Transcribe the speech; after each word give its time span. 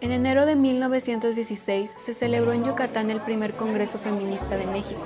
En 0.00 0.10
enero 0.10 0.44
de 0.44 0.56
1916 0.56 1.90
se 1.96 2.14
celebró 2.14 2.52
en 2.52 2.64
Yucatán 2.64 3.10
el 3.10 3.20
primer 3.20 3.54
Congreso 3.54 3.98
Feminista 3.98 4.56
de 4.56 4.66
México. 4.66 5.00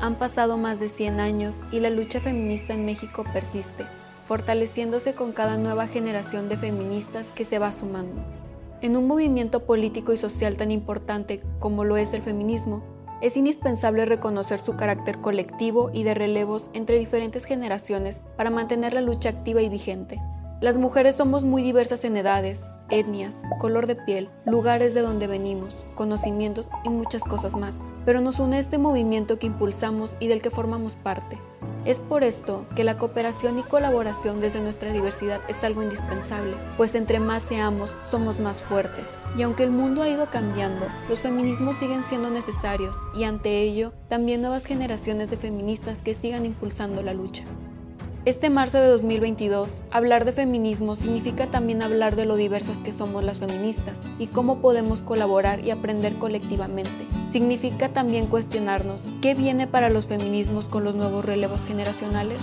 Han 0.00 0.16
pasado 0.16 0.58
más 0.58 0.80
de 0.80 0.88
100 0.88 1.20
años 1.20 1.54
y 1.70 1.80
la 1.80 1.90
lucha 1.90 2.20
feminista 2.20 2.74
en 2.74 2.84
México 2.84 3.24
persiste, 3.32 3.84
fortaleciéndose 4.26 5.14
con 5.14 5.32
cada 5.32 5.56
nueva 5.56 5.86
generación 5.86 6.48
de 6.48 6.56
feministas 6.56 7.26
que 7.34 7.44
se 7.44 7.58
va 7.58 7.72
sumando. 7.72 8.20
En 8.82 8.96
un 8.96 9.06
movimiento 9.06 9.64
político 9.64 10.12
y 10.12 10.16
social 10.16 10.56
tan 10.56 10.72
importante 10.72 11.40
como 11.60 11.84
lo 11.84 11.96
es 11.96 12.12
el 12.12 12.20
feminismo, 12.20 12.82
es 13.20 13.36
indispensable 13.36 14.04
reconocer 14.04 14.58
su 14.58 14.74
carácter 14.74 15.20
colectivo 15.20 15.90
y 15.94 16.02
de 16.02 16.14
relevos 16.14 16.68
entre 16.72 16.98
diferentes 16.98 17.44
generaciones 17.44 18.20
para 18.36 18.50
mantener 18.50 18.92
la 18.92 19.00
lucha 19.00 19.28
activa 19.28 19.62
y 19.62 19.68
vigente. 19.68 20.20
Las 20.62 20.76
mujeres 20.76 21.16
somos 21.16 21.42
muy 21.42 21.60
diversas 21.60 22.04
en 22.04 22.16
edades, 22.16 22.60
etnias, 22.88 23.34
color 23.58 23.88
de 23.88 23.96
piel, 23.96 24.28
lugares 24.46 24.94
de 24.94 25.00
donde 25.00 25.26
venimos, 25.26 25.74
conocimientos 25.96 26.68
y 26.84 26.88
muchas 26.88 27.24
cosas 27.24 27.56
más, 27.56 27.74
pero 28.04 28.20
nos 28.20 28.38
une 28.38 28.60
este 28.60 28.78
movimiento 28.78 29.40
que 29.40 29.48
impulsamos 29.48 30.14
y 30.20 30.28
del 30.28 30.40
que 30.40 30.52
formamos 30.52 30.92
parte. 30.94 31.36
Es 31.84 31.98
por 31.98 32.22
esto 32.22 32.64
que 32.76 32.84
la 32.84 32.96
cooperación 32.96 33.58
y 33.58 33.62
colaboración 33.64 34.40
desde 34.40 34.60
nuestra 34.60 34.92
diversidad 34.92 35.40
es 35.48 35.64
algo 35.64 35.82
indispensable, 35.82 36.54
pues 36.76 36.94
entre 36.94 37.18
más 37.18 37.42
seamos, 37.42 37.90
somos 38.08 38.38
más 38.38 38.60
fuertes. 38.60 39.10
Y 39.36 39.42
aunque 39.42 39.64
el 39.64 39.72
mundo 39.72 40.02
ha 40.02 40.08
ido 40.08 40.26
cambiando, 40.26 40.86
los 41.08 41.22
feminismos 41.22 41.74
siguen 41.78 42.04
siendo 42.04 42.30
necesarios 42.30 42.94
y 43.16 43.24
ante 43.24 43.62
ello, 43.62 43.92
también 44.08 44.42
nuevas 44.42 44.64
generaciones 44.64 45.28
de 45.28 45.38
feministas 45.38 46.02
que 46.02 46.14
sigan 46.14 46.46
impulsando 46.46 47.02
la 47.02 47.14
lucha. 47.14 47.42
Este 48.24 48.50
marzo 48.50 48.78
de 48.78 48.86
2022, 48.86 49.82
hablar 49.90 50.24
de 50.24 50.30
feminismo 50.30 50.94
significa 50.94 51.48
también 51.48 51.82
hablar 51.82 52.14
de 52.14 52.24
lo 52.24 52.36
diversas 52.36 52.78
que 52.78 52.92
somos 52.92 53.24
las 53.24 53.40
feministas 53.40 54.00
y 54.16 54.28
cómo 54.28 54.58
podemos 54.58 55.00
colaborar 55.02 55.58
y 55.58 55.72
aprender 55.72 56.14
colectivamente. 56.14 57.04
Significa 57.32 57.88
también 57.88 58.28
cuestionarnos 58.28 59.02
qué 59.20 59.34
viene 59.34 59.66
para 59.66 59.90
los 59.90 60.06
feminismos 60.06 60.66
con 60.66 60.84
los 60.84 60.94
nuevos 60.94 61.24
relevos 61.24 61.64
generacionales. 61.64 62.38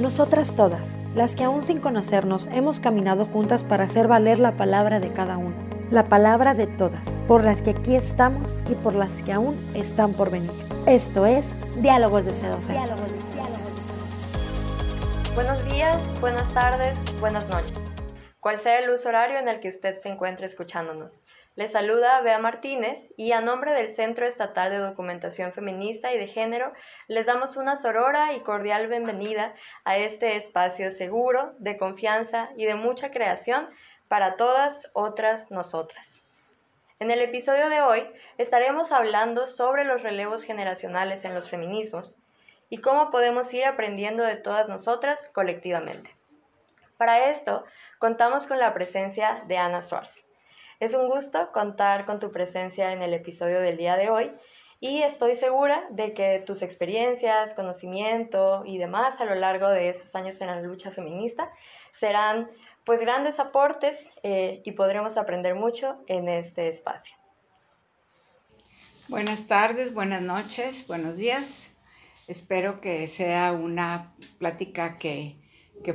Nosotras 0.00 0.56
todas, 0.56 0.88
las 1.14 1.36
que 1.36 1.44
aún 1.44 1.66
sin 1.66 1.80
conocernos 1.80 2.48
hemos 2.50 2.80
caminado 2.80 3.26
juntas 3.26 3.64
para 3.64 3.84
hacer 3.84 4.08
valer 4.08 4.38
la 4.38 4.56
palabra 4.56 4.98
de 4.98 5.12
cada 5.12 5.36
una, 5.36 5.56
la 5.90 6.08
palabra 6.08 6.54
de 6.54 6.68
todas, 6.68 7.06
por 7.26 7.44
las 7.44 7.60
que 7.60 7.70
aquí 7.70 7.96
estamos 7.96 8.58
y 8.70 8.76
por 8.76 8.94
las 8.94 9.20
que 9.24 9.34
aún 9.34 9.56
están 9.74 10.14
por 10.14 10.30
venir. 10.30 10.52
Esto 10.86 11.26
es 11.26 11.44
Diálogos 11.82 12.24
de 12.24 12.32
Sedosa. 12.32 12.72
Buenos 15.38 15.64
días, 15.66 16.20
buenas 16.20 16.52
tardes, 16.52 16.98
buenas 17.20 17.48
noches. 17.48 17.78
Cual 18.40 18.58
sea 18.58 18.80
el 18.80 18.90
uso 18.90 19.08
horario 19.10 19.38
en 19.38 19.46
el 19.46 19.60
que 19.60 19.68
usted 19.68 19.94
se 19.94 20.08
encuentre 20.08 20.46
escuchándonos. 20.46 21.24
Le 21.54 21.68
saluda 21.68 22.20
Bea 22.22 22.40
Martínez 22.40 23.12
y 23.16 23.30
a 23.30 23.40
nombre 23.40 23.72
del 23.72 23.94
Centro 23.94 24.26
Estatal 24.26 24.72
de 24.72 24.78
Documentación 24.78 25.52
Feminista 25.52 26.12
y 26.12 26.18
de 26.18 26.26
Género 26.26 26.72
les 27.06 27.24
damos 27.24 27.56
una 27.56 27.76
sorora 27.76 28.32
y 28.32 28.40
cordial 28.40 28.88
bienvenida 28.88 29.54
a 29.84 29.96
este 29.96 30.34
espacio 30.34 30.90
seguro, 30.90 31.54
de 31.60 31.76
confianza 31.76 32.48
y 32.56 32.64
de 32.64 32.74
mucha 32.74 33.12
creación 33.12 33.68
para 34.08 34.34
todas 34.34 34.90
otras 34.92 35.52
nosotras. 35.52 36.20
En 36.98 37.12
el 37.12 37.22
episodio 37.22 37.68
de 37.68 37.80
hoy 37.80 38.10
estaremos 38.38 38.90
hablando 38.90 39.46
sobre 39.46 39.84
los 39.84 40.02
relevos 40.02 40.42
generacionales 40.42 41.24
en 41.24 41.32
los 41.32 41.48
feminismos 41.48 42.16
y 42.70 42.78
cómo 42.78 43.10
podemos 43.10 43.52
ir 43.54 43.64
aprendiendo 43.64 44.22
de 44.22 44.36
todas 44.36 44.68
nosotras 44.68 45.30
colectivamente. 45.32 46.14
Para 46.96 47.30
esto, 47.30 47.64
contamos 47.98 48.46
con 48.46 48.58
la 48.58 48.74
presencia 48.74 49.44
de 49.46 49.56
Ana 49.56 49.82
Suárez. 49.82 50.26
Es 50.80 50.94
un 50.94 51.08
gusto 51.08 51.50
contar 51.52 52.06
con 52.06 52.18
tu 52.18 52.30
presencia 52.30 52.92
en 52.92 53.02
el 53.02 53.14
episodio 53.14 53.60
del 53.60 53.76
día 53.76 53.96
de 53.96 54.10
hoy 54.10 54.32
y 54.80 55.02
estoy 55.02 55.34
segura 55.34 55.84
de 55.90 56.12
que 56.14 56.42
tus 56.46 56.62
experiencias, 56.62 57.54
conocimiento 57.54 58.62
y 58.64 58.78
demás 58.78 59.20
a 59.20 59.24
lo 59.24 59.34
largo 59.34 59.68
de 59.68 59.88
estos 59.88 60.14
años 60.14 60.40
en 60.40 60.48
la 60.48 60.60
lucha 60.60 60.92
feminista 60.92 61.50
serán 61.94 62.50
pues 62.84 63.00
grandes 63.00 63.40
aportes 63.40 64.08
eh, 64.22 64.62
y 64.64 64.72
podremos 64.72 65.16
aprender 65.16 65.54
mucho 65.54 66.02
en 66.06 66.28
este 66.28 66.68
espacio. 66.68 67.16
Buenas 69.08 69.46
tardes, 69.46 69.92
buenas 69.92 70.22
noches, 70.22 70.86
buenos 70.86 71.16
días. 71.16 71.70
Espero 72.28 72.82
que 72.82 73.08
sea 73.08 73.52
una 73.52 74.12
plática 74.38 74.98
que, 74.98 75.40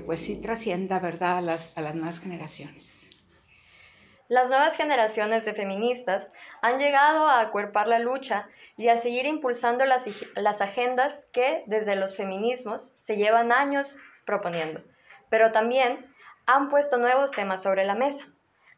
pues 0.05 0.21
sí 0.21 0.41
trascienda, 0.41 0.97
¿verdad?, 0.97 1.37
a 1.37 1.41
las, 1.41 1.71
a 1.77 1.81
las 1.81 1.93
nuevas 1.93 2.19
generaciones. 2.19 3.07
Las 4.29 4.49
nuevas 4.49 4.75
generaciones 4.75 5.45
de 5.45 5.53
feministas 5.53 6.31
han 6.63 6.79
llegado 6.79 7.27
a 7.27 7.39
acuerpar 7.39 7.85
la 7.85 7.99
lucha 7.99 8.49
y 8.77 8.87
a 8.87 8.97
seguir 8.97 9.27
impulsando 9.27 9.85
las, 9.85 10.05
las 10.35 10.59
agendas 10.59 11.13
que 11.31 11.63
desde 11.67 11.95
los 11.95 12.17
feminismos 12.17 12.93
se 12.95 13.15
llevan 13.15 13.51
años 13.51 13.99
proponiendo, 14.25 14.81
pero 15.29 15.51
también 15.51 16.11
han 16.47 16.69
puesto 16.69 16.97
nuevos 16.97 17.29
temas 17.29 17.61
sobre 17.61 17.85
la 17.85 17.93
mesa. 17.93 18.25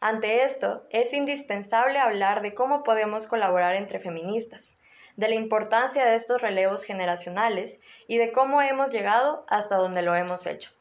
Ante 0.02 0.44
esto, 0.44 0.86
es 0.90 1.14
indispensable 1.14 2.00
hablar 2.00 2.42
de 2.42 2.54
cómo 2.54 2.84
podemos 2.84 3.28
colaborar 3.28 3.76
entre 3.76 4.00
feministas, 4.00 4.78
de 5.16 5.30
la 5.30 5.36
importancia 5.36 6.06
de 6.06 6.16
estos 6.16 6.42
relevos 6.42 6.84
generacionales 6.84 7.80
y 8.08 8.18
de 8.18 8.32
cómo 8.32 8.62
hemos 8.62 8.92
llegado 8.92 9.46
hasta 9.48 9.78
donde 9.78 10.02
lo 10.02 10.16
hemos 10.16 10.46
hecho. 10.46 10.72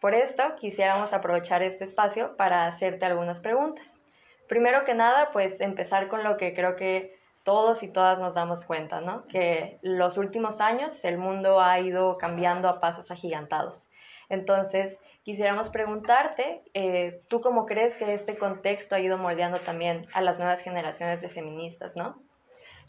Por 0.00 0.14
esto, 0.14 0.42
quisiéramos 0.56 1.12
aprovechar 1.12 1.62
este 1.62 1.84
espacio 1.84 2.36
para 2.36 2.66
hacerte 2.66 3.04
algunas 3.04 3.40
preguntas. 3.40 3.86
Primero 4.48 4.84
que 4.84 4.94
nada, 4.94 5.30
pues 5.32 5.60
empezar 5.60 6.08
con 6.08 6.24
lo 6.24 6.36
que 6.36 6.54
creo 6.54 6.74
que 6.74 7.18
todos 7.44 7.82
y 7.82 7.88
todas 7.88 8.18
nos 8.18 8.34
damos 8.34 8.64
cuenta, 8.64 9.00
¿no? 9.00 9.26
Que 9.26 9.78
los 9.82 10.18
últimos 10.18 10.60
años 10.60 11.04
el 11.04 11.18
mundo 11.18 11.60
ha 11.60 11.78
ido 11.80 12.16
cambiando 12.18 12.68
a 12.68 12.80
pasos 12.80 13.10
agigantados. 13.10 13.90
Entonces, 14.28 14.98
quisiéramos 15.22 15.68
preguntarte, 15.68 16.62
eh, 16.74 17.20
¿tú 17.28 17.40
cómo 17.40 17.66
crees 17.66 17.94
que 17.96 18.14
este 18.14 18.36
contexto 18.36 18.94
ha 18.94 19.00
ido 19.00 19.18
moldeando 19.18 19.60
también 19.60 20.06
a 20.12 20.20
las 20.20 20.38
nuevas 20.38 20.60
generaciones 20.60 21.20
de 21.20 21.28
feministas, 21.28 21.94
¿no? 21.96 22.22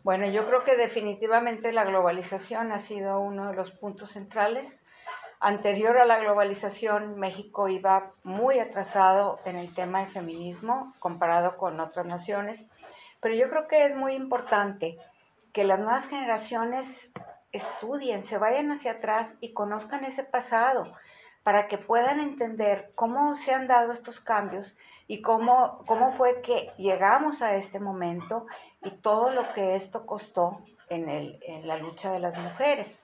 Bueno, 0.04 0.26
yo 0.26 0.48
creo 0.48 0.64
que 0.64 0.76
definitivamente 0.76 1.72
la 1.72 1.84
globalización 1.84 2.72
ha 2.72 2.80
sido 2.80 3.20
uno 3.20 3.50
de 3.50 3.56
los 3.56 3.70
puntos 3.70 4.10
centrales. 4.12 4.84
Anterior 5.40 5.96
a 6.00 6.06
la 6.06 6.18
globalización, 6.18 7.20
México 7.20 7.68
iba 7.68 8.12
muy 8.24 8.58
atrasado 8.58 9.40
en 9.46 9.58
el 9.58 9.72
tema 9.76 10.00
del 10.00 10.10
feminismo 10.10 10.92
comparado 10.98 11.56
con 11.56 11.80
otras 11.80 12.08
naciones, 12.08 12.66
pero 13.20 13.36
yo 13.36 13.48
creo 13.48 13.68
que 13.68 13.86
es 13.86 13.96
muy 13.96 14.16
importante 14.16 14.98
que 15.54 15.66
las 15.66 15.78
nuevas 15.78 16.08
generaciones 16.08 17.12
estudien, 17.52 18.24
se 18.24 18.40
vayan 18.40 18.72
hacia 18.72 18.94
atrás 18.94 19.38
y 19.40 19.54
conozcan 19.54 20.04
ese 20.04 20.24
pasado 20.24 20.84
para 21.44 21.68
que 21.68 21.78
puedan 21.78 22.20
entender 22.20 22.90
cómo 22.96 23.36
se 23.36 23.54
han 23.54 23.68
dado 23.68 23.92
estos 23.92 24.20
cambios 24.20 24.76
y 25.08 25.22
cómo, 25.22 25.84
cómo 25.86 26.10
fue 26.12 26.42
que 26.42 26.72
llegamos 26.78 27.42
a 27.42 27.56
este 27.56 27.80
momento 27.80 28.48
y 28.84 28.92
todo 28.92 29.32
lo 29.32 29.54
que 29.54 29.76
esto 29.76 30.06
costó 30.06 30.62
en, 30.90 31.10
el, 31.10 31.40
en 31.44 31.68
la 31.68 31.78
lucha 31.78 32.12
de 32.12 32.20
las 32.20 32.38
mujeres. 32.38 33.00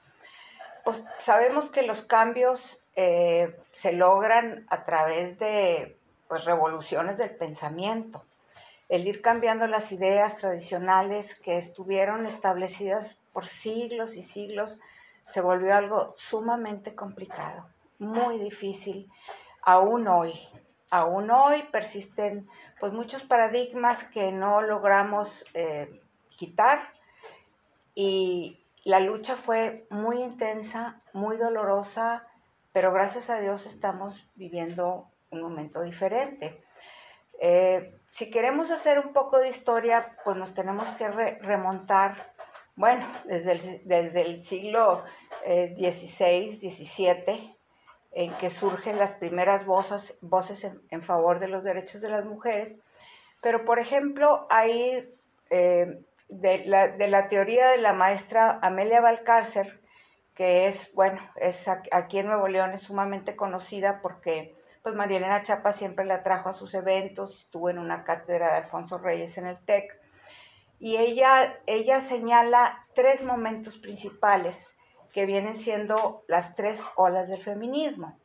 Pues 0.84 1.04
sabemos 1.20 1.70
que 1.70 1.84
los 1.84 2.02
cambios 2.02 2.82
eh, 2.96 3.56
se 3.74 3.92
logran 3.92 4.66
a 4.70 4.86
través 4.86 5.38
de 5.40 5.98
pues, 6.28 6.46
revoluciones 6.46 7.18
del 7.18 7.32
pensamiento, 7.32 8.24
el 8.90 9.08
ir 9.08 9.22
cambiando 9.22 9.68
las 9.68 9.92
ideas 9.92 10.38
tradicionales 10.38 11.36
que 11.40 11.58
estuvieron 11.58 12.26
establecidas 12.26 13.20
por 13.34 13.46
siglos 13.46 14.16
y 14.16 14.24
siglos 14.24 14.80
se 15.26 15.42
volvió 15.42 15.76
algo 15.76 16.14
sumamente 16.16 16.96
complicado, 16.96 17.68
muy 18.00 18.40
difícil, 18.40 19.12
aún 19.62 20.08
hoy 20.08 20.40
aún 20.90 21.30
hoy 21.32 21.64
persisten 21.72 22.48
pues 22.80 22.94
muchos 22.94 23.24
paradigmas 23.24 24.04
que 24.06 24.32
no 24.32 24.62
logramos 24.62 25.46
eh, 25.54 26.02
quitar 26.38 26.80
y 27.96 28.64
la 28.84 29.00
lucha 29.00 29.36
fue 29.36 29.86
muy 29.90 30.22
intensa, 30.22 31.02
muy 31.14 31.38
dolorosa, 31.38 32.28
pero 32.72 32.94
gracias 32.94 33.30
a 33.30 33.40
Dios 33.40 33.66
estamos 33.66 34.26
viviendo 34.36 35.10
un 35.32 35.42
momento 35.42 35.82
diferente. 35.82 36.62
Eh, 37.42 38.00
si 38.08 38.32
queremos 38.32 38.72
hacer 38.72 39.00
un 39.00 39.14
poco 39.14 39.40
de 39.40 39.50
historia, 39.50 40.16
pues 40.24 40.38
nos 40.38 40.54
tenemos 40.54 40.88
que 40.92 41.08
remontar, 41.10 42.32
bueno, 42.76 43.06
desde 43.26 43.54
el, 43.54 43.82
desde 43.86 44.22
el 44.22 44.40
siglo 44.40 45.04
XVI, 45.44 46.60
eh, 46.64 46.70
XVII, 46.70 47.57
en 48.18 48.34
que 48.38 48.50
surgen 48.50 48.98
las 48.98 49.14
primeras 49.14 49.68
voces, 49.68 50.18
en, 50.90 51.04
favor 51.04 51.38
de 51.38 51.50
los 51.50 51.64
derechos 51.64 52.02
de 52.02 52.10
las 52.10 52.26
mujeres. 52.26 52.76
Pero, 53.44 53.64
por 53.64 53.78
ejemplo, 53.78 54.48
hay 54.50 55.08
eh, 55.52 56.02
de, 56.28 56.64
la, 56.66 57.30
teoría 57.30 57.68
de 57.68 57.78
la 57.78 57.94
maestra 57.94 58.58
Amelia 58.64 59.02
Valcárcer, 59.02 59.82
que 60.34 60.66
es, 60.66 60.92
bueno, 60.96 61.22
es 61.36 61.68
aquí 61.68 62.18
en 62.18 62.26
Nuevo 62.26 62.48
León 62.48 62.72
es 62.72 62.82
sumamente 62.82 63.36
conocida 63.36 64.02
porque 64.02 64.56
pues 64.82 64.96
María 64.96 65.18
Elena 65.18 65.44
Chapa 65.44 65.74
siempre 65.74 66.04
la 66.04 66.24
trajo 66.24 66.50
a 66.50 66.54
sus 66.54 66.74
eventos, 66.74 67.42
estuvo 67.42 67.70
en 67.70 67.78
una 67.78 68.04
cátedra 68.04 68.48
de 68.48 68.58
Alfonso 68.64 68.98
Reyes 68.98 69.38
en 69.38 69.46
el 69.46 69.64
TEC, 69.64 69.96
y 70.80 70.98
ella, 70.98 71.60
ella 71.68 72.02
señala 72.02 72.88
tres 72.96 73.24
momentos 73.24 73.78
principales 73.78 74.77
que 75.18 75.26
vienen 75.26 75.56
siendo 75.56 76.24
las 76.28 76.54
tres 76.54 76.80
olas 76.96 77.28
del 77.28 77.42
feminismo. 77.42 78.20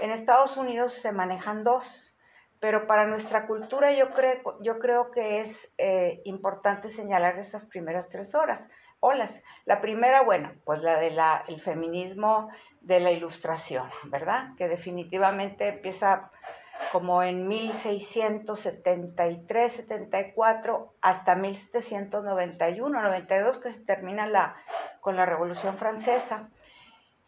En 0.00 0.12
Estados 0.12 0.56
Unidos 0.56 0.92
se 0.92 1.10
manejan 1.10 1.64
dos, 1.64 2.14
pero 2.60 2.86
para 2.86 3.08
nuestra 3.08 3.48
cultura 3.48 3.92
yo 3.92 4.10
creo, 4.10 4.56
yo 4.62 4.78
creo 4.78 5.10
que 5.10 5.40
es 5.40 5.74
eh, 5.78 6.22
importante 6.26 6.90
señalar 6.90 7.40
esas 7.40 7.64
primeras 7.64 8.08
tres 8.08 8.36
horas, 8.36 8.68
olas. 9.00 9.42
La 9.64 9.80
primera, 9.80 10.22
bueno, 10.22 10.52
pues 10.64 10.80
la 10.80 11.00
del 11.00 11.18
el 11.48 11.60
feminismo 11.60 12.48
de 12.82 13.00
la 13.00 13.10
ilustración, 13.10 13.90
¿verdad? 14.04 14.54
Que 14.56 14.68
definitivamente 14.68 15.66
empieza 15.66 16.30
como 16.92 17.22
en 17.22 17.48
1673, 17.48 19.72
74 19.72 20.94
hasta 21.00 21.34
1791, 21.34 23.02
92 23.02 23.58
que 23.58 23.72
se 23.72 23.80
termina 23.80 24.26
la, 24.26 24.56
con 25.00 25.16
la 25.16 25.24
Revolución 25.26 25.76
Francesa. 25.76 26.48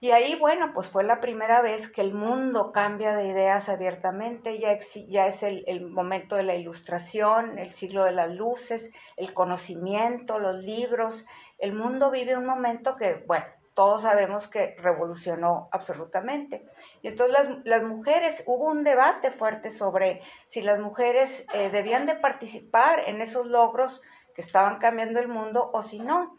Y 0.02 0.12
ahí, 0.12 0.34
bueno, 0.36 0.72
pues 0.72 0.88
fue 0.88 1.04
la 1.04 1.20
primera 1.20 1.60
vez 1.60 1.92
que 1.92 2.00
el 2.00 2.14
mundo 2.14 2.72
cambia 2.72 3.14
de 3.14 3.26
ideas 3.26 3.68
abiertamente, 3.68 4.58
ya, 4.58 4.78
ya 5.08 5.26
es 5.26 5.42
el, 5.42 5.62
el, 5.66 5.90
momento 5.90 6.36
de 6.36 6.42
la 6.42 6.54
ilustración, 6.54 7.58
el 7.58 7.74
siglo 7.74 8.04
de 8.04 8.12
las 8.12 8.30
luces, 8.30 8.90
el 9.18 9.34
conocimiento, 9.34 10.38
los 10.38 10.56
libros. 10.56 11.26
El 11.58 11.74
mundo 11.74 12.10
vive 12.10 12.34
un 12.34 12.46
momento 12.46 12.96
que, 12.96 13.22
bueno, 13.26 13.44
todos 13.74 14.02
sabemos 14.02 14.48
que 14.48 14.76
revolucionó 14.78 15.68
absolutamente. 15.72 16.66
Y 17.02 17.08
entonces 17.08 17.36
las, 17.64 17.82
mujeres, 17.82 18.42
hubo 18.46 18.66
un 18.66 18.84
debate 18.84 19.30
fuerte 19.30 19.70
sobre 19.70 20.22
si 20.46 20.60
las 20.60 20.78
mujeres 20.80 21.46
eh, 21.54 21.70
debían 21.70 22.06
de 22.06 22.14
participar 22.14 23.00
en 23.06 23.20
esos 23.20 23.46
logros 23.46 24.02
que 24.34 24.42
estaban 24.42 24.78
cambiando 24.78 25.20
el 25.20 25.28
mundo 25.28 25.70
o 25.72 25.82
si 25.82 25.98
no. 26.00 26.36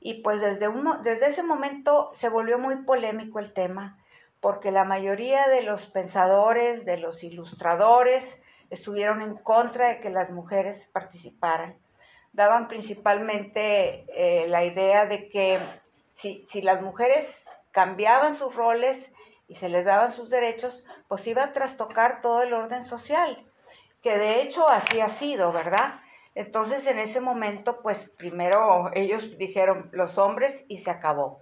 Y 0.00 0.22
pues 0.22 0.40
desde, 0.40 0.68
un, 0.68 1.02
desde 1.02 1.26
ese 1.26 1.42
momento 1.42 2.10
se 2.14 2.28
volvió 2.30 2.58
muy 2.58 2.76
polémico 2.84 3.38
el 3.38 3.52
tema, 3.52 3.98
porque 4.40 4.70
la 4.70 4.84
mayoría 4.84 5.48
de 5.48 5.62
los 5.62 5.86
pensadores, 5.86 6.86
de 6.86 6.96
los 6.96 7.22
ilustradores, 7.22 8.42
estuvieron 8.70 9.20
en 9.20 9.36
contra 9.36 9.88
de 9.88 10.00
que 10.00 10.08
las 10.08 10.30
mujeres 10.30 10.88
participaran. 10.92 11.76
Daban 12.32 12.68
principalmente 12.68 14.06
eh, 14.14 14.46
la 14.48 14.64
idea 14.64 15.04
de 15.04 15.28
que 15.28 15.58
si, 16.20 16.44
si 16.44 16.60
las 16.60 16.82
mujeres 16.82 17.46
cambiaban 17.70 18.34
sus 18.34 18.54
roles 18.54 19.12
y 19.48 19.54
se 19.54 19.68
les 19.68 19.86
daban 19.86 20.12
sus 20.12 20.28
derechos, 20.28 20.84
pues 21.08 21.26
iba 21.26 21.44
a 21.44 21.52
trastocar 21.52 22.20
todo 22.20 22.42
el 22.42 22.52
orden 22.52 22.84
social, 22.84 23.44
que 24.02 24.18
de 24.18 24.42
hecho 24.42 24.68
así 24.68 25.00
ha 25.00 25.08
sido, 25.08 25.52
¿verdad? 25.52 26.00
Entonces 26.34 26.86
en 26.86 26.98
ese 26.98 27.20
momento, 27.20 27.80
pues 27.82 28.10
primero 28.16 28.90
ellos 28.94 29.38
dijeron 29.38 29.88
los 29.92 30.18
hombres 30.18 30.64
y 30.68 30.78
se 30.78 30.90
acabó. 30.90 31.38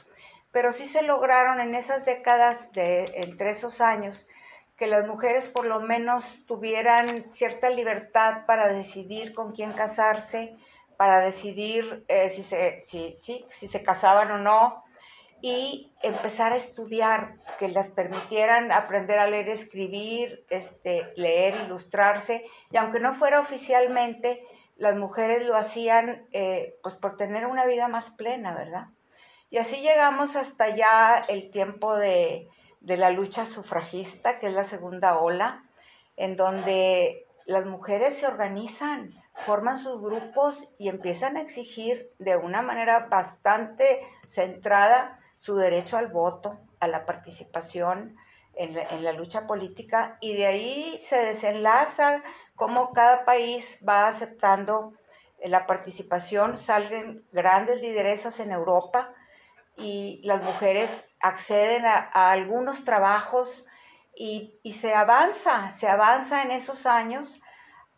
Pero 0.52 0.72
sí 0.72 0.86
se 0.86 1.02
lograron 1.02 1.60
en 1.60 1.74
esas 1.74 2.06
décadas, 2.06 2.72
de, 2.72 3.04
entre 3.16 3.50
esos 3.50 3.80
años, 3.80 4.28
que 4.76 4.86
las 4.86 5.06
mujeres 5.06 5.48
por 5.48 5.66
lo 5.66 5.80
menos 5.80 6.46
tuvieran 6.46 7.30
cierta 7.32 7.68
libertad 7.68 8.46
para 8.46 8.72
decidir 8.72 9.34
con 9.34 9.52
quién 9.52 9.72
casarse, 9.72 10.56
para 10.98 11.20
decidir 11.20 12.04
eh, 12.08 12.28
si, 12.28 12.42
se, 12.42 12.82
si, 12.82 13.16
si 13.18 13.68
se 13.68 13.82
casaban 13.82 14.30
o 14.32 14.38
no, 14.38 14.84
y 15.40 15.92
empezar 16.02 16.52
a 16.52 16.56
estudiar, 16.56 17.36
que 17.58 17.68
las 17.68 17.88
permitieran 17.88 18.72
aprender 18.72 19.18
a 19.18 19.30
leer, 19.30 19.48
escribir, 19.48 20.44
este, 20.50 21.12
leer, 21.14 21.54
ilustrarse, 21.64 22.44
y 22.72 22.76
aunque 22.76 22.98
no 22.98 23.14
fuera 23.14 23.40
oficialmente, 23.40 24.42
las 24.76 24.96
mujeres 24.96 25.46
lo 25.46 25.56
hacían 25.56 26.26
eh, 26.32 26.74
pues 26.82 26.96
por 26.96 27.16
tener 27.16 27.46
una 27.46 27.64
vida 27.64 27.88
más 27.88 28.10
plena, 28.10 28.54
¿verdad? 28.54 28.88
Y 29.50 29.58
así 29.58 29.80
llegamos 29.80 30.34
hasta 30.34 30.74
ya 30.74 31.22
el 31.28 31.50
tiempo 31.50 31.96
de, 31.96 32.48
de 32.80 32.96
la 32.96 33.10
lucha 33.10 33.46
sufragista, 33.46 34.40
que 34.40 34.48
es 34.48 34.54
la 34.54 34.64
segunda 34.64 35.18
ola, 35.18 35.62
en 36.16 36.36
donde 36.36 37.24
las 37.46 37.64
mujeres 37.64 38.18
se 38.18 38.26
organizan, 38.26 39.14
forman 39.46 39.78
sus 39.78 40.00
grupos 40.00 40.68
y 40.78 40.88
empiezan 40.88 41.36
a 41.36 41.42
exigir 41.42 42.10
de 42.18 42.36
una 42.36 42.62
manera 42.62 43.06
bastante 43.08 44.00
centrada 44.26 45.16
su 45.40 45.56
derecho 45.56 45.96
al 45.96 46.08
voto, 46.08 46.58
a 46.80 46.88
la 46.88 47.06
participación 47.06 48.16
en 48.58 49.04
la, 49.04 49.12
lucha 49.12 49.46
política 49.46 50.18
y 50.20 50.36
de 50.36 50.46
ahí 50.46 50.98
se 51.00 51.16
desenlaza 51.16 52.22
cómo 52.56 52.92
cada 52.92 53.24
país 53.24 53.80
va 53.88 54.08
aceptando 54.08 54.94
la 55.44 55.66
participación, 55.66 56.56
salen 56.56 57.24
grandes 57.30 57.80
lideresas 57.80 58.40
en 58.40 58.50
Europa 58.50 59.14
y 59.76 60.20
las 60.24 60.42
mujeres 60.42 61.14
acceden 61.20 61.86
a, 61.86 62.32
algunos 62.32 62.84
trabajos 62.84 63.64
y, 64.16 64.58
se 64.72 64.92
avanza, 64.92 65.70
se 65.70 65.88
avanza 65.88 66.42
en 66.42 66.50
esos 66.50 66.86
años 66.86 67.40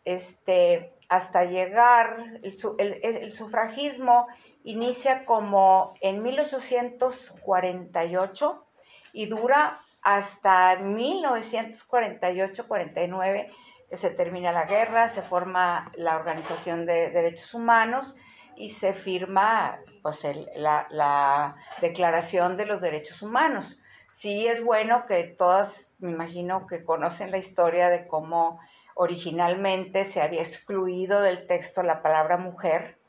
este, 0.05 0.93
hasta 1.09 1.45
llegar 1.45 2.41
el, 2.43 3.33
sufragismo 3.33 4.27
inicia 4.63 5.25
como 5.25 5.95
en 6.01 6.23
1848 6.23 8.65
y 9.13 9.27
dura 9.27 9.81
hasta 10.03 10.79
1948-49 10.79 13.53
que 13.89 13.97
se 13.97 14.11
termina 14.11 14.53
la 14.53 14.67
guerra, 14.67 15.09
se 15.09 15.23
forma 15.23 15.91
la 15.97 16.15
Organización 16.17 16.85
de 16.87 17.11
Derechos 17.11 17.55
Humanos 17.55 18.15
y 18.57 18.71
se 18.71 18.93
firma 18.93 19.81
pues, 20.03 20.23
la, 20.55 20.87
la, 20.91 21.57
Declaración 21.81 22.57
de 22.57 22.67
los 22.67 22.81
Derechos 22.81 23.21
Humanos. 23.23 23.81
Sí 24.13 24.47
es 24.47 24.63
bueno 24.63 25.07
que 25.07 25.25
todas, 25.25 25.93
me 25.99 26.13
imagino 26.13 26.69
que 26.69 26.85
conocen 26.85 27.33
la 27.33 27.39
historia 27.39 27.89
de 27.89 28.07
cómo 28.07 28.61
originalmente 28.95 30.05
se 30.05 30.21
había 30.21 30.43
excluido 30.43 31.23
del 31.23 31.47
texto 31.47 31.83
la 31.83 32.03
palabra 32.03 32.37
mujer 32.37 33.01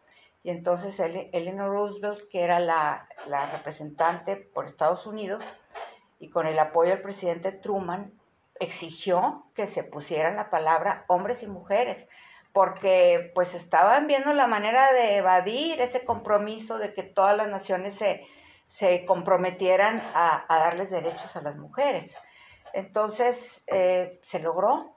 y 0.44 0.50
entonces 0.50 1.00
Eleanor 1.00 1.70
Roosevelt, 1.70 2.28
que 2.30 2.42
era 2.42 2.60
la, 2.60 3.08
representante 3.52 4.36
por 4.36 4.66
Estados 4.66 5.06
Unidos, 5.06 5.44
y 6.20 6.30
con 6.30 6.48
el 6.48 6.58
apoyo 6.58 6.92
del 6.92 7.02
presidente 7.02 7.52
Truman, 7.52 8.12
exigió 8.60 9.46
que 9.56 9.68
se 9.68 9.84
pusieran 9.84 10.36
la 10.36 10.50
palabra 10.50 11.06
hombres 11.08 11.44
y 11.44 11.48
mujeres, 11.48 12.10
porque 12.54 13.32
pues 13.34 13.54
estaban 13.54 14.08
viendo 14.08 14.34
la 14.34 14.48
manera 14.48 14.92
de 14.94 15.18
evadir 15.18 15.80
ese 15.82 16.06
compromiso 16.06 16.78
de 16.78 16.94
que 16.94 17.04
todas 17.04 17.38
las 17.38 17.48
naciones 17.48 17.96
se, 17.96 18.26
se 18.68 19.06
comprometieran 19.06 20.02
a, 20.14 20.46
darles 20.50 20.90
derechos 20.90 21.36
a 21.36 21.42
las 21.42 21.56
mujeres. 21.56 22.18
Entonces 22.74 23.64
eh, 23.68 24.20
se 24.22 24.40
logró 24.40 24.96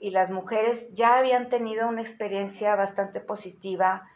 y 0.00 0.10
las 0.10 0.30
mujeres 0.30 0.92
ya 0.94 1.18
habían 1.18 1.48
tenido 1.48 1.88
una 1.88 2.02
experiencia 2.02 2.74
bastante 2.76 3.20
positiva 3.20 4.08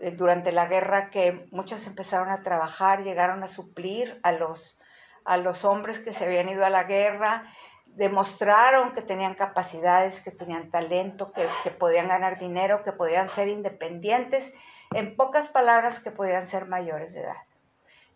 eh, 0.00 0.12
durante 0.12 0.52
la 0.52 0.66
guerra 0.66 1.10
que 1.10 1.46
muchas 1.50 1.86
empezaron 1.86 2.30
a 2.30 2.42
trabajar, 2.42 3.02
llegaron 3.02 3.42
a 3.42 3.48
suplir 3.48 4.18
a 4.22 4.32
los, 4.32 4.78
a 5.24 5.36
los 5.36 5.64
hombres 5.64 5.98
que 5.98 6.12
se 6.12 6.24
habían 6.24 6.48
ido 6.48 6.64
a 6.64 6.70
la 6.70 6.84
guerra, 6.84 7.52
demostraron 7.86 8.92
que 8.92 9.02
tenían 9.02 9.34
capacidades, 9.34 10.22
que 10.22 10.30
tenían 10.30 10.70
talento, 10.70 11.32
que, 11.32 11.46
que 11.64 11.70
podían 11.70 12.08
ganar 12.08 12.38
dinero, 12.38 12.82
que 12.82 12.92
podían 12.92 13.28
ser 13.28 13.48
independientes, 13.48 14.56
en 14.94 15.16
pocas 15.16 15.48
palabras 15.48 16.00
que 16.00 16.10
podían 16.10 16.46
ser 16.46 16.66
mayores 16.66 17.12
de 17.12 17.20
edad. 17.20 17.36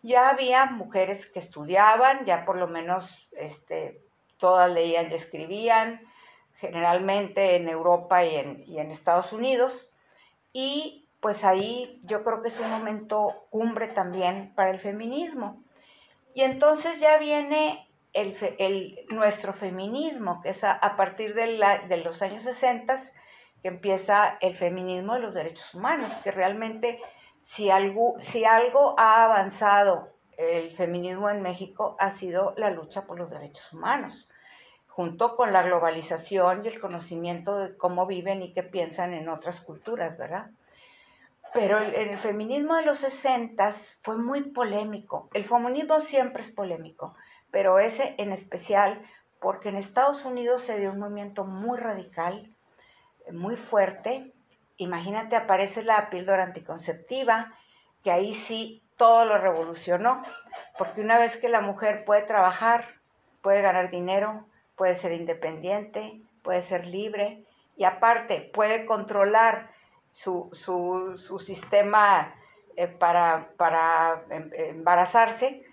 Ya 0.03 0.29
había 0.29 0.65
mujeres 0.65 1.27
que 1.27 1.39
estudiaban, 1.39 2.25
ya 2.25 2.45
por 2.45 2.57
lo 2.57 2.67
menos 2.67 3.29
este, 3.33 4.01
todas 4.37 4.71
leían 4.71 5.11
y 5.11 5.15
escribían, 5.15 6.01
generalmente 6.61 7.57
en 7.57 7.67
Europa 7.67 8.23
y 8.23 8.35
en, 8.35 8.63
y 8.67 8.79
en 8.79 8.91
Estados 8.91 9.33
Unidos, 9.33 9.91
y 10.53 11.09
pues 11.19 11.43
ahí 11.43 11.99
yo 12.03 12.23
creo 12.23 12.41
que 12.41 12.49
es 12.49 12.59
un 12.59 12.69
momento 12.69 13.47
cumbre 13.49 13.87
también 13.87 14.53
para 14.55 14.69
el 14.71 14.79
feminismo. 14.79 15.63
Y 16.33 16.41
entonces 16.41 16.99
ya 16.99 17.17
viene 17.17 17.87
el, 18.13 18.99
nuestro 19.09 19.53
feminismo, 19.53 20.41
que 20.41 20.49
es 20.49 20.63
a, 20.63 20.95
partir 20.95 21.33
de, 21.33 21.47
la, 21.47 21.79
de, 21.79 21.97
los 21.97 22.21
años 22.21 22.43
60 22.43 22.95
que 23.61 23.67
empieza 23.67 24.37
el 24.41 24.55
feminismo 24.55 25.13
de 25.13 25.19
los 25.19 25.33
derechos 25.33 25.73
humanos, 25.75 26.11
que 26.23 26.31
realmente 26.31 26.99
si 27.41 27.69
algo, 27.69 28.15
si 28.19 28.45
algo 28.45 28.95
ha 28.97 29.23
avanzado 29.23 30.13
el 30.37 30.71
feminismo 30.71 31.29
en 31.29 31.43
México 31.43 31.95
ha 31.99 32.09
sido 32.09 32.55
la 32.57 32.71
lucha 32.71 33.05
por 33.05 33.19
los 33.19 33.29
derechos 33.29 33.71
humanos, 33.73 34.30
junto 34.91 35.37
con 35.37 35.53
la 35.53 35.63
globalización 35.63 36.65
y 36.65 36.67
el 36.67 36.79
conocimiento 36.79 37.57
de 37.57 37.77
cómo 37.77 38.05
viven 38.05 38.41
y 38.41 38.53
qué 38.53 38.61
piensan 38.61 39.13
en 39.13 39.29
otras 39.29 39.61
culturas, 39.61 40.17
¿verdad? 40.17 40.51
Pero 41.53 41.81
en 41.81 42.09
el 42.09 42.17
feminismo 42.17 42.75
de 42.75 42.85
los 42.85 42.97
60 42.99 43.71
fue 44.01 44.17
muy 44.17 44.51
polémico. 44.51 45.29
El 45.33 45.45
feminismo 45.45 46.01
siempre 46.01 46.43
es 46.43 46.51
polémico, 46.51 47.15
pero 47.51 47.79
ese 47.79 48.15
en 48.17 48.33
especial 48.33 49.01
porque 49.39 49.69
en 49.69 49.77
Estados 49.77 50.25
Unidos 50.25 50.61
se 50.61 50.77
dio 50.77 50.91
un 50.91 50.99
movimiento 50.99 51.45
muy 51.45 51.79
radical, 51.79 52.53
muy 53.31 53.55
fuerte. 53.55 54.33
Imagínate, 54.77 55.35
aparece 55.35 55.83
la 55.83 56.09
píldora 56.09 56.43
anticonceptiva, 56.43 57.53
que 58.03 58.11
ahí 58.11 58.33
sí 58.33 58.83
todo 58.97 59.25
lo 59.25 59.37
revolucionó, 59.37 60.21
porque 60.77 61.01
una 61.01 61.17
vez 61.17 61.37
que 61.37 61.49
la 61.49 61.61
mujer 61.61 62.05
puede 62.05 62.21
trabajar, 62.23 62.99
puede 63.41 63.61
ganar 63.61 63.89
dinero, 63.89 64.45
puede 64.81 64.95
ser 64.95 65.11
independiente, 65.11 66.23
puede 66.41 66.63
ser 66.63 66.87
libre 66.87 67.45
y 67.77 67.83
aparte 67.83 68.49
puede 68.51 68.87
controlar 68.87 69.69
su, 70.09 70.49
sistema 71.39 72.33
eh, 72.75 72.87
para, 72.87 73.53
para 73.57 74.25
em, 74.31 74.49
embarazarse, 74.55 75.63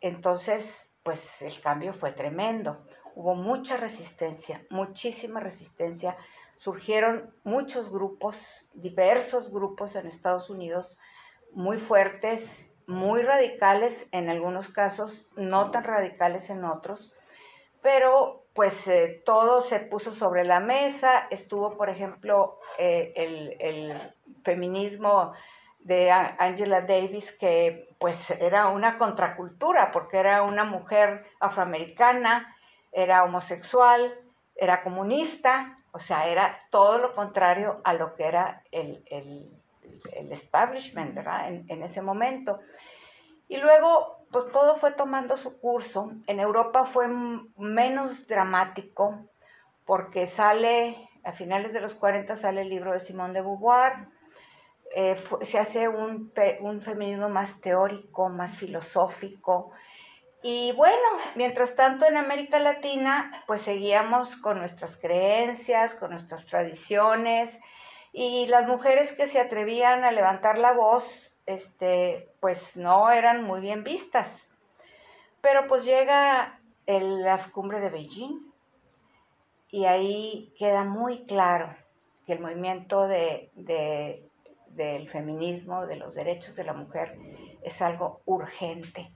entonces 0.00 0.92
pues 1.04 1.42
el 1.42 1.60
cambio 1.60 1.92
fue 1.92 2.10
tremendo. 2.10 2.84
Hubo 3.14 3.36
mucha 3.36 3.76
resistencia, 3.76 4.66
muchísima 4.68 5.38
resistencia. 5.38 6.16
Surgieron 6.56 7.32
muchos 7.44 7.88
grupos, 7.88 8.66
diversos 8.74 9.52
grupos 9.52 9.94
en 9.94 10.08
Estados 10.08 10.50
Unidos, 10.50 10.98
muy 11.52 11.78
fuertes, 11.78 12.74
muy 12.88 13.22
radicales 13.22 14.08
en 14.10 14.28
algunos 14.28 14.70
casos, 14.70 15.30
no 15.36 15.70
tan 15.70 15.84
radicales 15.84 16.50
en 16.50 16.64
otros, 16.64 17.14
pero 17.82 18.44
pues 18.54 18.88
eh, 18.88 19.22
todo 19.24 19.62
se 19.62 19.80
puso 19.80 20.12
sobre 20.12 20.44
la 20.44 20.60
mesa, 20.60 21.26
estuvo 21.30 21.76
por 21.76 21.88
ejemplo 21.88 22.58
eh, 22.78 23.12
el, 23.16 24.14
feminismo 24.42 25.34
de 25.80 26.10
Angela 26.10 26.80
Davis, 26.80 27.32
que 27.32 27.94
pues 27.98 28.30
era 28.30 28.68
una 28.68 28.96
contracultura, 28.96 29.90
porque 29.92 30.16
era 30.16 30.42
una 30.42 30.64
mujer 30.64 31.26
afroamericana, 31.40 32.56
era 32.90 33.22
homosexual, 33.22 34.14
era 34.56 34.82
comunista, 34.82 35.78
o 35.92 35.98
sea, 35.98 36.28
era 36.28 36.58
todo 36.70 36.98
lo 36.98 37.12
contrario 37.12 37.74
a 37.84 37.92
lo 37.92 38.14
que 38.14 38.24
era 38.24 38.62
el, 38.72 39.04
establishment, 40.30 41.14
¿verdad? 41.14 41.48
En, 41.48 41.66
en, 41.68 41.82
ese 41.82 42.00
momento. 42.00 42.60
Y 43.48 43.58
luego 43.58 44.19
pues 44.30 44.50
todo 44.52 44.76
fue 44.76 44.92
tomando 44.92 45.36
su 45.36 45.60
curso. 45.60 46.12
En 46.26 46.40
Europa 46.40 46.84
fue 46.84 47.08
menos 47.08 48.26
dramático 48.26 49.26
porque 49.84 50.26
sale, 50.26 51.08
a 51.24 51.32
finales 51.32 51.72
de 51.72 51.80
los 51.80 51.94
40 51.94 52.36
sale 52.36 52.62
el 52.62 52.68
libro 52.68 52.92
de 52.92 53.00
Simone 53.00 53.34
de 53.34 53.40
Beauvoir, 53.40 54.08
eh, 54.94 55.16
se 55.42 55.58
hace 55.58 55.88
un, 55.88 56.32
un, 56.60 56.80
feminismo 56.80 57.28
más 57.28 57.60
teórico, 57.60 58.28
más 58.28 58.56
filosófico. 58.56 59.72
Y 60.42 60.72
bueno, 60.76 60.96
mientras 61.34 61.76
tanto 61.76 62.06
en 62.06 62.16
América 62.16 62.58
Latina, 62.58 63.44
pues 63.46 63.62
seguíamos 63.62 64.36
con 64.36 64.58
nuestras 64.58 64.96
creencias, 64.96 65.94
con 65.94 66.10
nuestras 66.10 66.46
tradiciones, 66.46 67.60
y 68.12 68.46
las 68.46 68.66
mujeres 68.66 69.12
que 69.12 69.26
se 69.26 69.40
atrevían 69.40 70.02
a 70.04 70.12
levantar 70.12 70.58
la 70.58 70.72
voz 70.72 71.29
este, 71.54 72.28
pues 72.40 72.76
no 72.76 73.10
eran 73.10 73.44
muy 73.44 73.60
bien 73.60 73.84
vistas. 73.84 74.48
Pero 75.40 75.66
pues 75.66 75.84
llega 75.84 76.60
la 76.86 77.50
cumbre 77.52 77.80
de 77.80 77.88
Beijing 77.88 78.52
y 79.70 79.84
ahí 79.84 80.52
queda 80.58 80.84
muy 80.84 81.24
claro 81.26 81.74
que 82.26 82.32
el 82.32 82.40
movimiento 82.40 83.06
de, 83.06 83.50
del 84.68 85.08
feminismo, 85.08 85.86
de 85.86 85.96
los 85.96 86.14
derechos 86.14 86.56
de 86.56 86.64
la 86.64 86.72
mujer, 86.72 87.16
es 87.62 87.80
algo 87.82 88.20
urgente, 88.24 89.10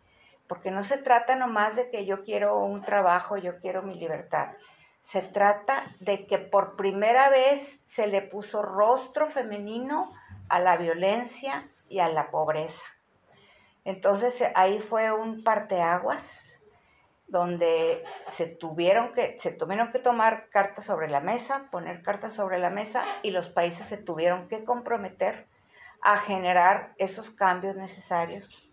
porque 0.46 0.70
no 0.70 0.84
se 0.84 0.98
trata 0.98 1.36
nomás 1.36 1.76
de 1.76 1.90
que 1.90 2.06
yo 2.06 2.22
quiero 2.22 2.58
un 2.58 2.82
trabajo, 2.82 3.36
yo 3.36 3.58
quiero 3.58 3.82
mi 3.82 3.94
libertad. 3.94 4.52
Se 5.00 5.20
trata 5.20 5.94
de 6.00 6.26
que 6.26 6.38
por 6.38 6.76
primera 6.76 7.28
vez 7.28 7.82
se 7.84 8.06
le 8.06 8.22
puso 8.22 8.62
rostro 8.62 9.28
femenino 9.28 10.12
a 10.48 10.60
la 10.60 10.76
violencia, 10.76 11.68
y 11.94 12.00
a 12.00 12.08
la 12.08 12.32
pobreza. 12.32 12.82
Entonces 13.84 14.42
ahí 14.56 14.80
fue 14.80 15.12
un 15.12 15.44
parteaguas 15.44 16.60
donde 17.28 18.02
se 18.26 18.46
tuvieron 18.46 19.12
que, 19.12 19.36
se 19.38 19.52
tuvieron 19.52 19.92
que 19.92 20.00
tomar 20.00 20.48
cartas 20.50 20.86
sobre 20.86 21.08
la 21.08 21.20
mesa, 21.20 21.68
poner 21.70 22.02
cartas 22.02 22.34
sobre 22.34 22.58
la 22.58 22.70
mesa 22.70 23.04
y 23.22 23.30
los 23.30 23.48
países 23.48 23.86
se 23.86 23.96
tuvieron 23.96 24.48
que 24.48 24.64
comprometer 24.64 25.46
a 26.02 26.16
generar 26.18 26.94
esos 26.98 27.30
cambios 27.30 27.76
necesarios. 27.76 28.68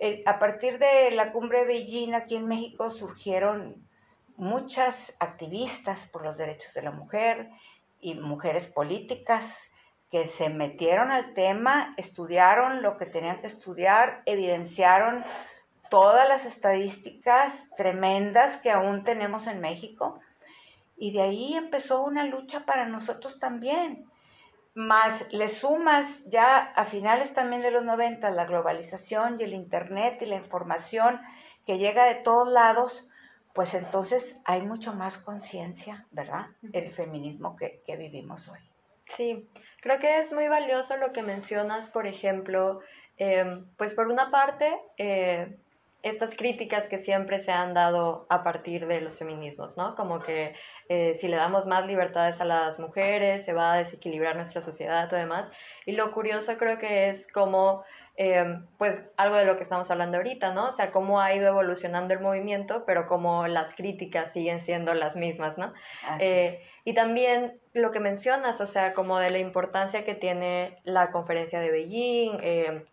Eh, 0.00 0.24
a 0.26 0.40
partir 0.40 0.80
de 0.80 1.12
la 1.12 1.30
cumbre 1.30 1.60
de 1.60 1.66
Beijing 1.66 2.14
aquí 2.14 2.34
en 2.34 2.48
México 2.48 2.90
surgieron 2.90 3.76
muchas 4.36 5.14
activistas 5.20 6.08
por 6.10 6.24
los 6.24 6.36
derechos 6.36 6.74
de 6.74 6.82
la 6.82 6.90
mujer 6.90 7.50
y 8.00 8.14
mujeres 8.14 8.66
políticas 8.68 9.71
que 10.12 10.28
se 10.28 10.50
metieron 10.50 11.10
al 11.10 11.32
tema, 11.32 11.94
estudiaron 11.96 12.82
lo 12.82 12.98
que 12.98 13.06
tenían 13.06 13.40
que 13.40 13.46
estudiar, 13.46 14.20
evidenciaron 14.26 15.24
todas 15.88 16.28
las 16.28 16.44
estadísticas 16.44 17.64
tremendas 17.78 18.58
que 18.58 18.70
aún 18.70 19.04
tenemos 19.04 19.46
en 19.46 19.60
México. 19.60 20.20
Y 20.98 21.12
de 21.12 21.22
ahí 21.22 21.54
empezó 21.54 22.02
una 22.02 22.26
lucha 22.26 22.66
para 22.66 22.84
nosotros 22.84 23.40
también. 23.40 24.04
Más 24.74 25.32
le 25.32 25.48
sumas 25.48 26.24
ya 26.26 26.58
a 26.58 26.84
finales 26.84 27.32
también 27.32 27.62
de 27.62 27.70
los 27.70 27.82
90 27.82 28.30
la 28.32 28.44
globalización 28.44 29.40
y 29.40 29.44
el 29.44 29.54
Internet 29.54 30.20
y 30.20 30.26
la 30.26 30.36
información 30.36 31.22
que 31.64 31.78
llega 31.78 32.04
de 32.04 32.16
todos 32.16 32.48
lados, 32.48 33.08
pues 33.54 33.72
entonces 33.72 34.42
hay 34.44 34.60
mucho 34.60 34.92
más 34.92 35.16
conciencia, 35.16 36.06
¿verdad? 36.10 36.48
El 36.74 36.92
feminismo 36.92 37.56
que, 37.56 37.82
que 37.86 37.96
vivimos 37.96 38.48
hoy. 38.48 38.71
Sí, 39.16 39.48
creo 39.80 39.98
que 39.98 40.20
es 40.20 40.32
muy 40.32 40.48
valioso 40.48 40.96
lo 40.96 41.12
que 41.12 41.22
mencionas, 41.22 41.90
por 41.90 42.06
ejemplo, 42.06 42.80
em, 43.18 43.66
pues 43.76 43.94
por 43.94 44.08
una 44.08 44.30
parte, 44.30 44.74
eh, 44.96 45.58
estas 46.02 46.34
críticas 46.36 46.88
que 46.88 46.98
siempre 46.98 47.38
se 47.38 47.52
han 47.52 47.74
dado 47.74 48.26
a 48.28 48.42
partir 48.42 48.86
de 48.86 49.00
los 49.00 49.18
feminismos, 49.18 49.76
¿no? 49.76 49.94
Como 49.94 50.20
que 50.20 50.54
eh, 50.88 51.16
si 51.20 51.28
le 51.28 51.36
damos 51.36 51.66
más 51.66 51.86
libertades 51.86 52.40
a 52.40 52.44
las 52.44 52.80
mujeres, 52.80 53.44
se 53.44 53.52
va 53.52 53.74
a 53.74 53.78
desequilibrar 53.78 54.34
nuestra 54.34 54.62
sociedad 54.62 55.08
y 55.12 55.16
demás. 55.16 55.48
Y 55.86 55.92
lo 55.92 56.12
curioso 56.12 56.56
creo 56.58 56.78
que 56.78 57.08
es 57.08 57.30
como, 57.30 57.84
em, 58.16 58.66
pues, 58.78 59.04
algo 59.16 59.36
de 59.36 59.44
lo 59.44 59.56
que 59.56 59.62
estamos 59.62 59.90
hablando 59.90 60.18
ahorita, 60.18 60.52
¿no? 60.52 60.66
O 60.66 60.70
sea, 60.70 60.90
cómo 60.90 61.20
ha 61.20 61.34
ido 61.34 61.48
evolucionando 61.48 62.14
el 62.14 62.20
movimiento, 62.20 62.84
pero 62.86 63.06
como 63.06 63.46
las 63.46 63.74
críticas 63.74 64.32
siguen 64.32 64.60
siendo 64.60 64.94
las 64.94 65.16
mismas, 65.16 65.58
¿no? 65.58 65.72
Eh, 66.18 66.60
y 66.84 66.94
también 66.94 67.60
lo 67.72 67.90
que 67.90 68.00
mencionas, 68.00 68.60
o 68.60 68.66
sea, 68.66 68.92
como 68.92 69.18
de 69.18 69.30
la 69.30 69.38
importancia 69.38 70.04
que 70.04 70.14
tiene 70.14 70.78
la 70.84 71.10
conferencia 71.10 71.60
de 71.60 71.70
Beijing, 71.70 72.38
em, 72.42 72.84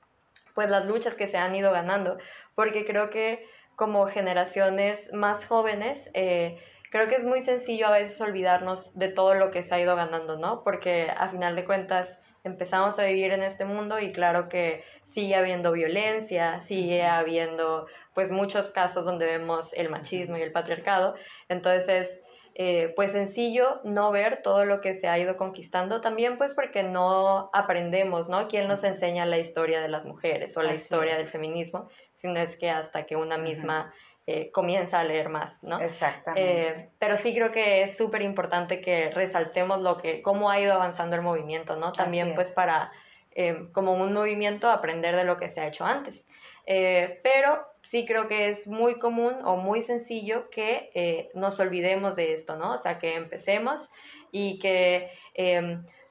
pues 0.53 0.69
las 0.69 0.85
luchas 0.85 1.15
que 1.15 1.27
se 1.27 1.37
han 1.37 1.55
ido 1.55 1.71
ganando, 1.71 2.17
porque 2.55 2.85
creo 2.85 3.09
que 3.09 3.45
como 3.75 4.05
generaciones 4.07 5.11
más 5.13 5.45
jóvenes, 5.45 6.09
eh, 6.13 6.59
creo 6.91 7.07
que 7.07 7.15
es 7.15 7.23
muy 7.23 7.41
sencillo 7.41 7.87
a 7.87 7.91
veces 7.91 8.19
olvidarnos 8.19 8.97
de 8.97 9.09
todo 9.09 9.35
lo 9.35 9.51
que 9.51 9.63
se 9.63 9.73
ha 9.73 9.79
ido 9.79 9.95
ganando, 9.95 10.37
¿no? 10.37 10.63
Porque 10.63 11.09
a 11.15 11.29
final 11.29 11.55
de 11.55 11.65
cuentas 11.65 12.18
empezamos 12.43 12.97
a 12.99 13.03
vivir 13.03 13.31
en 13.31 13.43
este 13.43 13.65
mundo 13.65 13.99
y 13.99 14.11
claro 14.11 14.49
que 14.49 14.83
sigue 15.03 15.35
habiendo 15.35 15.71
violencia, 15.71 16.61
sigue 16.61 17.03
habiendo 17.03 17.87
pues 18.13 18.31
muchos 18.31 18.69
casos 18.69 19.05
donde 19.05 19.25
vemos 19.25 19.73
el 19.73 19.89
machismo 19.89 20.37
y 20.37 20.41
el 20.41 20.51
patriarcado, 20.51 21.15
entonces 21.47 22.21
eh, 22.55 22.91
pues 22.95 23.13
sencillo 23.13 23.79
no 23.85 24.11
ver 24.11 24.41
todo 24.41 24.65
lo 24.65 24.81
que 24.81 24.93
se 24.93 25.07
ha 25.07 25.17
ido 25.17 25.37
conquistando 25.37 26.01
también 26.01 26.37
pues 26.37 26.53
porque 26.53 26.83
no 26.83 27.49
aprendemos, 27.53 28.27
¿no? 28.27 28.47
¿Quién 28.49 28.67
nos 28.67 28.83
enseña 28.83 29.25
la 29.25 29.37
historia 29.37 29.79
de 29.79 29.87
las 29.87 30.05
mujeres 30.05 30.57
o 30.57 30.61
la 30.61 30.73
historia 30.73 31.15
del 31.15 31.27
feminismo? 31.27 31.89
Sino 32.15 32.39
es 32.39 32.57
que 32.57 32.69
hasta 32.69 33.05
que 33.05 33.15
una 33.15 33.37
misma 33.37 33.93
eh, 34.31 34.51
comienza 34.51 34.99
a 34.99 35.03
leer 35.03 35.29
más, 35.29 35.63
¿no? 35.63 35.79
Exactamente. 35.79 36.67
Eh, 36.67 36.89
pero 36.99 37.17
sí 37.17 37.33
creo 37.33 37.51
que 37.51 37.81
es 37.83 37.97
súper 37.97 38.21
importante 38.21 38.79
que 38.79 39.09
resaltemos 39.09 39.81
lo 39.81 39.97
que, 39.97 40.21
cómo 40.21 40.49
ha 40.49 40.59
ido 40.59 40.73
avanzando 40.73 41.15
el 41.15 41.21
movimiento, 41.21 41.75
¿no? 41.75 41.91
También 41.91 42.35
pues 42.35 42.49
para, 42.49 42.91
como 43.71 43.93
un 43.93 44.13
movimiento, 44.13 44.69
aprender 44.69 45.15
de 45.15 45.23
lo 45.23 45.37
que 45.37 45.49
se 45.49 45.61
ha 45.61 45.67
hecho 45.67 45.85
antes. 45.85 46.27
pero 47.23 47.65
sí 47.81 48.05
creo 48.05 48.27
que 48.27 48.49
es 48.49 48.67
muy 48.67 48.99
común 48.99 49.33
o 49.43 49.55
muy 49.55 49.81
sencillo 49.81 50.49
que 50.49 50.91
eh, 50.93 51.29
nos 51.33 51.59
olvidemos 51.59 52.15
de 52.15 52.33
esto, 52.33 52.55
¿no? 52.55 52.73
O 52.73 52.77
sea, 52.77 52.99
que 52.99 53.15
empecemos 53.15 53.89
y 54.31 54.59
que 54.59 55.09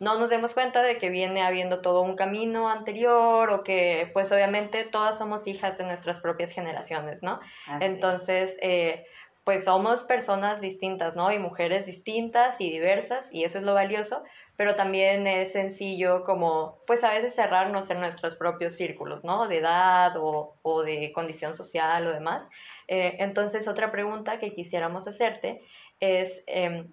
no 0.01 0.19
nos 0.19 0.31
demos 0.31 0.55
cuenta 0.55 0.83
de 0.83 0.99
que 0.99 1.11
viene 1.11 1.43
habiendo 1.43 1.81
todo 1.81 2.03
un 2.03 2.17
camino 2.17 2.69
anterior 2.69 3.51
o 3.51 3.65
que 3.65 4.11
pues 4.13 4.31
obviamente 4.33 4.85
todas 4.85 5.19
somos 5.19 5.47
hijas 5.47 5.77
de 5.79 5.85
nuestras 5.85 6.21
propias 6.21 6.51
generaciones, 6.51 7.23
¿no? 7.23 7.41
Entonces, 7.81 8.57
eh, 8.61 9.05
pues 9.45 9.65
somos 9.65 10.05
personas 10.05 10.61
distintas, 10.61 11.17
¿no? 11.17 11.33
Y 11.33 11.39
mujeres 11.39 11.87
distintas 11.87 12.61
y 12.61 12.71
diversas, 12.71 13.27
y 13.33 13.45
eso 13.45 13.59
es 13.59 13.65
lo 13.65 13.73
valioso, 13.73 14.23
pero 14.57 14.75
también 14.75 15.27
es 15.27 15.53
sencillo 15.53 16.25
como, 16.25 16.83
pues 16.87 17.03
a 17.03 17.11
veces 17.11 17.35
cerrarnos 17.35 17.89
en 17.91 18.01
nuestros 18.01 18.37
propios 18.37 18.75
círculos, 18.75 19.25
¿no? 19.25 19.49
De 19.49 19.59
edad 19.59 20.17
o, 20.19 20.59
o 20.63 20.83
de 20.83 21.13
condición 21.13 21.55
social 21.55 22.07
o 22.07 22.13
demás. 22.13 22.47
Eh, 22.89 23.17
entonces, 23.21 23.69
otra 23.69 23.91
pregunta 23.91 24.39
que 24.39 24.53
quisiéramos 24.53 25.09
hacerte 25.09 25.63
es, 26.01 26.43
em, 26.47 26.93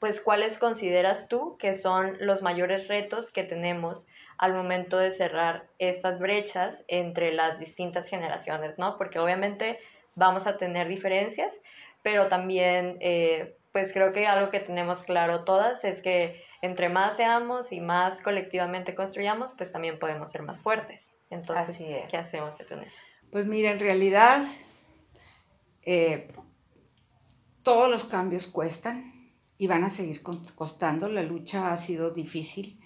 pues, 0.00 0.20
¿cuáles 0.20 0.58
consideras 0.58 1.28
tú 1.28 1.56
que 1.58 1.74
son 1.74 2.16
los 2.20 2.42
mayores 2.42 2.88
retos 2.88 3.32
que 3.32 3.44
tenemos 3.44 4.06
al 4.38 4.52
momento 4.52 4.98
de 4.98 5.10
cerrar 5.10 5.68
estas 5.78 6.20
brechas 6.20 6.84
entre 6.88 7.32
las 7.32 7.58
distintas 7.58 8.06
generaciones, 8.06 8.78
¿no? 8.78 8.96
Porque 8.98 9.18
obviamente 9.18 9.78
vamos 10.14 10.46
a 10.46 10.58
tener 10.58 10.88
diferencias, 10.88 11.52
pero 12.02 12.28
también, 12.28 12.98
eh, 13.00 13.56
pues 13.72 13.92
creo 13.92 14.12
que 14.12 14.26
algo 14.26 14.50
que 14.50 14.60
tenemos 14.60 15.02
claro 15.02 15.44
todas 15.44 15.84
es 15.84 16.00
que 16.02 16.44
entre 16.62 16.88
más 16.88 17.16
seamos 17.16 17.72
y 17.72 17.80
más 17.80 18.22
colectivamente 18.22 18.94
construyamos, 18.94 19.52
pues 19.56 19.72
también 19.72 19.98
podemos 19.98 20.30
ser 20.30 20.42
más 20.42 20.62
fuertes. 20.62 21.14
Entonces, 21.30 21.76
¿qué 22.10 22.16
hacemos 22.16 22.56
con 22.68 22.82
eso? 22.82 23.02
Pues 23.30 23.46
mira, 23.46 23.72
en 23.72 23.80
realidad 23.80 24.46
eh, 25.82 26.28
todos 27.62 27.90
los 27.90 28.04
cambios 28.04 28.46
cuestan 28.46 29.15
y 29.58 29.66
van 29.66 29.84
a 29.84 29.90
seguir 29.90 30.22
costando. 30.22 31.08
La 31.08 31.22
lucha 31.22 31.72
ha 31.72 31.76
sido 31.76 32.10
difícil, 32.10 32.78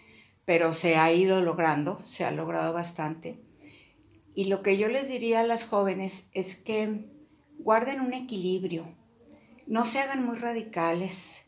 pero 0.45 0.73
se 0.73 0.97
ha 0.97 1.13
ido 1.13 1.41
logrando, 1.41 2.01
se 2.07 2.25
ha 2.25 2.31
logrado 2.31 2.73
bastante. 2.73 3.39
Y 4.35 4.45
lo 4.45 4.63
que 4.63 4.79
yo 4.79 4.89
les 4.89 5.09
diría 5.09 5.41
a 5.41 5.47
las 5.47 5.65
jóvenes 5.65 6.25
es 6.33 6.57
que 6.57 7.07
guarden 7.59 8.01
un 8.01 8.15
equilibrio, 8.15 8.87
no 9.67 9.85
se 9.85 9.99
hagan 9.99 10.25
muy 10.25 10.39
radicales, 10.39 11.45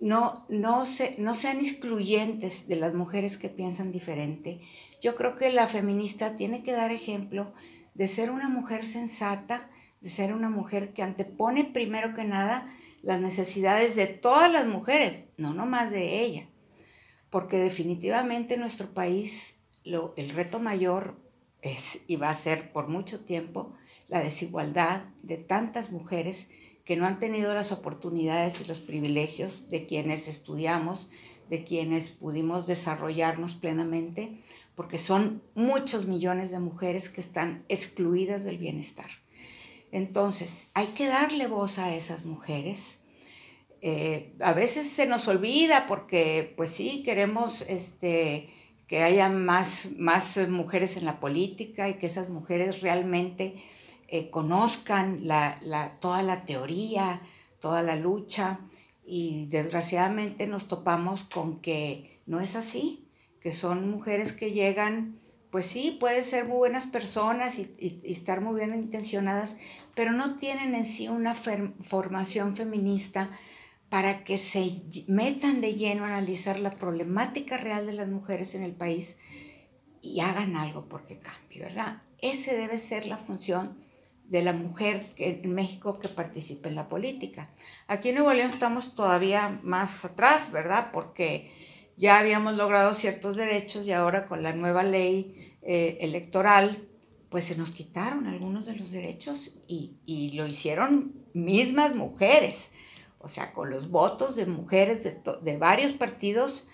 no, 0.00 0.44
no, 0.48 0.84
se, 0.84 1.16
no 1.18 1.34
sean 1.34 1.58
excluyentes 1.58 2.66
de 2.68 2.76
las 2.76 2.92
mujeres 2.92 3.38
que 3.38 3.48
piensan 3.48 3.92
diferente. 3.92 4.60
Yo 5.00 5.14
creo 5.14 5.36
que 5.36 5.50
la 5.50 5.66
feminista 5.66 6.36
tiene 6.36 6.62
que 6.62 6.72
dar 6.72 6.90
ejemplo 6.90 7.52
de 7.94 8.08
ser 8.08 8.30
una 8.30 8.48
mujer 8.48 8.84
sensata, 8.84 9.70
de 10.00 10.10
ser 10.10 10.34
una 10.34 10.50
mujer 10.50 10.92
que 10.92 11.02
antepone 11.02 11.64
primero 11.64 12.14
que 12.14 12.24
nada 12.24 12.74
las 13.04 13.20
necesidades 13.20 13.94
de 13.96 14.06
todas 14.06 14.50
las 14.50 14.66
mujeres, 14.66 15.24
no 15.36 15.52
nomás 15.52 15.90
de 15.90 16.22
ella, 16.22 16.48
porque 17.30 17.58
definitivamente 17.58 18.54
en 18.54 18.60
nuestro 18.60 18.88
país 18.94 19.54
lo, 19.84 20.14
el 20.16 20.30
reto 20.30 20.58
mayor 20.58 21.16
es 21.60 22.00
y 22.06 22.16
va 22.16 22.30
a 22.30 22.34
ser 22.34 22.72
por 22.72 22.88
mucho 22.88 23.24
tiempo 23.24 23.74
la 24.08 24.20
desigualdad 24.20 25.04
de 25.22 25.36
tantas 25.36 25.90
mujeres 25.90 26.48
que 26.84 26.96
no 26.96 27.06
han 27.06 27.18
tenido 27.18 27.54
las 27.54 27.72
oportunidades 27.72 28.60
y 28.60 28.64
los 28.64 28.80
privilegios 28.80 29.68
de 29.70 29.86
quienes 29.86 30.28
estudiamos, 30.28 31.10
de 31.48 31.64
quienes 31.64 32.10
pudimos 32.10 32.66
desarrollarnos 32.66 33.54
plenamente, 33.54 34.42
porque 34.74 34.98
son 34.98 35.42
muchos 35.54 36.06
millones 36.06 36.50
de 36.50 36.58
mujeres 36.58 37.08
que 37.08 37.20
están 37.20 37.64
excluidas 37.68 38.44
del 38.44 38.58
bienestar. 38.58 39.10
Entonces, 39.94 40.68
hay 40.74 40.88
que 40.88 41.06
darle 41.06 41.46
voz 41.46 41.78
a 41.78 41.94
esas 41.94 42.24
mujeres. 42.24 42.98
Eh, 43.80 44.34
a 44.40 44.52
veces 44.52 44.90
se 44.90 45.06
nos 45.06 45.28
olvida 45.28 45.86
porque, 45.86 46.52
pues 46.56 46.70
sí, 46.70 47.04
queremos 47.04 47.60
este, 47.68 48.48
que 48.88 49.04
haya 49.04 49.28
más, 49.28 49.86
más 49.96 50.36
mujeres 50.48 50.96
en 50.96 51.04
la 51.04 51.20
política 51.20 51.88
y 51.88 51.94
que 51.94 52.06
esas 52.06 52.28
mujeres 52.28 52.80
realmente 52.80 53.62
eh, 54.08 54.30
conozcan 54.30 55.28
toda 56.00 56.22
la 56.24 56.44
teoría, 56.44 57.20
toda 57.60 57.80
la 57.84 57.94
lucha 57.94 58.58
y 59.06 59.46
desgraciadamente 59.46 60.48
nos 60.48 60.66
topamos 60.66 61.22
con 61.22 61.60
que 61.60 62.18
no 62.26 62.40
es 62.40 62.56
así, 62.56 63.06
que 63.40 63.52
son 63.52 63.88
mujeres 63.92 64.32
que 64.32 64.50
llegan, 64.50 65.20
pues 65.54 65.66
sí, 65.66 65.96
pueden 66.00 66.24
ser 66.24 66.46
muy 66.46 66.56
buenas 66.56 66.84
personas 66.86 67.60
y 67.60 68.00
estar 68.02 68.40
muy 68.40 68.56
bien 68.56 68.74
intencionadas, 68.74 69.56
pero 69.94 70.10
no 70.10 70.36
tienen 70.38 70.74
en 70.74 70.84
sí 70.84 71.06
una 71.06 71.36
formación 71.36 72.56
feminista 72.56 73.30
para 73.88 74.24
que 74.24 74.36
se 74.36 74.82
metan 75.06 75.60
de 75.60 75.74
lleno 75.74 76.02
a 76.02 76.08
analizar 76.08 76.58
la 76.58 76.72
problemática 76.72 77.56
real 77.56 77.86
de 77.86 77.92
las 77.92 78.08
mujeres 78.08 78.56
en 78.56 78.64
el 78.64 78.72
país 78.72 79.16
y 80.02 80.18
hagan 80.18 80.56
algo 80.56 80.86
porque 80.88 81.20
cambie, 81.20 81.60
¿verdad? 81.60 82.02
Ese 82.18 82.56
debe 82.56 82.76
ser 82.76 83.06
la 83.06 83.18
función 83.18 83.78
de 84.24 84.42
la 84.42 84.54
mujer 84.54 85.12
en 85.18 85.54
México 85.54 86.00
que 86.00 86.08
participe 86.08 86.68
en 86.68 86.74
la 86.74 86.88
política. 86.88 87.50
Aquí 87.86 88.08
en 88.08 88.16
Nuevo 88.16 88.32
León 88.32 88.50
estamos 88.50 88.96
todavía 88.96 89.60
más 89.62 90.04
atrás, 90.04 90.50
¿verdad? 90.50 90.90
Porque 90.92 91.52
ya 91.96 92.18
habíamos 92.18 92.56
logrado 92.56 92.92
ciertos 92.94 93.36
derechos 93.36 93.86
y 93.86 93.92
ahora 93.92 94.26
con 94.26 94.42
la 94.42 94.52
nueva 94.52 94.82
ley 94.82 95.53
eh, 95.66 95.98
electoral 96.00 96.88
pues 97.34 97.46
se 97.46 97.56
nos 97.56 97.72
quitaron 97.72 98.28
algunos 98.28 98.64
de 98.64 98.76
los 98.76 98.92
derechos 98.92 99.58
y, 99.66 100.30
lo 100.36 100.46
hicieron 100.46 101.14
mismas 101.32 101.92
mujeres, 101.92 102.70
o 103.18 103.26
sea, 103.26 103.52
con 103.52 103.70
los 103.70 103.90
votos 103.90 104.36
de 104.36 104.46
mujeres 104.46 105.02
de, 105.02 105.56
varios 105.56 105.92
partidos, 105.92 106.68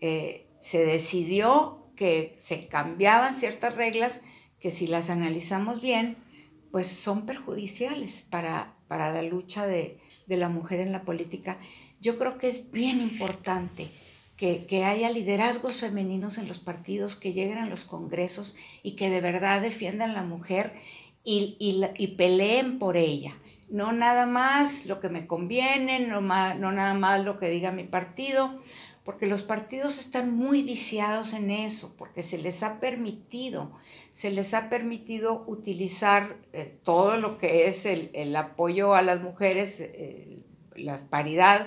eh, 0.00 0.46
se 0.60 0.84
decidió 0.84 1.88
que 1.96 2.36
se 2.38 2.68
cambiaban 2.68 3.40
ciertas 3.40 3.74
reglas 3.74 4.20
que 4.60 4.70
si 4.70 4.86
las 4.86 5.10
analizamos 5.10 5.82
bien, 5.82 6.16
pues 6.70 6.86
son 6.86 7.26
perjudiciales 7.26 8.24
para, 8.30 8.76
para 8.86 9.12
la 9.12 9.22
lucha 9.22 9.66
de, 9.66 9.98
de 10.28 10.36
la 10.36 10.48
mujer 10.48 10.78
en 10.78 10.92
la 10.92 11.02
política. 11.02 11.58
Yo 12.00 12.18
creo 12.18 12.38
que 12.38 12.46
es 12.46 12.70
bien 12.70 13.00
importante 13.00 13.90
que, 14.36 14.84
haya 14.84 15.10
liderazgos 15.10 15.76
femeninos 15.76 16.38
en 16.38 16.48
los 16.48 16.58
partidos, 16.58 17.16
que 17.16 17.32
lleguen 17.32 17.58
a 17.58 17.68
los 17.68 17.84
congresos 17.84 18.56
y 18.82 18.92
que 18.92 19.10
de 19.10 19.20
verdad 19.20 19.62
defiendan 19.62 20.14
la 20.14 20.22
mujer 20.22 20.72
y, 21.24 21.56
y, 21.58 22.06
peleen 22.08 22.78
por 22.78 22.96
ella. 22.96 23.32
No 23.70 23.92
nada 23.92 24.26
más 24.26 24.86
lo 24.86 25.00
que 25.00 25.08
me 25.08 25.26
conviene, 25.26 26.00
no, 26.00 26.20
no 26.20 26.72
nada 26.72 26.94
más 26.94 27.24
lo 27.24 27.38
que 27.38 27.48
diga 27.48 27.70
mi 27.70 27.84
partido, 27.84 28.60
porque 29.04 29.26
los 29.26 29.42
partidos 29.42 29.98
están 29.98 30.34
muy 30.34 30.62
viciados 30.62 31.32
en 31.34 31.50
eso, 31.50 31.94
porque 31.96 32.22
se 32.22 32.38
les 32.38 32.62
ha 32.62 32.80
permitido, 32.80 33.70
se 34.14 34.30
les 34.30 34.54
ha 34.54 34.68
permitido 34.68 35.44
utilizar 35.46 36.36
eh, 36.52 36.76
todo 36.82 37.18
lo 37.18 37.38
que 37.38 37.68
es 37.68 37.84
el, 37.86 38.34
apoyo 38.34 38.94
a 38.94 39.02
las 39.02 39.22
mujeres, 39.22 39.78
eh, 39.78 40.38
la 40.74 41.00
paridad, 41.08 41.66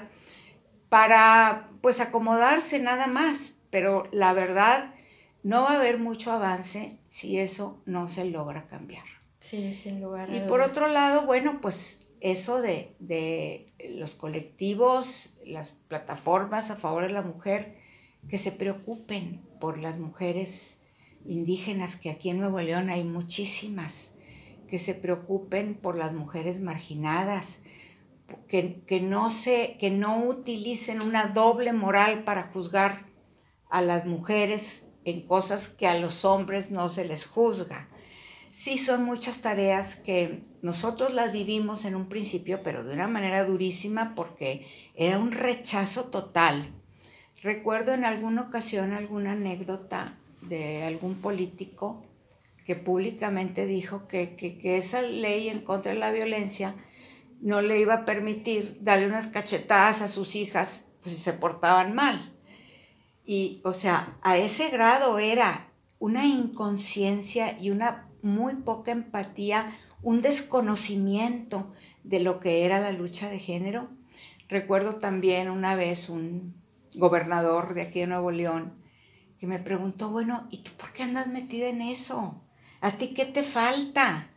para 0.89 1.69
pues 1.81 1.99
acomodarse 1.99 2.79
nada 2.79 3.07
más, 3.07 3.53
pero 3.69 4.07
la 4.11 4.33
verdad 4.33 4.93
no 5.43 5.63
va 5.63 5.71
a 5.71 5.79
haber 5.79 5.99
mucho 5.99 6.31
avance 6.31 6.97
si 7.09 7.39
eso 7.39 7.81
no 7.85 8.07
se 8.07 8.25
logra 8.25 8.67
cambiar. 8.67 9.05
Sí, 9.39 9.79
sin 9.81 10.01
lugar 10.01 10.33
Y 10.33 10.41
por 10.41 10.61
otro 10.61 10.87
lado, 10.87 11.25
bueno, 11.25 11.59
pues 11.61 12.05
eso 12.19 12.61
de, 12.61 12.95
de 12.99 13.71
los 13.95 14.13
colectivos, 14.13 15.33
las 15.45 15.71
plataformas 15.87 16.71
a 16.71 16.75
favor 16.75 17.03
de 17.03 17.13
la 17.13 17.21
mujer, 17.21 17.75
que 18.29 18.37
se 18.37 18.51
preocupen 18.51 19.41
por 19.59 19.77
las 19.77 19.97
mujeres 19.97 20.77
indígenas, 21.25 21.95
que 21.95 22.09
aquí 22.09 22.29
en 22.29 22.39
Nuevo 22.39 22.59
León 22.59 22.89
hay 22.89 23.03
muchísimas, 23.03 24.11
que 24.67 24.79
se 24.79 24.93
preocupen 24.93 25.75
por 25.75 25.95
las 25.95 26.13
mujeres 26.13 26.59
marginadas, 26.59 27.59
que, 28.47 29.01
no 29.01 29.29
se, 29.29 29.77
que 29.79 29.89
no 29.89 30.25
utilicen 30.25 31.01
una 31.01 31.27
doble 31.27 31.73
moral 31.73 32.23
para 32.23 32.43
juzgar 32.43 33.05
a 33.69 33.81
las 33.81 34.05
mujeres 34.05 34.83
en 35.05 35.21
cosas 35.21 35.69
que 35.69 35.87
a 35.87 35.97
los 35.97 36.25
hombres 36.25 36.71
no 36.71 36.89
se 36.89 37.05
les 37.05 37.25
juzga. 37.25 37.87
Sí 38.51 38.77
son 38.77 39.03
muchas 39.03 39.41
tareas 39.41 39.95
que 39.97 40.41
nosotros 40.61 41.13
las 41.13 41.31
vivimos 41.31 41.85
en 41.85 41.95
un 41.95 42.09
principio, 42.09 42.63
pero 42.63 42.83
de 42.83 42.93
una 42.93 43.07
manera 43.07 43.45
durísima 43.45 44.15
porque 44.15 44.65
era 44.95 45.19
un 45.19 45.31
rechazo 45.31 46.05
total. 46.05 46.71
Recuerdo 47.41 47.93
en 47.93 48.03
alguna 48.03 48.43
ocasión 48.43 48.93
alguna 48.93 49.33
anécdota 49.33 50.17
de 50.41 50.83
algún 50.83 51.21
político 51.21 52.03
que 52.65 52.75
públicamente 52.75 53.65
dijo 53.65 54.07
que, 54.07 54.35
que 54.35 54.77
esa 54.77 55.01
ley 55.01 55.47
en 55.49 55.61
contra 55.61 55.93
de 55.93 55.99
la 55.99 56.11
violencia 56.11 56.75
no 57.41 57.61
le 57.61 57.79
iba 57.79 57.93
a 57.93 58.05
permitir 58.05 58.77
darle 58.81 59.07
unas 59.07 59.27
cachetadas 59.27 60.01
a 60.01 60.07
sus 60.07 60.35
hijas 60.35 60.83
pues, 61.01 61.15
si 61.15 61.21
se 61.21 61.33
portaban 61.33 61.93
mal. 61.93 62.33
Y, 63.25 63.61
o 63.63 63.73
sea, 63.73 64.17
a 64.21 64.37
ese 64.37 64.69
grado 64.69 65.19
era 65.19 65.67
una 65.99 66.25
inconsciencia 66.25 67.57
y 67.59 67.69
una 67.71 68.07
muy 68.21 68.55
poca 68.55 68.91
empatía, 68.91 69.77
un 70.01 70.21
desconocimiento 70.21 71.73
de 72.03 72.19
lo 72.19 72.39
que 72.39 72.65
era 72.65 72.79
la 72.79 72.91
lucha 72.91 73.29
de 73.29 73.39
género. 73.39 73.89
Recuerdo 74.47 74.95
también 74.95 75.49
una 75.49 75.75
vez 75.75 76.09
un 76.09 76.55
gobernador 76.95 77.73
de 77.73 77.81
aquí 77.81 77.99
de 77.99 78.07
Nuevo 78.07 78.31
León 78.31 78.73
que 79.39 79.47
me 79.47 79.59
preguntó, 79.59 80.09
bueno, 80.09 80.47
¿y 80.49 80.63
tú 80.63 80.71
por 80.77 80.93
qué 80.93 81.03
andas 81.03 81.27
metida 81.27 81.67
en 81.67 81.81
eso? 81.81 82.41
¿A 82.81 82.97
ti 82.97 83.13
qué 83.13 83.25
te 83.25 83.43
falta? 83.43 84.29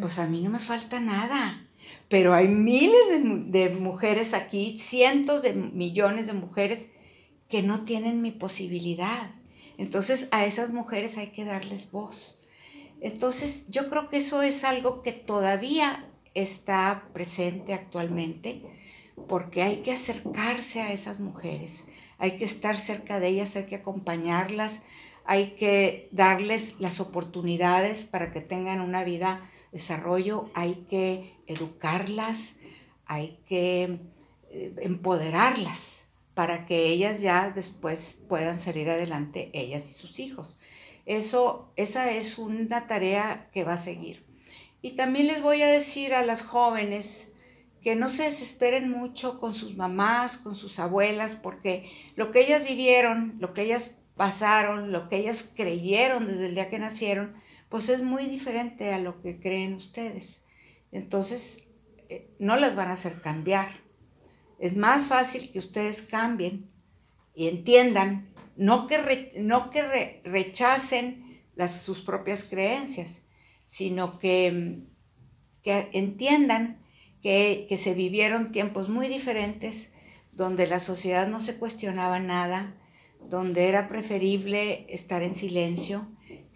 Pues 0.00 0.18
a 0.18 0.26
mí 0.26 0.42
no 0.42 0.50
me 0.50 0.58
falta 0.58 1.00
nada 1.00 1.65
pero 2.08 2.34
hay 2.34 2.48
miles 2.48 3.50
de, 3.50 3.70
mujeres 3.70 4.32
aquí, 4.32 4.78
cientos 4.78 5.42
de 5.42 5.52
millones 5.52 6.26
de 6.26 6.32
mujeres 6.34 6.88
que 7.48 7.62
no 7.62 7.84
tienen 7.84 8.22
mi 8.22 8.30
posibilidad. 8.30 9.30
Entonces 9.78 10.28
a 10.30 10.44
esas 10.46 10.72
mujeres 10.72 11.18
hay 11.18 11.28
que 11.28 11.44
darles 11.44 11.90
voz. 11.90 12.40
Entonces 13.00 13.64
yo 13.68 13.88
creo 13.88 14.08
que 14.08 14.18
eso 14.18 14.42
es 14.42 14.64
algo 14.64 15.02
que 15.02 15.12
todavía 15.12 16.06
está 16.34 17.08
presente 17.12 17.74
actualmente 17.74 18.62
porque 19.28 19.62
hay 19.62 19.76
que 19.78 19.92
acercarse 19.92 20.80
a 20.80 20.92
esas 20.92 21.20
mujeres, 21.20 21.84
hay 22.18 22.36
que 22.36 22.44
estar 22.44 22.76
cerca 22.76 23.18
de 23.18 23.28
ellas, 23.28 23.56
hay 23.56 23.64
que 23.64 23.76
acompañarlas, 23.76 24.82
hay 25.24 25.52
que 25.52 26.08
darles 26.12 26.78
las 26.78 27.00
oportunidades 27.00 28.04
para 28.04 28.32
que 28.32 28.40
tengan 28.40 28.80
una 28.80 29.04
vida 29.04 29.40
desarrollo, 29.72 30.50
hay 30.54 30.86
que 30.88 31.34
educarlas, 31.46 32.54
hay 33.06 33.38
que 33.48 33.98
eh, 34.50 34.74
empoderarlas 34.78 36.04
para 36.34 36.66
que 36.66 36.88
ellas 36.88 37.20
ya 37.20 37.50
después 37.50 38.18
puedan 38.28 38.58
salir 38.58 38.90
adelante, 38.90 39.50
ellas 39.52 39.88
y 39.90 39.94
sus 39.94 40.18
hijos. 40.18 40.58
Eso, 41.06 41.72
esa 41.76 42.10
es 42.10 42.38
una 42.38 42.86
tarea 42.86 43.48
que 43.52 43.64
va 43.64 43.74
a 43.74 43.78
seguir. 43.78 44.24
Y 44.82 44.92
también 44.92 45.28
les 45.28 45.40
voy 45.40 45.62
a 45.62 45.66
decir 45.66 46.14
a 46.14 46.24
las 46.24 46.42
jóvenes 46.42 47.28
que 47.82 47.94
no 47.94 48.08
se 48.08 48.24
desesperen 48.24 48.90
mucho 48.90 49.38
con 49.38 49.54
sus 49.54 49.76
mamás, 49.76 50.36
con 50.38 50.56
sus 50.56 50.78
abuelas, 50.78 51.36
porque 51.36 51.90
lo 52.16 52.32
que 52.32 52.40
ellas 52.40 52.64
vivieron, 52.64 53.36
lo 53.38 53.54
que 53.54 53.62
ellas 53.62 53.92
pasaron, 54.16 54.92
lo 54.92 55.08
que 55.08 55.18
ellas 55.18 55.48
creyeron 55.54 56.26
desde 56.26 56.46
el 56.46 56.54
día 56.54 56.68
que 56.68 56.78
nacieron, 56.78 57.34
pues 57.68 57.88
es 57.88 58.02
muy 58.02 58.26
diferente 58.26 58.92
a 58.92 58.98
lo 58.98 59.20
que 59.22 59.40
creen 59.40 59.74
ustedes. 59.74 60.42
Entonces, 60.92 61.62
eh, 62.08 62.30
no 62.38 62.56
las 62.56 62.76
van 62.76 62.88
a 62.88 62.94
hacer 62.94 63.20
cambiar. 63.20 63.80
Es 64.58 64.76
más 64.76 65.06
fácil 65.06 65.50
que 65.52 65.58
ustedes 65.58 66.02
cambien 66.02 66.70
y 67.34 67.48
entiendan, 67.48 68.28
no 68.56 68.86
que, 68.86 69.32
no 69.36 69.70
que 69.70 70.22
rechacen 70.24 71.42
las, 71.54 71.82
sus 71.82 72.00
propias 72.00 72.44
creencias, 72.44 73.20
sino 73.66 74.18
que, 74.18 74.80
que 75.62 75.90
entiendan 75.92 76.78
que, 77.22 77.66
que 77.68 77.76
se 77.76 77.92
vivieron 77.92 78.52
tiempos 78.52 78.88
muy 78.88 79.08
diferentes, 79.08 79.92
donde 80.32 80.66
la 80.66 80.80
sociedad 80.80 81.26
no 81.26 81.40
se 81.40 81.58
cuestionaba 81.58 82.18
nada, 82.20 82.74
donde 83.28 83.68
era 83.68 83.88
preferible 83.88 84.86
estar 84.88 85.22
en 85.22 85.34
silencio, 85.34 86.06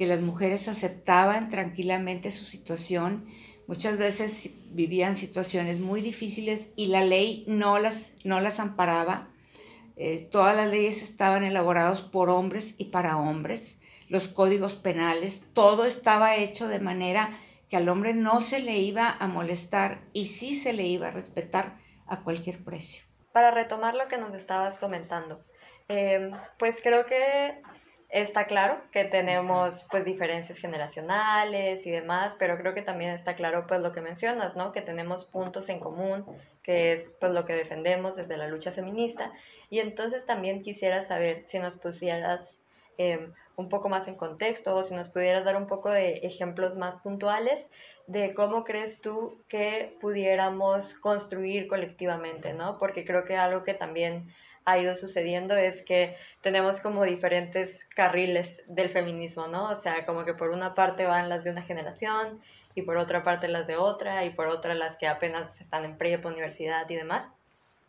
que 0.01 0.07
las 0.07 0.23
mujeres 0.23 0.67
aceptaban 0.67 1.51
tranquilamente 1.51 2.31
su 2.31 2.47
situación. 2.47 3.27
Muchas 3.67 3.99
veces 3.99 4.49
vivían 4.71 5.15
situaciones 5.15 5.79
muy 5.79 6.01
difíciles 6.01 6.71
y 6.75 6.87
la 6.87 7.05
ley 7.05 7.45
no 7.47 7.79
las, 7.79 8.11
no 8.25 8.41
las 8.41 8.61
amparaba. 8.61 9.29
Eh, 9.97 10.27
todas 10.31 10.57
las 10.57 10.71
leyes 10.71 11.03
estaban 11.03 11.45
elaboradas 11.45 12.01
por 12.01 12.31
hombres 12.31 12.75
y 12.79 12.87
para 12.87 13.19
hombres. 13.19 13.79
Los 14.09 14.27
códigos 14.27 14.73
penales, 14.73 15.45
todo 15.53 15.85
estaba 15.85 16.37
hecho 16.37 16.67
de 16.67 16.81
manera 16.81 17.39
que 17.69 17.77
al 17.77 17.87
hombre 17.91 18.15
no 18.15 18.41
se 18.41 18.59
le 18.59 18.79
iba 18.79 19.15
a 19.21 19.27
molestar 19.27 20.01
y 20.15 20.25
sí 20.25 20.57
se 20.57 20.73
le 20.73 20.87
iba 20.87 21.09
a 21.09 21.11
respetar 21.11 21.77
a 22.07 22.23
cualquier 22.23 22.65
precio. 22.65 23.03
Para 23.33 23.51
retomar 23.51 23.95
lo 23.95 24.09
que 24.09 24.17
nos 24.17 24.33
estabas 24.33 24.79
comentando, 24.79 25.45
Em, 25.93 26.31
pues 26.57 26.81
creo 26.85 27.05
que 27.05 27.61
está 28.11 28.47
claro 28.47 28.81
que 28.91 29.05
tenemos 29.05 29.87
pues 29.91 30.05
diferencias 30.05 30.59
generacionales 30.59 31.87
y 31.87 31.91
demás, 31.91 32.37
pero 32.39 32.59
creo 32.59 32.75
que 32.75 32.83
también 32.83 33.11
está 33.11 33.37
claro 33.37 33.67
pues 33.69 33.81
lo 33.81 33.93
que 33.93 34.01
mencionas, 34.01 34.57
¿no? 34.57 34.73
Que 34.73 34.83
tenemos 34.83 35.25
puntos 35.25 35.69
en 35.69 35.79
común, 35.79 36.25
que 36.63 36.93
es 36.93 37.17
pues 37.21 37.33
lo 37.33 37.45
que 37.45 37.53
defendemos 37.53 38.17
desde 38.17 38.37
la 38.37 38.49
lucha 38.49 38.73
feminista. 38.73 39.33
Y 39.71 39.79
entonces 39.79 40.27
también 40.27 40.63
quisiera 40.63 41.05
saber 41.05 41.45
si 41.47 41.61
nos 41.61 41.77
pusieras 41.77 42.61
em, 42.99 43.33
un 43.57 43.69
poco 43.69 43.89
más 43.89 44.09
en 44.09 44.17
contexto 44.17 44.75
o 44.75 44.83
si 44.83 44.95
nos 44.95 45.09
pudieras 45.09 45.45
dar 45.45 45.57
un 45.57 45.67
poco 45.67 45.91
de 45.91 46.19
ejemplos 46.25 46.77
más 46.77 46.99
puntuales 46.99 47.71
de 48.09 48.35
cómo 48.35 48.65
crees 48.65 49.01
tú 49.01 49.41
que 49.49 49.97
pudiéramos 50.01 50.95
construir 50.95 51.69
colectivamente, 51.69 52.55
¿no? 52.55 52.77
Porque 52.77 53.05
creo 53.05 53.25
que 53.25 53.37
algo 53.37 53.63
que 53.63 53.75
también 53.75 54.25
ha 54.65 54.79
ido 54.79 54.95
sucediendo 54.95 55.57
es 55.57 55.83
que 55.83 56.17
tenemos 56.43 56.81
como 56.81 57.05
diferentes 57.05 57.85
carriles 57.95 58.63
del 58.67 58.91
feminismo, 58.91 59.49
¿no? 59.49 59.71
O 59.71 59.75
sea, 59.75 60.07
como 60.07 60.25
que 60.25 60.35
por 60.35 60.51
una 60.51 60.75
parte 60.75 61.07
van 61.07 61.29
las 61.29 61.45
de 61.45 61.51
una 61.51 61.63
generación 61.63 62.41
y 62.75 62.83
por 62.83 62.97
otra 62.97 63.23
parte 63.23 63.49
las 63.49 63.67
de 63.67 63.77
otra 63.77 64.25
y 64.25 64.31
por 64.31 64.49
otra 64.49 64.75
las 64.75 64.97
que 64.97 65.09
apenas 65.09 65.61
están 65.61 65.85
en 65.85 65.97
prepa, 65.97 66.29
universidad 66.29 66.89
y 66.89 66.97
demás. 66.97 67.31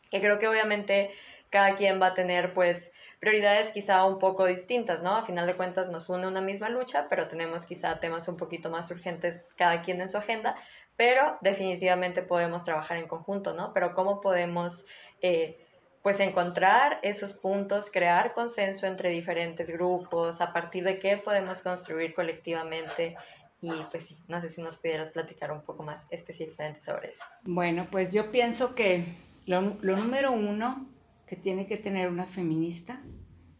Que 0.09 0.21
creo 0.21 0.39
que 0.39 0.47
obviamente 0.47 1.11
cada 1.49 1.75
quien 1.75 2.01
va 2.01 2.07
a 2.07 2.13
tener 2.13 2.53
pues 2.53 2.91
prioridades 3.19 3.69
quizá 3.71 4.03
un 4.05 4.17
poco 4.17 4.45
distintas, 4.45 5.03
¿no? 5.03 5.15
A 5.15 5.23
final 5.23 5.45
de 5.45 5.55
cuentas 5.55 5.89
nos 5.89 6.09
une 6.09 6.27
una 6.27 6.41
misma 6.41 6.69
lucha, 6.69 7.07
pero 7.09 7.27
tenemos 7.27 7.65
quizá 7.65 7.99
temas 7.99 8.27
un 8.27 8.37
poquito 8.37 8.69
más 8.69 8.89
urgentes 8.89 9.45
cada 9.57 9.81
quien 9.81 10.01
en 10.01 10.09
su 10.09 10.17
agenda, 10.17 10.55
pero 10.95 11.37
definitivamente 11.41 12.23
podemos 12.23 12.63
trabajar 12.63 12.97
en 12.97 13.07
conjunto, 13.07 13.53
¿no? 13.53 13.73
Pero 13.73 13.93
¿cómo 13.93 14.21
podemos 14.21 14.85
eh, 15.21 15.59
pues 16.01 16.19
encontrar 16.19 16.99
esos 17.03 17.33
puntos, 17.33 17.89
crear 17.91 18.33
consenso 18.33 18.87
entre 18.87 19.09
diferentes 19.09 19.69
grupos, 19.69 20.41
a 20.41 20.51
partir 20.51 20.83
de 20.83 20.97
qué 20.97 21.17
podemos 21.17 21.61
construir 21.61 22.13
colectivamente. 22.13 23.15
Y 23.61 23.69
pues 23.91 24.05
sí, 24.05 24.17
no 24.27 24.41
sé 24.41 24.49
si 24.49 24.61
nos 24.61 24.77
pudieras 24.77 25.11
platicar 25.11 25.51
un 25.51 25.61
poco 25.61 25.83
más 25.83 26.03
específicamente 26.09 26.81
sobre 26.81 27.09
eso. 27.09 27.23
Bueno, 27.43 27.87
pues 27.91 28.11
yo 28.11 28.31
pienso 28.31 28.73
que 28.73 29.05
lo, 29.45 29.61
número 29.61 30.31
uno 30.31 30.87
que 31.27 31.35
tiene 31.35 31.67
que 31.67 31.77
tener 31.77 32.09
una 32.09 32.25
feminista 32.25 32.99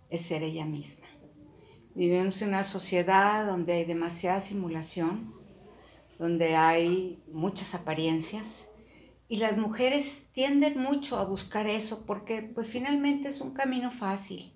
es 0.10 0.24
ser 0.24 0.42
ella 0.42 0.66
misma. 0.66 1.06
Vivimos 1.94 2.42
en 2.42 2.50
una 2.50 2.64
sociedad 2.64 3.46
donde 3.46 3.74
hay 3.74 3.86
demasiada 3.86 4.40
simulación, 4.40 5.34
donde 6.18 6.56
hay 6.56 7.22
muchas 7.32 7.76
apariencias 7.76 8.46
y 9.32 9.38
las 9.38 9.58
mujeres 9.58 10.14
tienden 10.34 10.78
mucho 10.78 11.16
a 11.16 11.24
buscar 11.24 11.66
eso 11.66 12.06
porque 12.06 12.42
pues 12.42 12.68
finalmente 12.68 13.30
es 13.30 13.40
un 13.40 13.54
camino 13.54 13.90
fácil. 13.90 14.52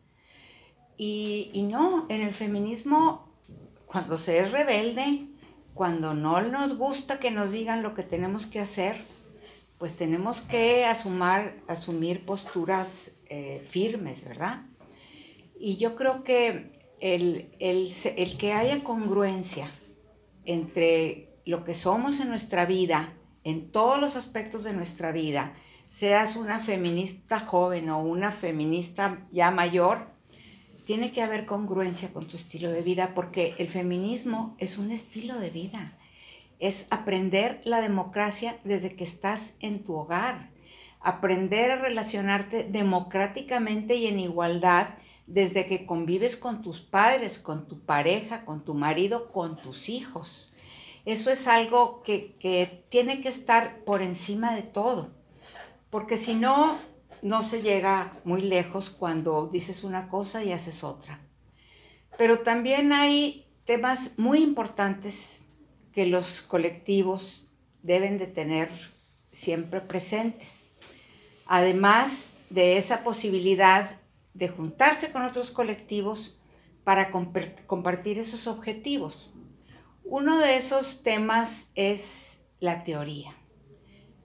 Y, 0.97 1.49
y 1.53 1.63
no, 1.63 2.05
en 2.09 2.19
el 2.19 2.33
feminismo, 2.33 3.33
cuando 3.85 4.17
se 4.17 4.39
es 4.39 4.51
rebelde, 4.51 5.27
cuando 5.73 6.13
no 6.13 6.41
nos 6.41 6.77
gusta 6.77 7.19
que 7.19 7.31
nos 7.31 7.53
digan 7.53 7.83
lo 7.83 7.95
que 7.95 8.03
tenemos 8.03 8.47
que 8.47 8.59
hacer, 8.59 8.97
pues 9.77 9.95
tenemos 9.95 10.41
que 10.41 10.83
asumar, 10.83 11.55
asumir 11.69 12.25
posturas 12.25 12.89
eh, 13.27 13.65
firmes, 13.69 14.25
¿verdad? 14.25 14.63
Y 15.57 15.77
yo 15.77 15.95
creo 15.95 16.25
que 16.25 16.81
el, 16.99 17.55
el, 17.59 17.93
el 18.17 18.37
que 18.37 18.51
haya 18.51 18.83
congruencia 18.83 19.71
entre 20.43 21.29
lo 21.45 21.63
que 21.63 21.75
somos 21.75 22.19
en 22.19 22.27
nuestra 22.27 22.65
vida, 22.65 23.13
en 23.45 23.71
todos 23.71 24.01
los 24.01 24.15
aspectos 24.15 24.63
de 24.63 24.73
nuestra 24.73 25.11
vida, 25.11 25.53
seas 25.89 26.35
una 26.35 26.59
feminista 26.59 27.39
joven 27.39 27.89
o 27.89 27.99
una 27.99 28.31
feminista 28.31 29.19
ya 29.31 29.51
mayor, 29.51 30.07
tiene 30.85 31.11
que 31.11 31.21
haber 31.21 31.45
congruencia 31.45 32.11
con 32.11 32.27
tu 32.27 32.37
estilo 32.37 32.71
de 32.71 32.81
vida 32.81 33.13
porque 33.15 33.53
el 33.59 33.69
feminismo 33.69 34.55
es 34.57 34.77
un 34.77 34.91
estilo 34.91 35.39
de 35.39 35.51
vida. 35.51 35.93
Es 36.59 36.87
aprender 36.89 37.61
la 37.65 37.81
democracia 37.81 38.57
desde 38.63 38.95
que 38.95 39.03
estás 39.03 39.55
en 39.59 39.83
tu 39.83 39.93
hogar, 39.93 40.49
aprender 40.99 41.71
a 41.71 41.81
relacionarte 41.81 42.63
democráticamente 42.63 43.95
y 43.95 44.07
en 44.07 44.19
igualdad 44.19 44.89
desde 45.27 45.67
que 45.67 45.85
convives 45.85 46.35
con 46.35 46.63
tus 46.63 46.79
padres, 46.79 47.37
con 47.37 47.67
tu 47.67 47.79
pareja, 47.79 48.43
con 48.43 48.65
tu 48.65 48.73
marido, 48.73 49.31
con 49.31 49.57
tus 49.57 49.87
hijos. 49.89 50.51
Eso 51.05 51.31
es 51.31 51.47
algo 51.47 52.01
que, 52.03 52.83
tiene 52.89 53.21
que 53.21 53.29
estar 53.29 53.83
por 53.85 54.01
encima 54.01 54.55
de 54.55 54.63
todo 54.63 55.15
porque 55.95 56.17
si 56.17 56.33
no, 56.33 56.77
no 57.21 57.41
se 57.41 57.61
llega 57.61 58.11
muy 58.25 58.41
lejos 58.41 58.89
cuando 58.89 59.47
dices 59.47 59.85
una 59.85 60.09
cosa 60.09 60.43
y 60.43 60.51
haces 60.51 60.83
otra. 60.83 61.21
Pero 62.17 62.39
también 62.39 62.91
hay 62.91 63.47
temas 63.63 64.11
muy 64.17 64.43
importantes 64.43 65.41
que 65.93 66.05
los 66.05 66.41
colectivos 66.41 67.47
deben 67.81 68.17
de 68.17 68.27
tener 68.27 68.69
siempre 69.31 69.79
presentes. 69.79 70.61
Además 71.45 72.27
de 72.49 72.77
esa 72.77 73.01
posibilidad 73.05 73.91
de 74.33 74.49
juntarse 74.49 75.13
con 75.13 75.21
otros 75.21 75.51
colectivos 75.51 76.37
para 76.83 77.09
compartir 77.09 78.19
esos 78.19 78.47
objetivos. 78.47 79.31
Uno 80.07 80.37
de 80.37 80.57
esos 80.57 81.01
temas 81.01 81.67
es 81.73 82.39
la 82.59 82.83
teoría. 82.83 83.33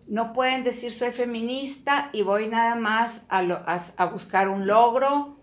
No 0.06 0.34
pueden 0.34 0.62
decir 0.62 0.92
soy 0.92 1.12
feminista 1.12 2.10
y 2.12 2.20
voy 2.20 2.48
nada 2.48 2.74
más 2.74 3.22
a, 3.30 4.04
buscar 4.12 4.50
un 4.50 4.66
logro, 4.66 5.38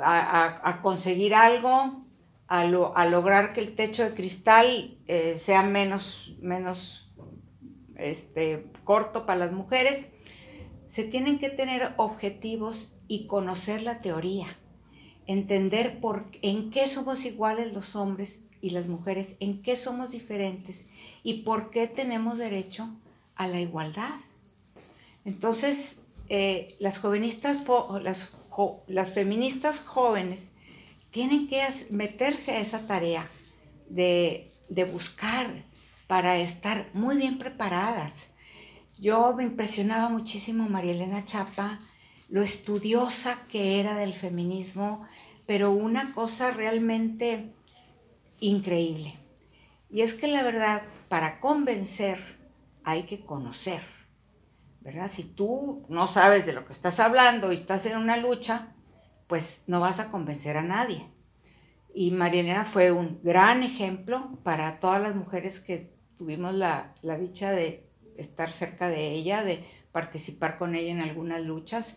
a, 0.00 0.78
conseguir 0.82 1.34
algo, 1.34 2.04
a, 2.46 2.64
lograr 2.64 3.52
que 3.54 3.60
el 3.60 3.74
techo 3.74 4.04
de 4.04 4.14
cristal 4.14 4.98
eh, 5.08 5.38
sea 5.40 5.62
menos, 5.62 6.36
menos 6.40 7.12
este, 7.96 8.66
corto 8.84 9.26
para 9.26 9.40
las 9.40 9.52
mujeres, 9.52 10.06
se 10.90 11.02
tienen 11.02 11.40
que 11.40 11.50
tener 11.50 11.94
objetivos 11.96 12.94
y 13.08 13.26
conocer 13.26 13.82
la 13.82 14.00
teoría, 14.00 14.46
entender 15.26 16.00
por, 16.00 16.26
en 16.40 16.70
qué 16.70 16.86
somos 16.86 17.24
iguales 17.24 17.74
los 17.74 17.96
hombres 17.96 18.41
y 18.62 18.70
las 18.70 18.86
mujeres, 18.86 19.36
en 19.40 19.60
qué 19.60 19.76
somos 19.76 20.12
diferentes 20.12 20.86
y 21.22 21.42
por 21.42 21.70
qué 21.70 21.88
tenemos 21.88 22.38
derecho 22.38 22.88
a 23.34 23.48
la 23.48 23.60
igualdad. 23.60 24.14
Entonces, 25.24 25.98
eh, 26.28 26.76
las, 26.78 27.02
las, 28.86 29.12
feministas 29.12 29.80
jóvenes 29.80 30.50
tienen 31.10 31.48
que 31.48 31.66
meterse 31.90 32.52
a 32.52 32.60
esa 32.60 32.86
tarea 32.86 33.28
de, 33.88 34.50
de 34.68 34.84
buscar 34.84 35.64
para 36.06 36.38
estar 36.38 36.88
muy 36.94 37.16
bien 37.16 37.38
preparadas. 37.38 38.12
Yo 38.98 39.34
me 39.34 39.42
impresionaba 39.42 40.08
muchísimo 40.08 40.68
María 40.68 40.92
Elena 40.92 41.24
Chapa, 41.24 41.80
lo 42.28 42.42
estudiosa 42.42 43.40
que 43.50 43.80
era 43.80 43.96
del 43.96 44.14
feminismo, 44.14 45.06
pero 45.46 45.72
una 45.72 46.12
cosa 46.12 46.50
realmente 46.50 47.52
increíble. 48.42 49.14
Y 49.88 50.02
es 50.02 50.14
que 50.14 50.26
la 50.26 50.42
verdad, 50.42 50.82
para 51.08 51.40
convencer 51.40 52.18
hay 52.84 53.04
que 53.04 53.20
conocer, 53.20 53.82
¿verdad? 54.80 55.10
Si 55.10 55.22
tú 55.22 55.86
no 55.88 56.08
sabes 56.08 56.44
de 56.44 56.52
lo 56.52 56.66
que 56.66 56.72
estás 56.72 56.98
hablando 56.98 57.52
y 57.52 57.56
estás 57.56 57.86
en 57.86 57.96
una 57.96 58.16
lucha, 58.16 58.74
pues 59.28 59.62
no 59.66 59.80
vas 59.80 60.00
a 60.00 60.10
convencer 60.10 60.56
a 60.56 60.62
nadie. 60.62 61.06
Y 61.94 62.10
Marianera 62.10 62.64
fue 62.64 62.90
un 62.90 63.20
gran 63.22 63.62
ejemplo 63.62 64.38
para 64.42 64.80
todas 64.80 65.00
las 65.00 65.14
mujeres 65.14 65.60
que 65.60 65.92
tuvimos 66.16 66.54
la, 66.54 66.94
dicha 67.20 67.52
de 67.52 67.86
estar 68.16 68.50
cerca 68.52 68.88
de 68.88 69.10
ella, 69.10 69.44
de 69.44 69.64
participar 69.92 70.58
con 70.58 70.74
ella 70.74 70.90
en 70.90 71.00
algunas 71.00 71.42
luchas, 71.42 71.96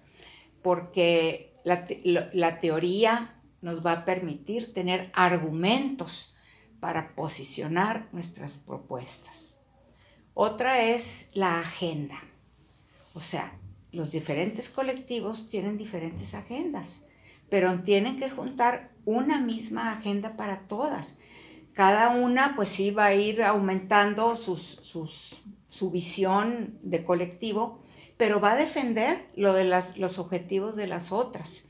porque 0.61 1.53
la, 1.63 1.87
la 2.33 2.59
teoría 2.59 3.35
nos 3.61 3.85
va 3.85 3.93
a 3.93 4.05
permitir 4.05 4.73
tener 4.73 5.09
argumentos 5.13 6.34
para 6.85 7.15
posicionar 7.15 8.07
nuestras 8.11 8.51
propuestas. 8.59 9.55
Otra 10.35 10.83
es 10.83 11.25
la 11.33 11.59
agenda. 11.59 12.19
O 13.15 13.19
sea, 13.19 13.51
los 13.91 14.11
diferentes 14.11 14.69
colectivos 14.69 15.49
tienen 15.49 15.79
diferentes 15.79 16.35
agendas 16.35 17.01
pero 17.49 17.79
tienen 17.81 18.17
que 18.17 18.29
juntar 18.29 18.91
una 19.05 19.39
misma 19.39 19.93
agenda 19.93 20.35
para 20.35 20.61
todas. 20.67 21.15
Cada 21.73 22.09
una 22.09 22.55
pues 22.55 22.69
sí 22.69 22.91
va 22.91 23.05
a 23.05 23.13
ir 23.13 23.43
aumentando 23.43 24.35
su 24.35 25.91
visión 25.91 26.79
de 26.81 27.03
colectivo, 27.03 27.81
pero 28.17 28.39
va 28.39 28.53
a 28.53 28.57
defender 28.57 29.27
lo 29.35 29.53
de 29.53 29.65
los 29.65 30.19
objetivos 30.19 30.75
de 30.75 30.87
las 30.87 31.11
otras. 31.11 31.65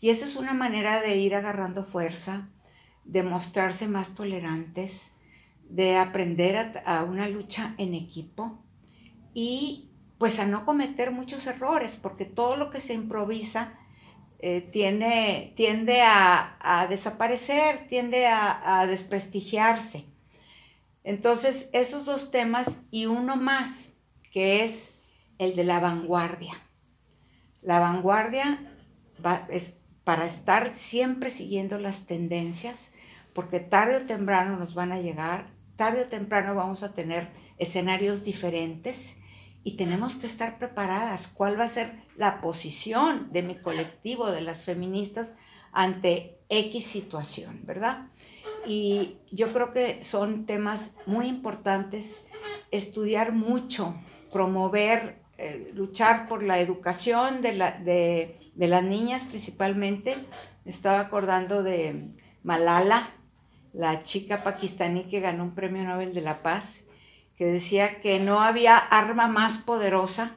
Y 0.00 0.08
esa 0.10 0.24
es 0.24 0.36
una 0.36 0.54
manera 0.54 1.02
de 1.02 1.16
ir 1.16 1.34
agarrando 1.34 1.84
fuerza, 1.84 2.48
de 3.10 3.24
mostrarse 3.24 3.88
más 3.88 4.14
tolerantes, 4.14 5.10
de 5.68 5.96
aprender 5.96 6.80
a, 6.86 7.02
una 7.02 7.28
lucha 7.28 7.74
en 7.76 7.94
equipo 7.94 8.62
y 9.34 9.88
pues 10.18 10.38
a 10.38 10.46
no 10.46 10.64
cometer 10.64 11.10
muchos 11.10 11.46
errores, 11.46 11.98
porque 12.00 12.24
todo 12.24 12.56
lo 12.56 12.70
que 12.70 12.80
se 12.80 12.94
improvisa 12.94 13.72
eh, 14.38 14.60
tiende, 14.70 16.02
a, 16.02 16.86
desaparecer, 16.88 17.88
tiende 17.88 18.26
a, 18.26 18.86
desprestigiarse. 18.86 20.04
Entonces, 21.02 21.68
esos 21.72 22.04
dos 22.04 22.30
temas 22.30 22.68
y 22.92 23.06
uno 23.06 23.34
más, 23.36 23.70
que 24.32 24.62
es 24.64 24.94
el 25.38 25.56
de 25.56 25.64
la 25.64 25.80
vanguardia. 25.80 26.54
La 27.62 27.80
vanguardia 27.80 28.60
es 29.48 29.74
para 30.04 30.26
estar 30.26 30.74
siempre 30.76 31.30
siguiendo 31.30 31.78
las 31.78 32.06
tendencias, 32.06 32.89
porque 33.34 33.60
tarde 33.60 33.96
o 33.96 34.06
temprano 34.06 34.58
nos 34.58 34.74
van 34.74 34.92
a 34.92 35.00
llegar, 35.00 35.48
tarde 35.76 36.02
o 36.02 36.08
temprano 36.08 36.54
vamos 36.54 36.82
a 36.82 36.92
tener 36.92 37.28
escenarios 37.58 38.24
diferentes 38.24 39.16
y 39.62 39.76
tenemos 39.76 40.16
que 40.16 40.26
estar 40.26 40.58
preparadas. 40.58 41.28
¿Cuál 41.28 41.58
va 41.58 41.64
a 41.64 41.68
ser 41.68 41.92
la 42.16 42.40
posición 42.40 43.32
de 43.32 43.42
mi 43.42 43.56
colectivo, 43.56 44.30
de 44.30 44.40
las 44.40 44.58
feministas, 44.62 45.32
ante 45.72 46.38
X 46.48 46.86
situación, 46.86 47.60
verdad? 47.64 48.08
Y 48.66 49.16
yo 49.30 49.52
creo 49.52 49.72
que 49.72 50.02
son 50.02 50.46
temas 50.46 50.90
muy 51.06 51.26
importantes, 51.26 52.24
estudiar 52.70 53.32
mucho, 53.32 53.94
promover, 54.32 55.20
eh, 55.38 55.70
luchar 55.74 56.28
por 56.28 56.42
la 56.42 56.60
educación 56.60 57.42
de, 57.42 57.54
la, 57.54 57.72
de, 57.72 58.38
de 58.54 58.68
las 58.68 58.84
niñas 58.84 59.22
principalmente. 59.24 60.16
Estaba 60.64 61.00
acordando 61.00 61.62
de 61.62 62.10
Malala, 62.42 63.08
la 63.72 64.02
chica 64.02 64.42
pakistaní 64.42 65.04
que 65.04 65.20
ganó 65.20 65.44
un 65.44 65.54
premio 65.54 65.84
Nobel 65.84 66.12
de 66.12 66.20
la 66.20 66.42
Paz 66.42 66.82
que 67.36 67.46
decía 67.46 68.00
que 68.00 68.18
no 68.18 68.40
había 68.40 68.76
arma 68.76 69.26
más 69.26 69.58
poderosa 69.58 70.36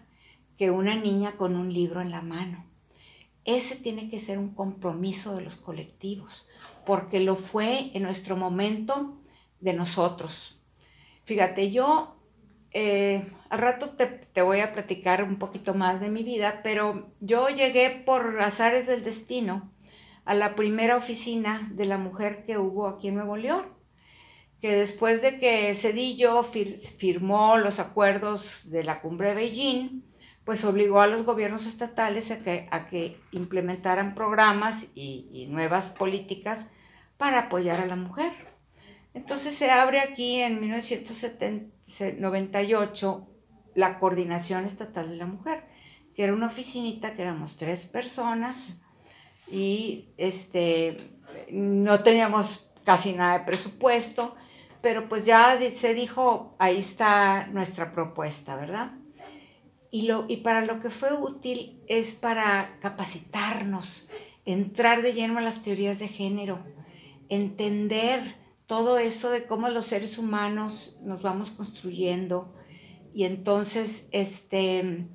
que 0.58 0.72
una 0.72 0.96
niña 0.96 1.34
con 1.34 1.56
un 1.58 1.74
libro 1.74 2.00
en 2.00 2.12
la 2.12 2.22
mano. 2.22 2.64
Ese 3.44 3.76
tiene 3.76 4.10
que 4.10 4.20
ser 4.20 4.38
un 4.38 4.54
compromiso 4.54 5.36
de 5.36 5.42
los 5.42 5.56
colectivos, 5.56 6.48
porque 6.86 7.20
lo 7.20 7.36
fue 7.36 7.92
en 7.94 8.04
nuestro 8.04 8.38
momento 8.38 9.18
de 9.60 9.74
nosotros. 9.74 10.58
Fíjate, 11.26 11.72
yo 11.72 12.16
eh, 12.72 13.30
al 13.50 13.60
rato 13.60 13.90
te, 13.90 14.06
te, 14.06 14.42
voy 14.42 14.62
a 14.62 14.72
platicar 14.72 15.24
un 15.24 15.40
poquito 15.40 15.74
más 15.74 16.00
de 16.00 16.10
mi 16.10 16.24
vida, 16.24 16.62
pero 16.64 17.10
yo 17.20 17.50
llegué 17.50 17.90
por 17.90 18.42
azares 18.42 18.88
del 18.88 19.04
destino 19.04 19.73
a 20.26 20.34
la 20.34 20.56
primera 20.56 20.98
oficina 20.98 21.70
de 21.74 21.86
la 21.86 21.98
mujer 21.98 22.46
que 22.46 22.58
hubo 22.58 22.88
aquí 22.88 23.10
en 23.10 23.16
Nuevo 23.16 23.38
León 23.38 23.84
que 24.64 24.76
después 24.78 25.22
de 25.22 25.38
que 25.40 25.76
Cedillo 25.76 26.42
firmó 26.44 27.58
los 27.58 27.80
acuerdos 27.80 28.62
de 28.64 28.86
la 28.86 29.02
cumbre 29.02 29.28
de 29.28 29.36
Beijing, 29.36 30.06
pues 30.46 30.64
obligó 30.64 31.02
a 31.02 31.08
los 31.08 31.26
gobiernos 31.26 31.66
estatales 31.66 32.32
a 32.32 32.40
que, 32.88 33.20
implementaran 33.34 34.16
programas 34.16 34.88
y, 34.96 35.48
nuevas 35.50 35.90
políticas 35.90 36.70
para 37.18 37.40
apoyar 37.40 37.82
a 37.82 37.88
la 37.88 37.98
mujer. 37.98 38.32
Entonces 39.14 39.56
se 39.56 39.70
abre 39.70 40.00
aquí 40.00 40.40
en 40.40 40.62
1998 40.62 43.28
la 43.76 44.00
Coordinación 44.00 44.64
Estatal 44.64 45.10
de 45.10 45.18
la 45.18 45.26
Mujer, 45.26 45.66
que 46.16 46.24
era 46.24 46.34
una 46.34 46.48
oficinita 46.48 47.16
que 47.16 47.24
éramos 47.24 47.58
tres 47.58 47.82
personas 47.82 48.82
y 49.54 50.10
este, 50.18 50.98
no 51.52 52.02
teníamos 52.02 52.70
casi 52.84 53.14
nada 53.14 53.40
de 53.40 53.46
presupuesto 53.46 54.36
pero 54.84 55.08
pues 55.08 55.24
ya 55.24 55.58
se 55.78 55.94
dijo, 55.94 56.56
ahí 56.60 56.80
está 56.80 57.48
nuestra 57.48 57.94
propuesta, 57.94 58.58
¿verdad? 58.58 58.92
Y, 59.92 60.02
lo, 60.02 60.26
y 60.28 60.38
para 60.38 60.66
lo 60.66 60.82
que 60.82 60.90
fue 60.90 61.14
útil 61.14 61.82
es 61.88 62.12
para 62.12 62.78
capacitarnos, 62.82 64.10
entrar 64.44 65.02
de 65.02 65.14
lleno 65.14 65.38
a 65.38 65.42
las 65.42 65.62
teorías 65.62 66.00
de 66.00 66.10
género, 66.10 66.60
entender 67.30 68.36
todo 68.66 68.98
eso 68.98 69.30
de 69.30 69.46
cómo 69.46 69.70
los 69.70 69.86
seres 69.86 70.18
humanos 70.18 71.00
nos 71.02 71.22
vamos 71.22 71.52
construyendo 71.52 72.54
y 73.14 73.24
entonces 73.24 74.06
este, 74.12 75.06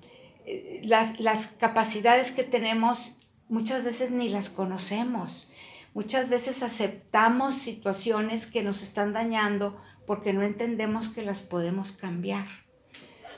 las, 0.83 1.21
las 1.21 1.47
capacidades 1.59 2.31
que 2.31 2.45
tenemos 2.45 3.18
muchas 3.49 3.85
veces 3.85 4.11
ni 4.11 4.29
las 4.29 4.51
conocemos 4.51 5.49
Muchas 5.99 6.29
veces 6.29 6.63
aceptamos 6.63 7.57
situaciones 7.57 8.47
que 8.47 8.63
nos 8.63 8.83
están 8.83 9.13
dañando 9.13 9.81
porque 10.07 10.33
no 10.33 10.43
entendemos 10.43 11.09
que 11.09 11.23
las 11.23 11.41
podemos 11.41 11.93
cambiar. 11.93 12.47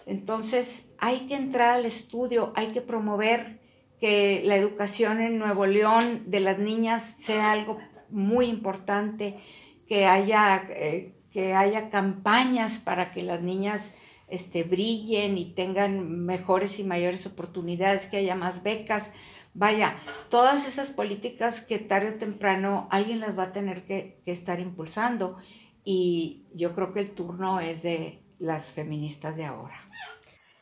Entonces 0.05 0.87
hay 0.99 1.21
que 1.21 1.37
entrar 1.37 1.71
al 1.71 1.87
estudio, 1.87 2.53
hay 2.57 2.73
que 2.73 2.81
promover 2.81 3.61
que 3.99 4.43
la 4.45 4.57
educación 4.57 5.21
en 5.21 5.39
Nuevo 5.39 5.65
León 5.65 6.25
de 6.27 6.41
las 6.41 6.59
niñas 6.59 7.03
sea 7.21 7.53
algo 7.53 7.79
muy 8.11 8.47
importante, 8.47 9.39
que 9.87 10.07
haya, 10.07 10.67
eh, 10.69 11.15
que 11.33 11.55
haya 11.55 11.91
campañas 11.91 12.79
para 12.79 13.13
que 13.13 13.23
las 13.23 13.41
niñas 13.41 13.91
este, 14.29 14.65
brillen 14.65 15.39
y 15.39 15.55
tengan 15.55 16.25
mejores 16.27 16.79
y 16.79 16.85
mayores 16.85 17.27
oportunidades, 17.27 18.07
que 18.07 18.19
haya 18.19 18.35
más 18.35 18.63
becas, 18.63 19.11
Vaya, 19.55 19.97
todas 20.29 20.67
esas 20.67 20.91
políticas 20.91 21.61
que 21.61 21.79
tarde 21.79 22.11
o 22.11 22.19
temprano 22.19 22.89
alguien 22.91 23.21
las 23.21 23.37
va 23.37 23.45
a 23.45 23.53
tener 23.53 23.85
que, 23.85 24.21
estar 24.27 24.61
impulsando 24.61 25.39
y 25.85 26.45
yo 26.55 26.75
creo 26.75 26.93
que 26.93 27.01
el 27.01 27.15
turno 27.15 27.61
es 27.61 27.83
de 27.83 28.23
las 28.39 28.73
feministas 28.73 29.37
de 29.37 29.45
ahora. 29.45 29.77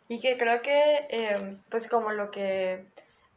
Y 0.09 0.20
que 0.20 0.38
creo 0.38 0.62
que, 0.62 1.07
em, 1.11 1.59
pues 1.68 1.87
como 1.87 2.12
lo 2.12 2.31
que 2.31 2.87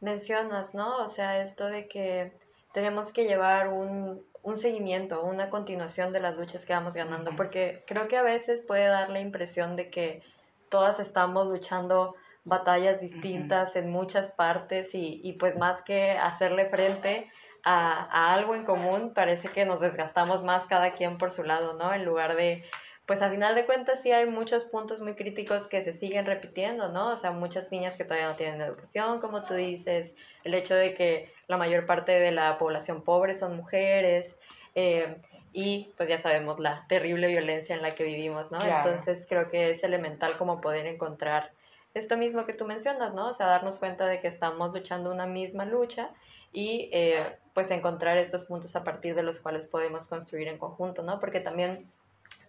mencionas, 0.00 0.74
¿no? 0.74 0.98
O 0.98 1.08
sea, 1.08 1.42
esto 1.42 1.66
de 1.66 1.86
que 1.86 2.32
tenemos 2.72 3.12
que 3.12 3.24
llevar 3.24 3.68
un, 3.68 4.24
un 4.42 4.58
seguimiento, 4.58 5.22
una 5.22 5.50
continuación 5.50 6.12
de 6.12 6.20
las 6.20 6.36
luchas 6.36 6.64
que 6.64 6.72
vamos 6.72 6.94
ganando, 6.94 7.36
porque 7.36 7.84
creo 7.86 8.08
que 8.08 8.16
a 8.16 8.22
veces 8.22 8.64
puede 8.64 8.86
dar 8.86 9.10
la 9.10 9.20
impresión 9.20 9.76
de 9.76 9.90
que 9.90 10.22
todas 10.70 10.98
estamos 10.98 11.46
luchando 11.48 12.16
batallas 12.44 13.00
distintas 13.00 13.76
en 13.76 13.90
muchas 13.90 14.30
partes 14.30 14.94
y, 14.94 15.20
y, 15.22 15.34
pues 15.34 15.56
más 15.56 15.82
que 15.82 16.12
hacerle 16.12 16.66
frente 16.66 17.30
a, 17.64 18.08
a, 18.10 18.34
algo 18.34 18.54
en 18.54 18.64
común, 18.64 19.12
parece 19.14 19.48
que 19.48 19.64
nos 19.64 19.80
desgastamos 19.80 20.42
más 20.42 20.66
cada 20.66 20.92
quien 20.92 21.18
por 21.18 21.30
su 21.30 21.44
lado, 21.44 21.74
¿no? 21.74 21.94
En 21.94 22.04
lugar 22.04 22.34
de, 22.34 22.64
pues 23.06 23.22
a 23.22 23.30
final 23.30 23.54
de 23.54 23.64
cuentas 23.64 24.02
sí 24.02 24.10
hay 24.10 24.26
muchos 24.26 24.64
puntos 24.64 25.00
muy 25.00 25.14
críticos 25.14 25.68
que 25.68 25.84
se 25.84 25.92
siguen 25.92 26.26
repitiendo, 26.26 26.88
¿no? 26.88 27.10
O 27.10 27.16
sea, 27.16 27.30
muchas 27.30 27.70
niñas 27.70 27.96
que 27.96 28.04
todavía 28.04 28.28
no 28.28 28.34
tienen 28.34 28.60
educación, 28.60 29.20
como 29.20 29.44
tú 29.44 29.54
dices, 29.54 30.14
el 30.42 30.54
hecho 30.54 30.74
de 30.74 30.94
que 30.94 31.32
la 31.46 31.56
mayor 31.56 31.86
parte 31.86 32.12
de 32.12 32.32
la 32.32 32.58
población 32.58 33.02
pobre 33.02 33.34
son 33.34 33.56
mujeres. 33.56 34.36
Eh, 34.74 35.16
y 35.52 35.92
pues 35.98 36.08
ya 36.08 36.18
sabemos 36.18 36.58
la 36.58 36.86
terrible 36.88 37.28
violencia 37.28 37.76
en 37.76 37.82
la 37.82 37.90
que 37.90 38.04
vivimos, 38.04 38.50
¿no? 38.50 38.58
Entonces 38.64 39.26
creo 39.28 39.50
que 39.50 39.70
es 39.70 39.84
elemental 39.84 40.32
como 40.38 40.60
poder 40.62 40.86
encontrar 40.86 41.52
esto 41.94 42.16
mismo 42.16 42.44
que 42.46 42.52
tú 42.52 42.64
mencionas, 42.64 43.14
¿no? 43.14 43.28
O 43.28 43.32
sea, 43.34 43.46
darnos 43.46 43.78
cuenta 43.78 44.06
de 44.06 44.20
que 44.20 44.28
estamos 44.28 44.72
luchando 44.72 45.10
una 45.12 45.26
misma 45.26 45.64
lucha 45.64 46.10
y 46.52 46.88
eh, 46.92 47.36
pues 47.54 47.70
encontrar 47.70 48.18
estos 48.18 48.44
puntos 48.44 48.76
a 48.76 48.84
partir 48.84 49.14
de 49.14 49.22
los 49.22 49.40
cuales 49.40 49.66
podemos 49.66 50.06
construir 50.06 50.48
en 50.48 50.58
conjunto, 50.58 51.02
¿no? 51.02 51.20
Porque 51.20 51.40
también 51.40 51.90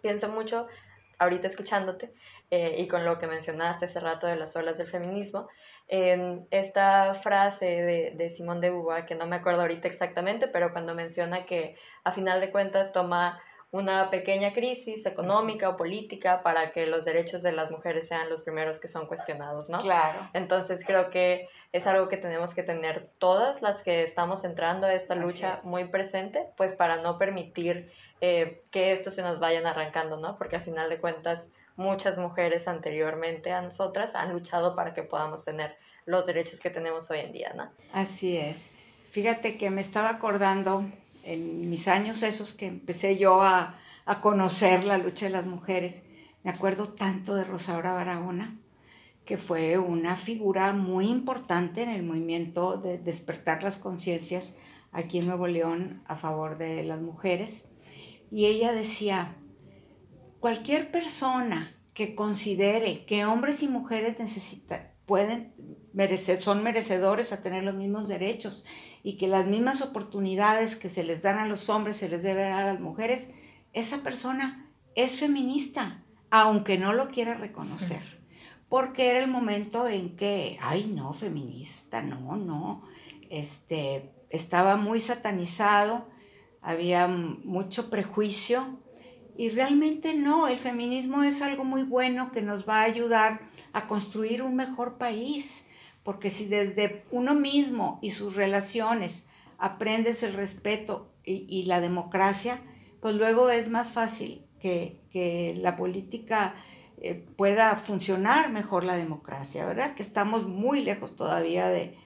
pienso 0.01 0.29
mucho, 0.29 0.67
ahorita 1.19 1.47
escuchándote, 1.47 2.12
eh, 2.51 2.75
y 2.77 2.88
con 2.88 3.06
lo 3.06 3.19
que 3.19 3.27
mencionaste 3.27 3.86
hace 3.86 3.99
rato 3.99 4.27
de 4.27 4.36
las 4.36 4.56
olas 4.56 4.77
del 4.77 4.88
feminismo, 4.88 5.47
en 5.88 6.47
esta 6.51 7.13
frase 7.13 7.65
de, 7.65 8.13
de 8.15 8.29
Simón 8.29 8.62
de 8.62 8.69
Beauvoir, 8.69 9.06
que 9.06 9.15
no 9.15 9.25
me 9.25 9.36
acuerdo 9.36 9.62
ahorita 9.62 9.88
exactamente, 9.88 10.47
pero 10.47 10.71
cuando 10.71 10.95
menciona 10.95 11.45
que 11.45 11.75
a 12.03 12.12
final 12.12 12.39
de 12.39 12.51
cuentas 12.51 12.91
toma 12.91 13.41
una 13.74 14.12
pequeña 14.12 14.54
crisis 14.54 15.04
económica 15.08 15.68
o 15.68 15.76
política 15.76 16.44
para 16.44 16.72
que 16.72 16.86
los 16.86 17.06
derechos 17.06 17.42
de 17.42 17.52
las 17.52 17.72
mujeres 17.72 18.08
sean 18.08 18.30
los 18.30 18.42
primeros 18.42 18.80
que 18.80 18.88
son 18.88 19.08
cuestionados, 19.08 19.68
¿no? 19.68 19.80
Claro. 19.80 20.30
Entonces 20.34 20.86
creo 20.86 21.10
que 21.10 21.50
es 21.72 21.88
algo 21.88 22.08
que 22.08 22.18
tenemos 22.18 22.54
que 22.54 22.62
tener 22.62 23.10
todas 23.18 23.64
las 23.64 23.82
que 23.82 24.04
estamos 24.04 24.44
entrando 24.44 24.86
a 24.86 24.94
esta 24.94 25.16
lucha 25.16 25.58
muy 25.64 25.86
presente, 25.86 26.46
pues 26.56 26.76
para 26.76 26.98
no 26.98 27.18
permitir 27.18 27.92
eh, 28.22 28.62
que 28.70 28.92
esto 28.92 29.10
se 29.10 29.24
nos 29.24 29.40
vayan 29.40 29.66
arrancando, 29.66 30.18
¿no? 30.18 30.38
Porque 30.38 30.58
a 30.58 30.62
final 30.62 30.88
de 30.88 31.00
cuentas 31.00 31.44
muchas 31.76 32.20
mujeres 32.20 32.68
anteriormente 32.68 33.54
a 33.54 33.62
nosotras 33.62 34.14
han 34.14 34.34
luchado 34.34 34.76
para 34.76 34.94
que 34.94 35.02
podamos 35.02 35.44
tener 35.44 35.76
los 36.06 36.28
derechos 36.28 36.60
que 36.60 36.70
tenemos 36.70 37.10
hoy 37.10 37.22
en 37.22 37.32
día, 37.32 37.52
¿no? 37.56 37.72
Así 37.92 38.38
es. 38.38 38.72
Fíjate 39.14 39.58
que 39.58 39.72
me 39.72 39.82
estaba 39.82 40.10
acordando 40.10 40.86
en 41.24 41.70
mis 41.70 41.88
años 41.88 42.22
esos 42.24 42.54
que 42.54 42.68
empecé 42.68 43.18
yo 43.18 43.42
a, 43.42 43.80
a 44.06 44.22
conocer 44.22 44.84
la 44.84 44.98
lucha 44.98 45.26
de 45.26 45.32
las 45.32 45.46
mujeres, 45.46 46.04
me 46.44 46.52
acuerdo 46.52 46.90
tanto 46.90 47.36
de 47.36 47.46
Rosaura 47.46 47.94
Barahona, 47.94 48.58
que 49.26 49.38
fue 49.38 49.78
una 49.78 50.18
figura 50.18 50.74
muy 50.74 51.08
importante 51.08 51.84
en 51.84 51.90
el 51.90 52.04
movimiento 52.04 52.78
de 52.78 52.98
despertar 52.98 53.64
las 53.64 53.78
conciencias 53.78 54.54
aquí 54.92 55.20
en 55.20 55.28
Nuevo 55.28 55.48
León 55.48 56.04
a 56.06 56.18
favor 56.18 56.58
de 56.58 56.84
las 56.84 57.02
mujeres. 57.02 57.64
Y 58.30 58.46
ella 58.46 58.74
decía, 58.74 59.36
cualquier 60.40 60.92
persona 60.92 61.74
que 61.94 62.16
considere 62.16 63.06
que 63.06 63.26
hombres 63.26 63.64
y 63.64 63.68
mujeres 63.68 64.20
necesitan, 64.20 64.90
pueden 65.06 65.54
merecer, 65.93 66.41
son 66.41 66.63
merecedores 66.63 67.32
a 67.32 67.41
tener 67.41 67.63
los 67.63 67.75
mismos 67.75 68.08
derechos 68.08 68.65
y 69.03 69.17
que 69.17 69.27
las 69.27 69.45
mismas 69.45 69.82
oportunidades 69.82 70.75
que 70.75 70.89
se 70.89 71.03
les 71.03 71.21
dan 71.21 71.39
a 71.39 71.47
los 71.47 71.69
hombres 71.69 71.97
se 71.97 72.10
les 72.10 72.23
debe 72.23 72.41
dar 72.41 72.63
a 72.63 72.73
las 72.73 72.79
mujeres, 72.79 73.29
esa 73.73 74.03
persona 74.03 74.69
es 74.95 75.19
feminista, 75.19 76.03
aunque 76.29 76.77
no 76.77 76.93
lo 76.93 77.08
quiera 77.08 77.36
reconocer. 77.36 78.01
Porque 78.69 79.08
era 79.08 79.19
el 79.19 79.29
momento 79.29 79.88
en 79.88 80.15
que, 80.15 80.58
ay, 80.62 80.86
no, 80.86 81.13
feminista, 81.13 82.01
no, 82.01 82.36
no, 82.36 82.84
este, 83.29 84.12
estaba 84.29 84.77
muy 84.77 84.99
satanizado, 84.99 86.08
había 86.62 87.08
mucho 87.08 87.89
prejuicio 87.89 88.79
y 89.38 89.49
realmente 89.49 90.13
no, 90.13 90.47
el 90.47 90.60
feminismo 90.60 91.23
es 91.23 91.41
algo 91.41 91.63
muy 91.63 91.84
bueno 91.84 92.32
que 92.32 92.41
nos 92.41 92.67
va 92.67 92.82
a 92.82 92.84
ayudar 92.84 93.41
a 93.73 93.88
construir 93.88 94.41
un 94.41 94.56
mejor 94.56 94.97
país, 94.97 95.65
porque 96.04 96.30
si 96.30 96.46
desde 96.46 97.04
uno 97.12 97.34
mismo 97.34 98.00
y 98.02 98.12
sus 98.12 98.36
relaciones 98.36 99.24
aprendes 99.58 100.24
el 100.24 100.34
respeto 100.34 101.10
y, 101.26 101.63
la 101.63 101.80
democracia, 101.80 102.60
pues 103.02 103.16
luego 103.16 103.50
es 103.50 103.70
más 103.70 103.92
fácil 103.92 104.42
que, 104.60 105.00
la 105.62 105.78
política 105.78 106.56
eh, 107.02 107.26
pueda 107.38 107.76
funcionar 107.78 108.52
mejor 108.52 108.84
la 108.84 108.96
democracia, 108.96 109.66
¿verdad? 109.66 109.96
Que 109.96 110.04
estamos 110.04 110.48
muy 110.48 110.84
lejos 110.84 111.16
todavía 111.16 111.70
de, 111.70 111.98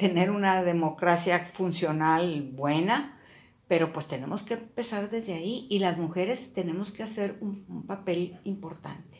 tener 0.00 0.30
una 0.30 0.64
democracia 0.64 1.50
funcional 1.52 2.50
buena, 2.52 3.20
pero 3.68 3.92
pues 3.92 4.08
tenemos 4.08 4.42
que 4.42 4.54
empezar 4.54 5.08
desde 5.08 5.34
ahí 5.34 5.66
y 5.70 5.78
las 5.78 5.98
mujeres 5.98 6.52
tenemos 6.52 6.90
que 6.90 7.04
hacer 7.04 7.36
un, 7.40 7.86
papel 7.86 8.38
importante. 8.44 9.11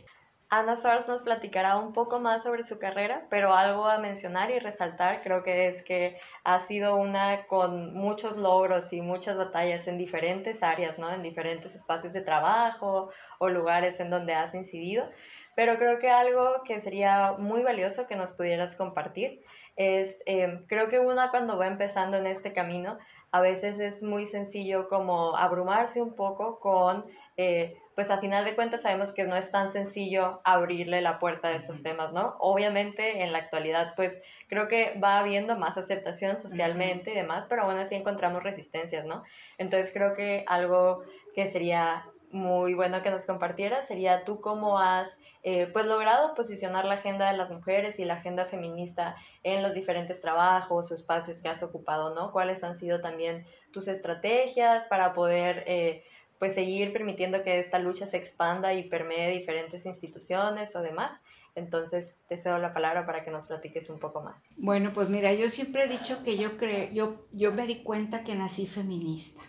Ana 0.55 0.77
Suárez 0.77 1.09
nos 1.09 1.23
platicará 1.23 1.79
un 1.79 1.95
poco 1.95 2.21
más 2.21 2.43
sobre 2.43 2.62
su 2.62 2.79
carrera, 2.79 3.25
pero 3.31 3.55
algo 3.55 3.87
a 3.87 3.97
mencionar 3.97 4.51
y 4.51 4.59
resaltar 4.59 5.23
creo 5.23 5.43
que 5.43 5.69
es 5.69 5.83
que 5.83 6.21
ha 6.45 6.61
sido 6.61 6.97
una 6.97 7.47
con 7.47 7.95
muchos 7.95 8.37
logros 8.37 8.93
y 8.93 9.01
muchas 9.01 9.38
batallas 9.38 9.88
en 9.88 9.97
diferentes 9.97 10.62
áreas, 10.62 10.99
¿no? 10.99 11.11
En 11.11 11.23
diferentes 11.23 11.75
espacios 11.75 12.12
de 12.12 12.21
trabajo 12.21 13.09
o 13.38 13.49
lugares 13.49 13.99
en 13.99 14.11
donde 14.11 14.35
has 14.35 14.55
incidido. 14.55 15.09
Pero 15.57 15.79
creo 15.79 15.99
que 15.99 16.11
algo 16.11 16.62
que 16.67 16.83
sería 16.83 17.33
muy 17.38 17.62
valioso 17.62 18.07
que 18.07 18.17
nos 18.17 18.35
pudieras 18.35 18.77
compartir 18.77 19.43
es, 19.77 20.23
eh, 20.27 20.65
creo 20.69 20.88
que 20.88 20.99
una 20.99 21.31
cuando 21.31 21.57
va 21.57 21.67
empezando 21.67 22.19
en 22.19 22.27
este 22.27 22.53
camino 22.53 22.99
a 23.31 23.41
veces 23.41 23.81
es 23.81 24.03
muy 24.03 24.27
sencillo 24.27 24.87
como 24.88 25.35
abrumarse 25.35 26.03
un 26.03 26.15
poco 26.15 26.61
con, 26.61 27.07
eh, 27.38 27.79
pues 27.94 28.11
a 28.11 28.18
final 28.18 28.44
de 28.44 28.55
cuentas 28.55 28.83
sabemos 28.83 29.12
que 29.12 29.24
no 29.24 29.37
es 29.37 29.50
tan 29.50 29.72
sencillo 29.72 30.40
abrirle 30.44 31.00
la 31.00 31.18
puerta 31.18 31.48
a 31.48 31.52
estos 31.52 31.83
temas, 31.83 32.12
¿no? 32.12 32.37
Obviamente 32.38 33.22
en 33.22 33.33
la 33.33 33.38
actualidad 33.38 33.94
pues 33.96 34.20
creo 34.48 34.68
que 34.68 34.98
va 35.02 35.18
habiendo 35.18 35.57
más 35.57 35.76
aceptación 35.76 36.37
socialmente 36.37 37.12
y 37.12 37.14
demás, 37.14 37.46
pero 37.48 37.62
aún 37.62 37.76
así 37.78 37.94
encontramos 37.94 38.42
resistencias, 38.42 39.05
¿no? 39.05 39.22
Entonces 39.59 39.92
creo 39.92 40.14
que 40.14 40.44
algo 40.46 41.02
que 41.35 41.48
sería 41.48 42.05
muy 42.31 42.72
bueno 42.72 43.02
que 43.02 43.11
nos 43.11 43.26
compartieras 43.26 43.87
sería 43.87 44.24
tú 44.24 44.40
cómo 44.40 44.78
has 44.78 45.09
eh, 45.42 45.68
pues 45.72 45.87
logrado 45.87 46.35
posicionar 46.35 46.85
la 46.85 46.94
agenda 46.94 47.31
de 47.31 47.37
las 47.37 47.50
mujeres 47.50 47.98
y 47.98 48.05
la 48.05 48.14
agenda 48.14 48.46
feminista 48.46 49.16
en 49.42 49.62
los 49.62 49.74
diferentes 49.74 50.20
trabajos 50.20 50.90
o 50.90 50.94
espacios 50.94 51.42
que 51.42 51.48
has 51.48 51.62
ocupado, 51.62 52.14
¿no? 52.14 52.33
¿Cuáles 52.33 52.64
han 52.64 52.78
sido 52.78 53.00
también 53.00 53.44
tus 53.70 53.88
estrategias 53.88 54.87
para 54.87 55.12
poder 55.12 55.64
eh, 55.66 56.05
pues 56.42 56.57
seguir 56.57 56.92
permitiendo 56.92 57.44
que 57.44 57.61
esta 57.61 57.78
lucha 57.78 58.05
se 58.05 58.16
expanda 58.16 58.74
y 58.74 58.88
permee 58.88 59.31
diferentes 59.31 59.87
instituciones 59.87 60.74
o 60.74 60.83
demás? 60.83 61.12
Entonces 61.55 62.16
te 62.26 62.37
cedo 62.37 62.59
la 62.59 62.74
palabra 62.74 63.07
para 63.07 63.22
que 63.22 63.31
nos 63.31 63.46
platiques 63.46 63.88
un 63.90 64.00
poco 64.00 64.22
más. 64.22 64.42
Bueno, 64.57 64.92
pues 64.92 65.09
mira, 65.09 65.33
yo 65.35 65.48
siempre 65.48 65.85
he 65.85 65.88
dicho 65.88 66.24
que 66.24 66.37
yo 66.37 66.57
creo, 66.57 66.90
yo, 66.90 67.28
yo 67.31 67.52
me 67.52 67.68
di 67.68 67.85
cuenta 67.85 68.24
que 68.24 68.35
nací 68.35 68.66
feminista, 68.66 69.40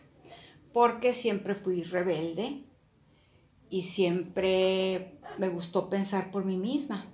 porque 0.71 1.15
siempre 1.15 1.56
fui 1.56 1.82
rebelde, 1.82 2.62
y 3.71 3.82
siempre 3.82 5.17
me 5.39 5.49
gustó 5.49 5.89
pensar 5.89 6.29
por 6.29 6.45
mí 6.45 6.58
misma. 6.58 7.08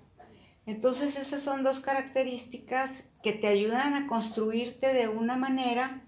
Entonces 0.65 1.15
esas 1.15 1.41
son 1.41 1.63
dos 1.63 1.79
características 1.79 3.05
que 3.23 3.31
te 3.31 3.47
ayudan 3.47 3.93
a 3.93 4.07
construirte 4.07 4.91
de 4.91 5.07
una 5.07 5.37
manera 5.37 6.03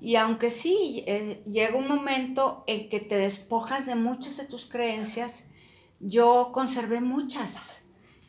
y 0.00 0.16
aunque 0.16 0.50
sí 0.50 1.04
eh, 1.06 1.42
llega 1.46 1.76
un 1.76 1.88
momento 1.88 2.64
en 2.66 2.88
que 2.88 3.00
te 3.00 3.16
despojas 3.16 3.86
de 3.86 3.94
muchas 3.94 4.36
de 4.36 4.44
tus 4.44 4.66
creencias, 4.66 5.44
yo 6.00 6.50
conservé 6.52 7.00
muchas. 7.00 7.54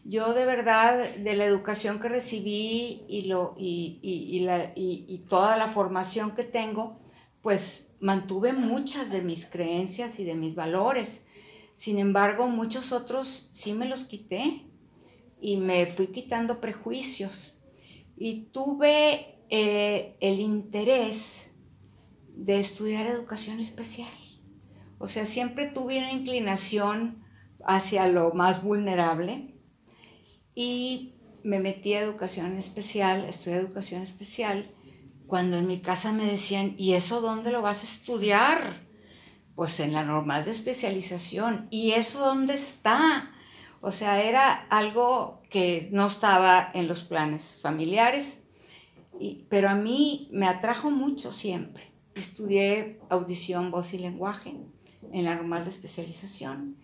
Yo 0.04 0.34
de 0.34 0.46
verdad, 0.46 1.16
de 1.16 1.36
la 1.36 1.44
educación 1.44 2.00
que 2.00 2.08
recibí 2.08 3.04
y, 3.10 3.24
lo, 3.24 3.56
y, 3.58 4.00
y, 4.02 4.40
la, 4.40 4.72
y 4.76 5.26
toda 5.28 5.58
la 5.58 5.68
formación 5.68 6.32
que 6.32 6.44
tengo, 6.44 6.98
pues 7.42 7.86
mantuve 8.00 8.54
muchas 8.54 9.10
de 9.10 9.22
mis 9.22 9.46
creencias 9.46 10.18
y 10.20 10.24
de 10.24 10.36
mis 10.36 10.56
valores. 10.56 11.22
Sin 11.76 12.00
embargo, 12.00 12.48
muchos 12.48 12.94
otros 12.94 13.50
sí 13.52 13.74
me 13.74 13.88
los 13.88 14.06
quité 14.06 14.66
y 15.42 15.58
me 15.58 15.86
fui 15.88 16.08
quitando 16.08 16.62
prejuicios 16.62 17.60
y 18.18 18.46
tuve 18.46 19.38
eh, 19.50 20.16
el 20.20 20.40
interés 20.40 21.47
de 22.46 22.60
estudiar 22.60 23.08
educación 23.08 23.60
especial. 23.60 24.12
O 24.98 25.08
sea, 25.08 25.26
siempre 25.26 25.68
tuve 25.68 26.00
una 26.00 26.12
inclinación 26.12 27.24
hacia 27.66 28.08
lo 28.08 28.34
más 28.34 28.64
vulnerable 28.64 29.56
y 30.56 31.14
me 31.44 31.60
metí 31.60 31.94
a 31.94 32.02
educación 32.02 32.58
especial, 32.58 33.26
estudié 33.26 33.58
educación 33.58 34.02
especial, 34.02 34.72
cuando 35.28 35.58
en 35.58 35.68
mi 35.68 35.82
casa 35.82 36.12
me 36.14 36.26
decían, 36.26 36.76
¿y 36.78 36.94
eso 36.94 37.22
dónde 37.22 37.52
lo 37.52 37.62
vas 37.62 37.82
a 37.82 37.86
estudiar? 37.86 38.88
pues 39.58 39.80
en 39.80 39.92
la 39.92 40.04
normal 40.04 40.46
de 40.46 40.52
especialización. 40.52 41.68
¿Y 41.72 41.94
eso 41.94 42.20
dónde 42.20 42.54
está? 42.54 43.32
O 43.82 43.92
sea, 43.92 44.22
era 44.24 44.54
algo 44.70 45.42
que 45.50 45.90
no 45.92 46.06
estaba 46.06 46.70
en 46.76 46.88
los 46.88 47.02
planes 47.02 47.58
familiares, 47.60 48.40
pero 49.50 49.70
a 49.70 49.74
mí 49.74 50.30
me 50.32 50.48
atrajo 50.48 50.92
mucho 50.92 51.34
siempre. 51.34 51.92
Estudié 52.18 53.00
audición, 53.10 53.72
voz 53.72 53.94
y 53.94 54.00
lenguaje 54.00 54.56
en 55.12 55.26
la 55.26 55.36
normal 55.36 55.64
de 55.64 55.70
especialización. 55.70 56.78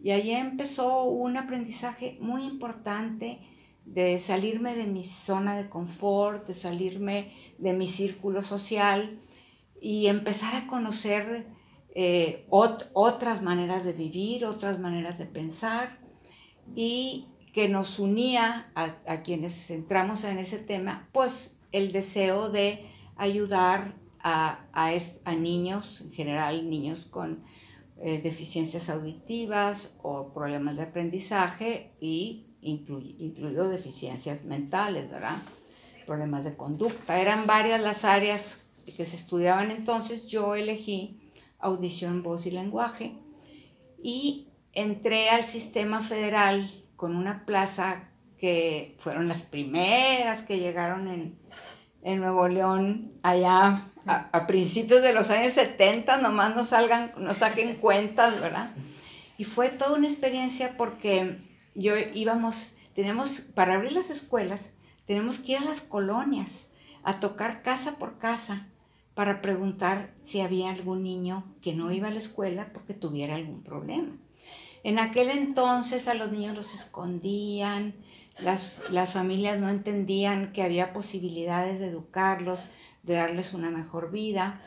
Y 0.00 0.12
allí 0.12 0.30
empezó 0.30 1.04
un 1.04 1.36
aprendizaje 1.36 2.16
muy 2.20 2.44
importante 2.44 3.40
de 3.84 4.18
salirme 4.18 4.76
de 4.76 4.86
mi 4.86 5.04
zona 5.04 5.56
de 5.56 5.68
confort, 5.68 6.46
de 6.46 6.54
salirme 6.54 7.32
de 7.58 7.72
mi 7.72 7.86
círculo 7.86 8.42
social 8.42 9.18
y 9.80 10.06
empezar 10.06 10.54
a 10.54 10.66
conocer 10.66 11.46
eh, 11.94 12.46
otras 12.50 13.42
maneras 13.42 13.84
de 13.84 13.92
vivir, 13.92 14.44
otras 14.44 14.78
maneras 14.78 15.18
de 15.18 15.26
pensar 15.26 15.98
y 16.74 17.26
que 17.52 17.68
nos 17.68 17.98
unía 17.98 18.70
a, 18.74 19.22
quienes 19.22 19.70
entramos 19.70 20.22
en 20.24 20.38
ese 20.38 20.58
tema, 20.58 21.08
pues 21.12 21.58
el 21.72 21.90
deseo 21.92 22.50
de 22.50 22.86
ayudar 23.16 23.94
a, 24.28 24.58
a, 25.24 25.34
niños, 25.34 26.00
en 26.02 26.12
general 26.12 26.68
niños 26.68 27.06
con 27.06 27.42
eh, 28.00 28.20
deficiencias 28.22 28.88
auditivas 28.88 29.94
o 30.02 30.32
problemas 30.32 30.76
de 30.76 30.82
aprendizaje 30.82 31.92
y 32.00 32.46
incluido 32.60 33.68
deficiencias 33.68 34.44
mentales, 34.44 35.10
¿verdad? 35.10 35.38
Problemas 36.06 36.44
de 36.44 36.56
conducta. 36.56 37.20
Eran 37.20 37.46
varias 37.46 37.80
las 37.80 38.04
áreas 38.04 38.60
que 38.84 39.06
se 39.06 39.16
estudiaban 39.16 39.70
entonces. 39.70 40.26
Yo 40.26 40.54
elegí 40.54 41.18
audición, 41.58 42.22
voz 42.22 42.46
y 42.46 42.50
lenguaje 42.50 43.14
y 44.02 44.48
entré 44.72 45.30
al 45.30 45.44
sistema 45.44 46.02
federal 46.02 46.70
con 46.96 47.16
una 47.16 47.44
plaza 47.46 48.10
que 48.38 48.96
fueron 49.00 49.26
las 49.28 49.42
primeras 49.42 50.42
que 50.42 50.58
llegaron 50.58 51.08
en, 51.08 51.38
en 52.02 52.20
Nuevo 52.20 52.48
León, 52.48 53.12
allá 53.22 53.84
a, 54.06 54.46
principios 54.46 55.02
de 55.02 55.12
los 55.12 55.30
años 55.30 55.54
70, 55.54 56.18
nomás 56.18 56.56
nos 56.56 56.68
salgan, 56.68 57.12
nos 57.18 57.38
saquen 57.38 57.74
cuentas, 57.80 58.40
¿verdad? 58.40 58.70
Y 59.36 59.44
fue 59.44 59.68
toda 59.68 59.94
una 59.94 60.08
experiencia 60.08 60.76
porque 60.76 61.38
yo 61.74 61.94
íbamos, 62.14 62.74
tenemos, 62.94 63.40
para 63.40 63.74
abrir 63.74 63.92
las 63.92 64.10
escuelas, 64.10 64.72
tenemos 65.06 65.38
que 65.38 65.52
ir 65.52 65.58
a 65.58 65.64
las 65.64 65.80
colonias, 65.80 66.68
a 67.02 67.20
tocar 67.20 67.62
casa 67.62 67.92
por 67.98 68.18
casa, 68.18 68.66
para 69.14 69.40
preguntar 69.42 70.12
si 70.22 70.40
había 70.40 70.70
algún 70.70 71.02
niño 71.02 71.42
que 71.60 71.74
no 71.74 71.90
iba 71.90 72.06
a 72.06 72.12
la 72.12 72.18
escuela 72.18 72.70
porque 72.72 72.94
tuviera 72.94 73.34
algún 73.34 73.64
problema. 73.64 74.16
En 74.84 75.00
aquel 75.00 75.30
entonces 75.30 76.06
a 76.06 76.14
los 76.14 76.30
niños 76.30 76.54
los 76.54 76.72
escondían, 76.72 77.94
las, 78.40 78.80
las, 78.90 79.12
familias 79.12 79.60
no 79.60 79.68
entendían 79.68 80.52
que 80.52 80.62
había 80.62 80.92
posibilidades 80.92 81.80
de 81.80 81.88
educarlos, 81.88 82.60
de 83.02 83.14
darles 83.14 83.54
una 83.54 83.70
mejor 83.70 84.10
vida. 84.10 84.62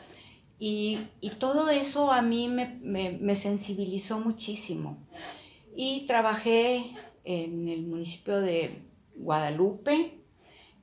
Y, 0.58 1.08
y 1.20 1.30
todo 1.30 1.70
eso 1.70 2.12
a 2.12 2.22
mí 2.22 2.48
me, 2.48 2.78
me, 2.82 3.36
sensibilizó 3.36 4.20
muchísimo. 4.20 4.98
Y 5.74 6.06
trabajé 6.06 6.94
en 7.24 7.68
el 7.68 7.82
municipio 7.82 8.40
de 8.40 8.82
Guadalupe, 9.16 10.18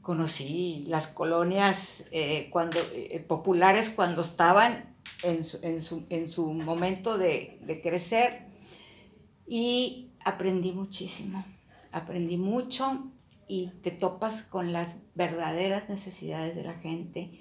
conocí 0.01 0.85
las 0.87 1.07
colonias 1.07 2.03
eh, 2.11 2.49
cuando, 2.51 2.79
eh, 2.91 3.23
populares 3.27 3.89
cuando 3.89 4.21
estaban 4.21 4.95
en 5.23 5.43
su, 5.43 5.59
en 5.61 5.83
su, 5.83 6.05
en 6.09 6.27
su 6.27 6.51
momento 6.51 7.17
de, 7.17 7.59
de 7.61 7.81
crecer 7.81 8.47
y 9.47 10.09
aprendí 10.23 10.71
muchísimo 10.71 11.45
aprendí 11.91 12.37
mucho 12.37 13.11
y 13.47 13.67
te 13.81 13.91
topas 13.91 14.43
con 14.43 14.73
las 14.73 14.95
verdaderas 15.15 15.89
necesidades 15.89 16.55
de 16.55 16.63
la 16.63 16.75
gente, 16.75 17.31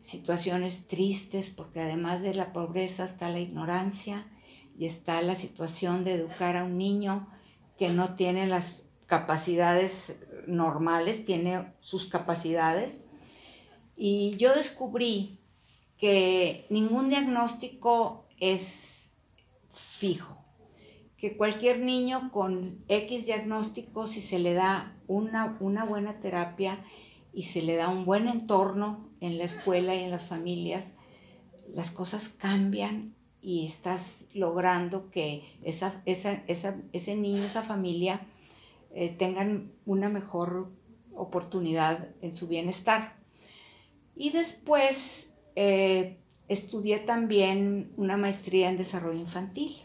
situaciones 0.00 0.86
tristes, 0.88 1.50
porque 1.50 1.80
además 1.80 2.22
de 2.22 2.34
la 2.34 2.52
pobreza 2.52 3.04
está 3.04 3.30
la 3.30 3.40
ignorancia 3.40 4.26
y 4.78 4.86
está 4.86 5.22
la 5.22 5.34
situación 5.34 6.04
de 6.04 6.14
educar 6.14 6.56
a 6.56 6.64
un 6.64 6.76
niño 6.76 7.28
que 7.78 7.88
no 7.90 8.14
tiene 8.16 8.46
las 8.46 8.76
capacidades 9.06 10.14
normales, 10.46 11.24
tiene 11.24 11.72
sus 11.80 12.06
capacidades. 12.06 13.00
Y 13.96 14.36
yo 14.36 14.54
descubrí 14.54 15.38
que 15.98 16.66
ningún 16.68 17.08
diagnóstico 17.08 18.26
es 18.40 19.12
fijo 19.72 20.43
que 21.24 21.38
cualquier 21.38 21.78
niño 21.78 22.30
con 22.30 22.84
X 22.86 23.24
diagnóstico, 23.24 24.06
si 24.06 24.20
se 24.20 24.38
le 24.38 24.52
da 24.52 24.94
una, 25.06 25.56
una 25.58 25.86
buena 25.86 26.20
terapia 26.20 26.84
y 27.32 27.44
se 27.44 27.62
le 27.62 27.76
da 27.76 27.88
un 27.88 28.04
buen 28.04 28.28
entorno 28.28 29.08
en 29.22 29.38
la 29.38 29.44
escuela 29.44 29.94
y 29.94 30.00
en 30.00 30.10
las 30.10 30.28
familias, 30.28 30.92
las 31.72 31.90
cosas 31.90 32.28
cambian 32.28 33.14
y 33.40 33.64
estás 33.64 34.26
logrando 34.34 35.10
que 35.10 35.44
esa, 35.62 36.02
ese 36.04 37.16
niño, 37.16 37.44
esa 37.44 37.62
familia, 37.62 38.20
eh, 38.92 39.08
tengan 39.08 39.72
una 39.86 40.10
mejor 40.10 40.72
oportunidad 41.14 42.06
en 42.20 42.34
su 42.34 42.48
bienestar. 42.48 43.16
Y 44.14 44.28
después 44.28 45.32
eh, 45.56 46.18
estudié 46.48 46.98
también 46.98 47.94
una 47.96 48.18
maestría 48.18 48.68
en 48.68 48.76
desarrollo 48.76 49.20
infantil. 49.20 49.84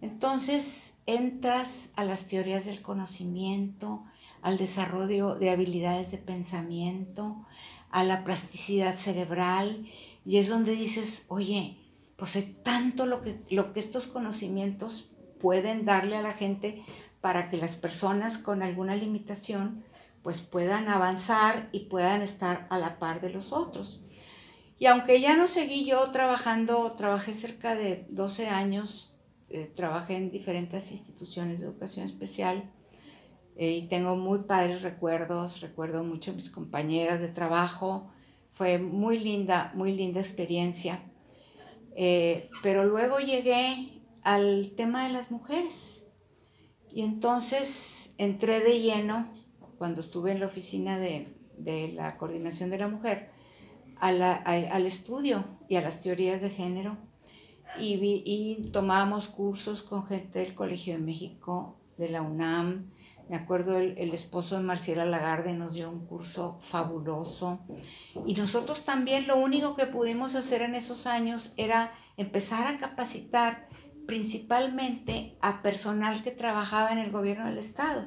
Entonces 0.00 0.94
entras 1.06 1.90
a 1.96 2.04
las 2.04 2.26
teorías 2.26 2.64
del 2.64 2.82
conocimiento, 2.82 4.04
al 4.42 4.58
desarrollo 4.58 5.34
de 5.34 5.50
habilidades 5.50 6.10
de 6.10 6.18
pensamiento, 6.18 7.46
a 7.90 8.04
la 8.04 8.24
plasticidad 8.24 8.96
cerebral, 8.96 9.86
y 10.24 10.38
es 10.38 10.48
donde 10.48 10.72
dices, 10.72 11.24
oye, 11.28 11.78
pues 12.16 12.36
es 12.36 12.62
tanto 12.62 13.06
lo 13.06 13.20
que, 13.20 13.40
lo 13.50 13.72
que 13.72 13.80
estos 13.80 14.06
conocimientos 14.06 15.08
pueden 15.40 15.84
darle 15.84 16.16
a 16.16 16.22
la 16.22 16.32
gente 16.32 16.82
para 17.20 17.50
que 17.50 17.56
las 17.56 17.76
personas 17.76 18.38
con 18.38 18.62
alguna 18.62 18.96
limitación 18.96 19.84
pues 20.22 20.40
puedan 20.40 20.88
avanzar 20.88 21.68
y 21.72 21.80
puedan 21.80 22.22
estar 22.22 22.66
a 22.70 22.78
la 22.78 22.98
par 22.98 23.20
de 23.20 23.30
los 23.30 23.52
otros. 23.52 24.00
Y 24.78 24.86
aunque 24.86 25.20
ya 25.20 25.36
no 25.36 25.46
seguí 25.46 25.86
yo 25.86 26.10
trabajando, 26.10 26.92
trabajé 26.92 27.32
cerca 27.32 27.74
de 27.74 28.06
12 28.10 28.48
años 28.48 29.15
eh, 29.48 29.70
trabajé 29.76 30.16
en 30.16 30.30
diferentes 30.30 30.90
instituciones 30.90 31.60
de 31.60 31.66
educación 31.66 32.04
especial 32.04 32.68
eh, 33.56 33.76
y 33.76 33.88
tengo 33.88 34.16
muy 34.16 34.40
padres 34.40 34.82
recuerdos, 34.82 35.60
recuerdo 35.60 36.02
mucho 36.02 36.32
a 36.32 36.34
mis 36.34 36.50
compañeras 36.50 37.20
de 37.20 37.28
trabajo, 37.28 38.10
fue 38.54 38.78
muy 38.78 39.18
linda, 39.20 39.72
muy 39.74 39.92
linda 39.92 40.20
experiencia. 40.20 41.00
Eh, 41.94 42.50
pero 42.62 42.84
luego 42.84 43.20
llegué 43.20 44.02
al 44.22 44.72
tema 44.76 45.06
de 45.06 45.12
las 45.12 45.30
mujeres 45.30 46.02
y 46.92 47.02
entonces 47.02 48.12
entré 48.18 48.60
de 48.60 48.80
lleno, 48.80 49.32
cuando 49.78 50.00
estuve 50.00 50.32
en 50.32 50.40
la 50.40 50.46
oficina 50.46 50.98
de, 50.98 51.28
de 51.56 51.92
la 51.92 52.16
coordinación 52.16 52.70
de 52.70 52.78
la 52.78 52.88
mujer, 52.88 53.30
al 54.00 54.86
estudio 54.86 55.44
y 55.68 55.76
a 55.76 55.82
las 55.82 56.00
teorías 56.00 56.42
de 56.42 56.50
género 56.50 56.98
y, 57.78 58.22
y 58.24 58.70
tomábamos 58.70 59.28
cursos 59.28 59.82
con 59.82 60.06
gente 60.06 60.40
del 60.40 60.54
Colegio 60.54 60.94
de 60.94 61.00
México, 61.00 61.76
de 61.98 62.08
la 62.10 62.22
UNAM. 62.22 62.90
Me 63.28 63.36
acuerdo 63.36 63.76
el, 63.78 64.14
esposo 64.14 64.56
de 64.56 64.62
Marciela 64.62 65.04
Lagarde 65.04 65.52
nos 65.52 65.74
dio 65.74 65.90
un 65.90 66.06
curso 66.06 66.58
fabuloso. 66.60 67.58
Y 68.24 68.34
nosotros 68.34 68.84
también 68.84 69.26
lo 69.26 69.36
único 69.36 69.74
que 69.74 69.86
pudimos 69.86 70.36
hacer 70.36 70.62
en 70.62 70.76
esos 70.76 71.06
años 71.08 71.52
era 71.56 71.92
empezar 72.16 72.68
a 72.68 72.78
capacitar 72.78 73.68
principalmente 74.06 75.36
a 75.40 75.60
personal 75.60 76.22
que 76.22 76.30
trabajaba 76.30 76.92
en 76.92 76.98
el 76.98 77.10
gobierno 77.10 77.46
del 77.46 77.58
Estado. 77.58 78.04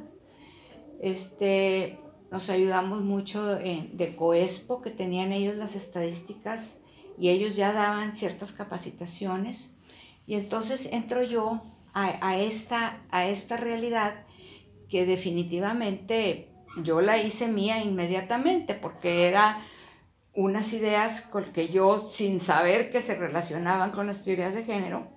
Este, 1.02 2.00
nos 2.32 2.50
ayudamos 2.50 3.02
mucho 3.02 3.46
de 3.46 4.16
Coespo, 4.16 4.82
que 4.82 4.92
tenían 4.92 5.34
ellos 5.34 5.58
las 5.58 5.76
estadísticas 5.76 6.78
y 7.20 7.30
ellos 7.30 7.56
ya 7.56 7.74
daban 7.74 8.16
ciertas 8.16 8.52
capacitaciones 8.52 9.70
y 10.26 10.36
entonces 10.36 10.88
entro 10.92 11.24
yo 11.24 11.62
a, 11.94 12.38
esta, 12.38 13.02
a 13.10 13.28
esta 13.28 13.58
realidad 13.58 14.26
que 14.90 15.06
definitivamente 15.06 16.48
yo 16.84 17.02
la 17.02 17.22
hice 17.22 17.48
mía 17.48 17.84
inmediatamente 17.84 18.74
porque 18.74 19.28
era 19.28 19.62
unas 20.34 20.72
ideas 20.72 21.22
con 21.22 21.46
que 21.46 21.68
yo 21.68 21.98
sin 21.98 22.40
saber 22.40 22.92
que 22.92 23.02
se 23.02 23.16
relacionaban 23.16 23.92
con 23.92 24.08
las 24.08 24.24
teorías 24.24 24.54
de 24.54 24.64
género, 24.64 25.08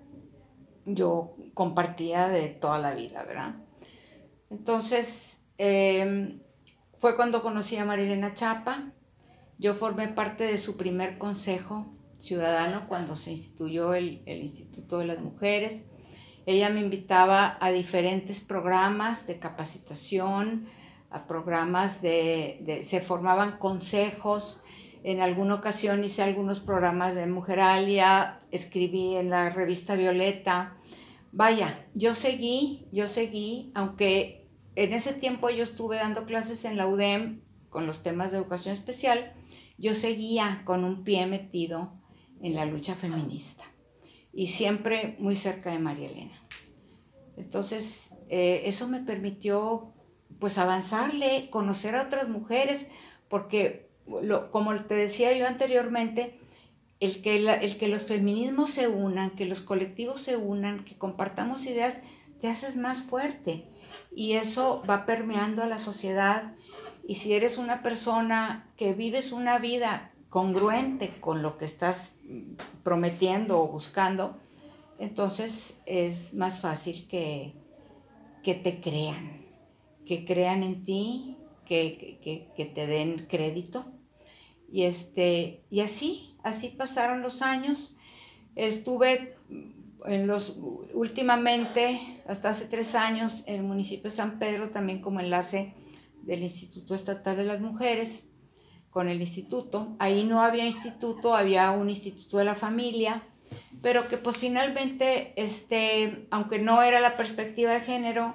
yo 0.87 1.37
compartía 1.55 2.29
de 2.29 2.49
toda 2.49 2.79
la 2.79 2.95
vida, 2.95 3.23
¿verdad? 3.23 3.55
Entonces, 4.51 5.39
em, 5.59 6.41
fue 6.99 7.15
cuando 7.17 7.43
conocí 7.43 7.77
a 7.77 7.85
Marilena 7.85 8.35
Chapa, 8.35 8.92
yo 9.63 9.75
formé 9.75 10.09
parte 10.09 10.45
de 10.45 10.59
su 10.59 10.77
primer 10.77 11.17
consejo 11.19 11.87
ciudadano 12.19 12.89
cuando 12.89 13.17
se 13.17 13.31
instituyó 13.31 13.95
el, 13.95 14.23
Instituto 14.27 14.99
de 14.99 15.07
las 15.07 15.21
Mujeres 15.21 15.87
ella 16.45 16.71
me 16.71 16.81
invitaba 16.81 17.57
a 17.61 17.71
diferentes 17.71 18.41
programas 18.41 19.27
de 19.27 19.39
capacitación, 19.39 20.67
a 21.11 21.27
programas 21.27 22.03
de, 22.03 22.81
se 22.85 23.01
formaban 23.01 23.59
consejos. 23.59 24.61
En 25.05 25.21
alguna 25.21 25.55
ocasión 25.55 26.03
hice 26.03 26.23
algunos 26.23 26.59
programas 26.59 27.15
de 27.15 27.27
Mujeralia, 27.27 28.41
escribí 28.51 29.15
en 29.17 29.31
la 29.31 29.51
revista 29.51 29.95
Violeta. 29.95 30.77
Vaya, 31.31 31.87
yo 31.95 32.15
seguí, 32.15 32.87
yo 32.93 33.07
seguí, 33.07 33.71
aunque 33.75 34.49
en 34.75 34.93
ese 34.93 35.13
tiempo 35.13 35.49
yo 35.51 35.63
estuve 35.63 35.97
dando 35.97 36.25
clases 36.25 36.65
en 36.65 36.77
la 36.77 36.89
UDEM 36.89 37.41
con 37.71 37.87
los 37.87 38.03
temas 38.03 38.33
de 38.33 38.39
educación 38.39 38.75
especial, 38.75 39.33
yo 39.83 39.95
seguía 39.95 40.63
con 40.65 40.85
un 40.85 41.03
pie 41.03 41.27
metido 41.27 41.93
en 42.41 42.55
la 42.55 42.65
lucha 42.65 42.95
feminista 42.95 43.65
y 44.33 44.47
siempre 44.47 45.17
muy 45.19 45.35
cerca 45.35 45.73
de 45.73 45.81
María 45.81 46.09
Elena. 46.09 46.41
Entonces, 47.37 48.15
eh, 48.29 48.63
eso 48.67 48.87
me 48.87 49.01
permitió 49.01 49.93
pues 50.39 50.57
avanzarle, 50.57 51.51
conocer 51.51 51.97
a 51.97 52.03
otras 52.03 52.29
mujeres, 52.29 52.87
porque 53.29 53.91
como 54.53 54.75
te 54.85 54.95
decía 54.95 55.37
yo 55.37 55.49
anteriormente, 55.49 56.39
el 57.01 57.21
que, 57.21 57.37
el 57.37 57.77
que 57.77 57.89
los 57.89 58.07
feminismos 58.07 58.71
se 58.71 58.87
unan, 58.87 59.31
que 59.31 59.47
los 59.47 59.63
colectivos 59.63 60.21
se 60.21 60.37
unan, 60.37 60.85
que 60.85 60.97
compartamos 60.97 61.67
ideas, 61.67 62.01
te 62.41 62.47
haces 62.47 62.77
más 62.77 63.03
fuerte. 63.03 63.65
Y 64.15 64.35
eso 64.35 64.85
va 64.89 65.07
permeando 65.07 65.65
a 65.65 65.67
la 65.67 65.81
sociedad. 65.81 66.55
Y 67.07 67.17
si 67.17 67.33
eres 67.35 67.59
una 67.59 67.83
persona 67.83 68.71
que 68.77 68.93
vives 68.93 69.33
una 69.33 69.59
vida 69.59 70.13
congruente 70.29 71.15
con 71.21 71.43
lo 71.43 71.59
que 71.59 71.65
estás 71.65 72.11
prometiendo 72.83 73.61
o 73.61 73.69
buscando, 73.69 74.37
entonces 74.99 75.77
es 75.85 76.33
más 76.33 76.61
fácil 76.61 77.07
que, 77.09 77.55
que 78.43 78.55
te 78.55 78.81
crean, 78.81 79.43
que 80.07 80.25
crean 80.25 80.63
en 80.63 80.85
ti, 80.85 81.37
que, 81.67 82.19
que, 82.57 82.65
te 82.67 82.87
den 82.87 83.27
crédito. 83.29 83.85
Y, 84.71 84.85
este, 84.85 85.63
y 85.71 85.81
así, 85.81 86.37
así 86.43 86.69
pasaron 86.69 87.23
los 87.23 87.43
años. 87.43 87.97
Estuve 88.57 89.37
en 90.07 90.27
los, 90.27 90.57
últimamente, 90.95 92.01
hasta 92.27 92.51
hace 92.51 92.67
tres 92.67 92.95
años, 92.95 93.43
en 93.47 93.57
el 93.57 93.63
municipio 93.63 94.11
de 94.11 94.17
San 94.17 94.39
Pedro, 94.39 94.71
también 94.71 95.01
como 95.01 95.21
enlace 95.21 95.75
del 96.23 96.43
Instituto 96.43 96.95
Estatal 96.95 97.37
de 97.37 97.45
las 97.45 97.61
Mujeres 97.61 98.25
con 98.93 99.09
el 99.09 99.21
instituto. 99.21 99.97
Ahí 99.99 100.25
no 100.25 100.43
había 100.43 100.67
instituto, 100.67 101.35
había 101.35 101.71
un 101.73 101.89
instituto 101.89 102.39
de 102.39 102.45
la 102.45 102.55
familia, 102.55 103.23
pero 103.81 104.07
que 104.07 104.19
pues 104.19 104.37
finalmente, 104.37 105.33
este, 105.37 106.27
aunque 106.31 106.59
no 106.59 106.83
era 106.83 107.01
la 107.01 107.17
perspectiva 107.17 107.73
de 107.73 107.81
género, 107.81 108.35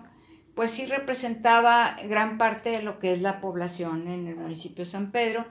pues 0.55 0.71
sí 0.71 0.87
representaba 0.87 1.97
gran 2.09 2.39
parte 2.39 2.71
de 2.71 2.81
lo 2.81 2.97
que 2.97 3.13
es 3.13 3.21
la 3.21 3.39
población 3.39 4.07
en 4.07 4.27
el 4.27 4.35
municipio 4.35 4.83
de 4.83 4.89
San 4.89 5.11
Pedro 5.11 5.45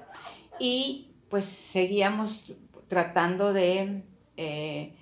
y 0.59 1.13
pues 1.31 1.45
seguíamos 1.45 2.53
tratando 2.89 3.53
de 3.53 4.03
eh, 4.37 4.97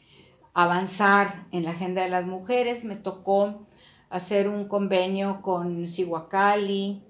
avanzar 0.53 1.47
en 1.51 1.65
la 1.65 1.71
agenda 1.71 2.03
de 2.03 2.11
las 2.11 2.27
mujeres. 2.27 2.85
Me 2.85 2.97
tocó 2.97 3.67
hacer 4.11 4.49
un 4.49 4.69
convenio 4.69 5.41
con 5.41 5.89
Sihuacali, 5.89 7.03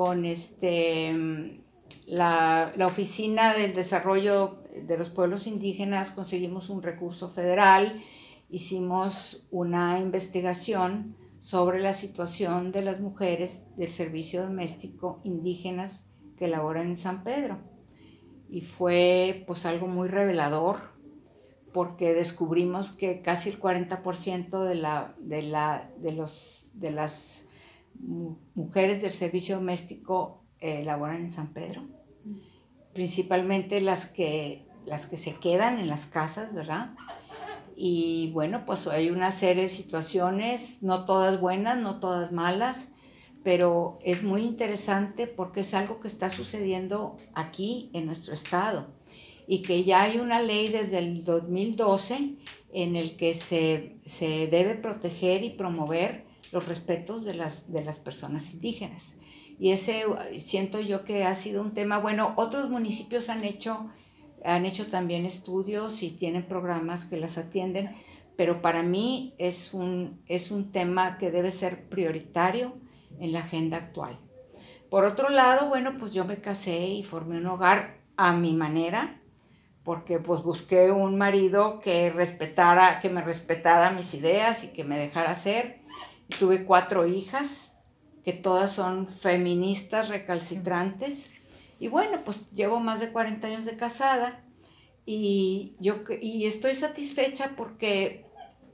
con 0.00 0.24
este 0.24 1.60
la, 2.06 2.72
Oficina 2.86 3.52
del 3.52 3.74
Desarrollo 3.74 4.62
de 4.74 4.96
los 4.96 5.10
Pueblos 5.10 5.46
Indígenas 5.46 6.10
conseguimos 6.10 6.70
un 6.70 6.82
recurso 6.82 7.28
federal, 7.28 8.02
hicimos 8.48 9.46
una 9.50 10.00
investigación 10.00 11.16
sobre 11.38 11.80
la 11.80 11.92
situación 11.92 12.72
de 12.72 12.80
las 12.80 12.98
mujeres 12.98 13.60
del 13.76 13.90
servicio 13.90 14.40
doméstico 14.40 15.20
indígenas 15.22 16.02
que 16.38 16.48
laboran 16.48 16.86
en 16.86 16.96
San 16.96 17.22
Pedro. 17.22 17.58
Y 18.48 18.62
fue 18.62 19.44
pues 19.46 19.66
algo 19.66 19.86
muy 19.86 20.08
revelador 20.08 20.78
porque 21.74 22.14
descubrimos 22.14 22.90
que 22.90 23.20
casi 23.20 23.50
el 23.50 23.60
40% 23.60 24.64
de, 24.64 24.74
la, 24.76 25.14
de, 25.18 25.42
la, 25.42 25.90
de, 25.98 26.12
los, 26.12 26.70
de 26.72 26.90
las 26.90 27.39
mujeres 28.54 29.02
del 29.02 29.12
servicio 29.12 29.56
doméstico 29.56 30.42
eh, 30.60 30.84
laboran 30.84 31.22
en 31.22 31.32
San 31.32 31.52
Pedro 31.52 31.82
principalmente 32.92 33.80
las 33.80 34.06
que, 34.06 34.64
las 34.86 35.06
que 35.06 35.16
se 35.16 35.34
quedan 35.34 35.78
en 35.78 35.88
las 35.88 36.06
casas, 36.06 36.52
¿verdad? 36.54 36.90
Y 37.76 38.30
bueno, 38.32 38.64
pues 38.66 38.86
hay 38.86 39.10
una 39.10 39.32
serie 39.32 39.64
de 39.64 39.68
situaciones, 39.68 40.82
no 40.82 41.04
todas 41.04 41.40
buenas, 41.40 41.78
no 41.78 42.00
todas 42.00 42.32
malas, 42.32 42.88
pero 43.42 43.98
es 44.04 44.22
muy 44.22 44.42
interesante 44.42 45.26
porque 45.26 45.60
es 45.60 45.72
algo 45.72 46.00
que 46.00 46.08
está 46.08 46.28
sucediendo 46.28 47.16
aquí 47.34 47.90
en 47.94 48.06
nuestro 48.06 48.34
estado 48.34 48.88
y 49.46 49.62
que 49.62 49.82
ya 49.84 50.02
hay 50.02 50.18
una 50.18 50.42
ley 50.42 50.68
desde 50.68 50.98
el 50.98 51.24
2012 51.24 52.36
en 52.72 52.96
el 52.96 53.16
que 53.16 53.34
se, 53.34 53.96
se 54.04 54.46
debe 54.48 54.74
proteger 54.74 55.42
y 55.42 55.50
promover 55.50 56.26
los 56.52 56.66
respetos 56.66 57.24
de 57.24 57.34
las, 57.34 57.72
de 57.72 57.84
las 57.84 57.98
personas 57.98 58.52
indígenas 58.52 59.14
y 59.60 59.72
ese 59.72 60.04
siento 60.38 60.80
yo 60.80 61.04
que 61.04 61.24
ha 61.24 61.34
sido 61.34 61.60
un 61.60 61.74
tema, 61.74 61.98
bueno, 61.98 62.32
otros 62.36 62.70
municipios 62.70 63.28
han 63.28 63.44
hecho, 63.44 63.90
han 64.42 64.64
hecho 64.64 64.86
también 64.86 65.26
estudios 65.26 66.02
y 66.02 66.12
tienen 66.12 66.44
programas 66.44 67.04
que 67.04 67.18
las 67.18 67.36
atienden, 67.36 67.94
pero 68.38 68.62
para 68.62 68.82
mí 68.82 69.34
es 69.36 69.74
un, 69.74 70.22
es 70.28 70.50
un 70.50 70.72
tema 70.72 71.18
que 71.18 71.30
debe 71.30 71.52
ser 71.52 71.90
prioritario 71.90 72.72
en 73.18 73.32
la 73.32 73.40
agenda 73.40 73.76
actual. 73.76 74.18
Por 74.88 75.04
otro 75.04 75.28
lado, 75.28 75.68
bueno, 75.68 75.98
pues 75.98 76.14
yo 76.14 76.24
me 76.24 76.40
casé 76.40 76.88
y 76.88 77.02
formé 77.02 77.36
un 77.36 77.46
hogar 77.46 77.98
a 78.16 78.32
mi 78.32 78.54
manera, 78.54 79.20
porque 79.84 80.20
pues 80.20 80.42
busqué 80.42 80.90
un 80.90 81.18
marido 81.18 81.80
que 81.80 82.08
respetara, 82.08 82.98
que 83.00 83.10
me 83.10 83.20
respetara 83.20 83.90
mis 83.90 84.14
ideas 84.14 84.64
y 84.64 84.68
que 84.68 84.84
me 84.84 84.98
dejara 84.98 85.34
ser. 85.34 85.79
Tuve 86.38 86.64
cuatro 86.64 87.06
hijas, 87.06 87.72
que 88.24 88.32
todas 88.32 88.72
son 88.72 89.08
feministas 89.08 90.08
recalcitrantes. 90.08 91.30
Y 91.78 91.88
bueno, 91.88 92.22
pues 92.24 92.50
llevo 92.52 92.80
más 92.80 93.00
de 93.00 93.10
40 93.10 93.46
años 93.46 93.64
de 93.64 93.76
casada 93.76 94.44
y, 95.06 95.76
yo, 95.80 96.02
y 96.20 96.46
estoy 96.46 96.74
satisfecha 96.74 97.54
porque 97.56 98.26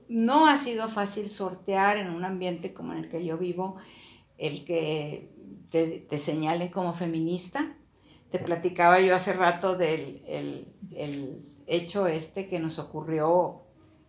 no 0.08 0.46
ha 0.46 0.56
sido 0.56 0.88
fácil 0.88 1.30
sortear 1.30 1.98
en 1.98 2.10
un 2.10 2.24
ambiente 2.24 2.72
como 2.72 2.92
en 2.92 3.04
el 3.04 3.08
que 3.08 3.24
yo 3.24 3.38
vivo 3.38 3.76
el 4.38 4.64
que 4.64 5.30
te, 5.70 6.06
te 6.08 6.70
como 6.70 6.94
feminista. 6.94 7.76
Te 8.30 8.38
platicaba 8.38 9.00
yo 9.00 9.14
hace 9.14 9.32
rato 9.32 9.76
del 9.76 10.22
el, 10.26 10.68
el 10.92 11.44
hecho 11.66 12.06
este 12.06 12.48
que 12.48 12.58
nos 12.58 12.78
ocurrió 12.78 13.65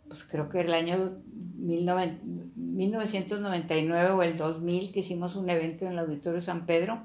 pues 0.07 0.23
creo 0.23 0.49
que 0.49 0.61
el 0.61 0.73
año 0.73 1.19
1999 1.57 4.11
o 4.11 4.23
el 4.23 4.37
2000 4.37 4.91
que 4.91 5.01
hicimos 5.01 5.35
un 5.35 5.49
evento 5.49 5.85
en 5.85 5.91
el 5.93 5.99
Auditorio 5.99 6.41
San 6.41 6.65
Pedro 6.65 7.03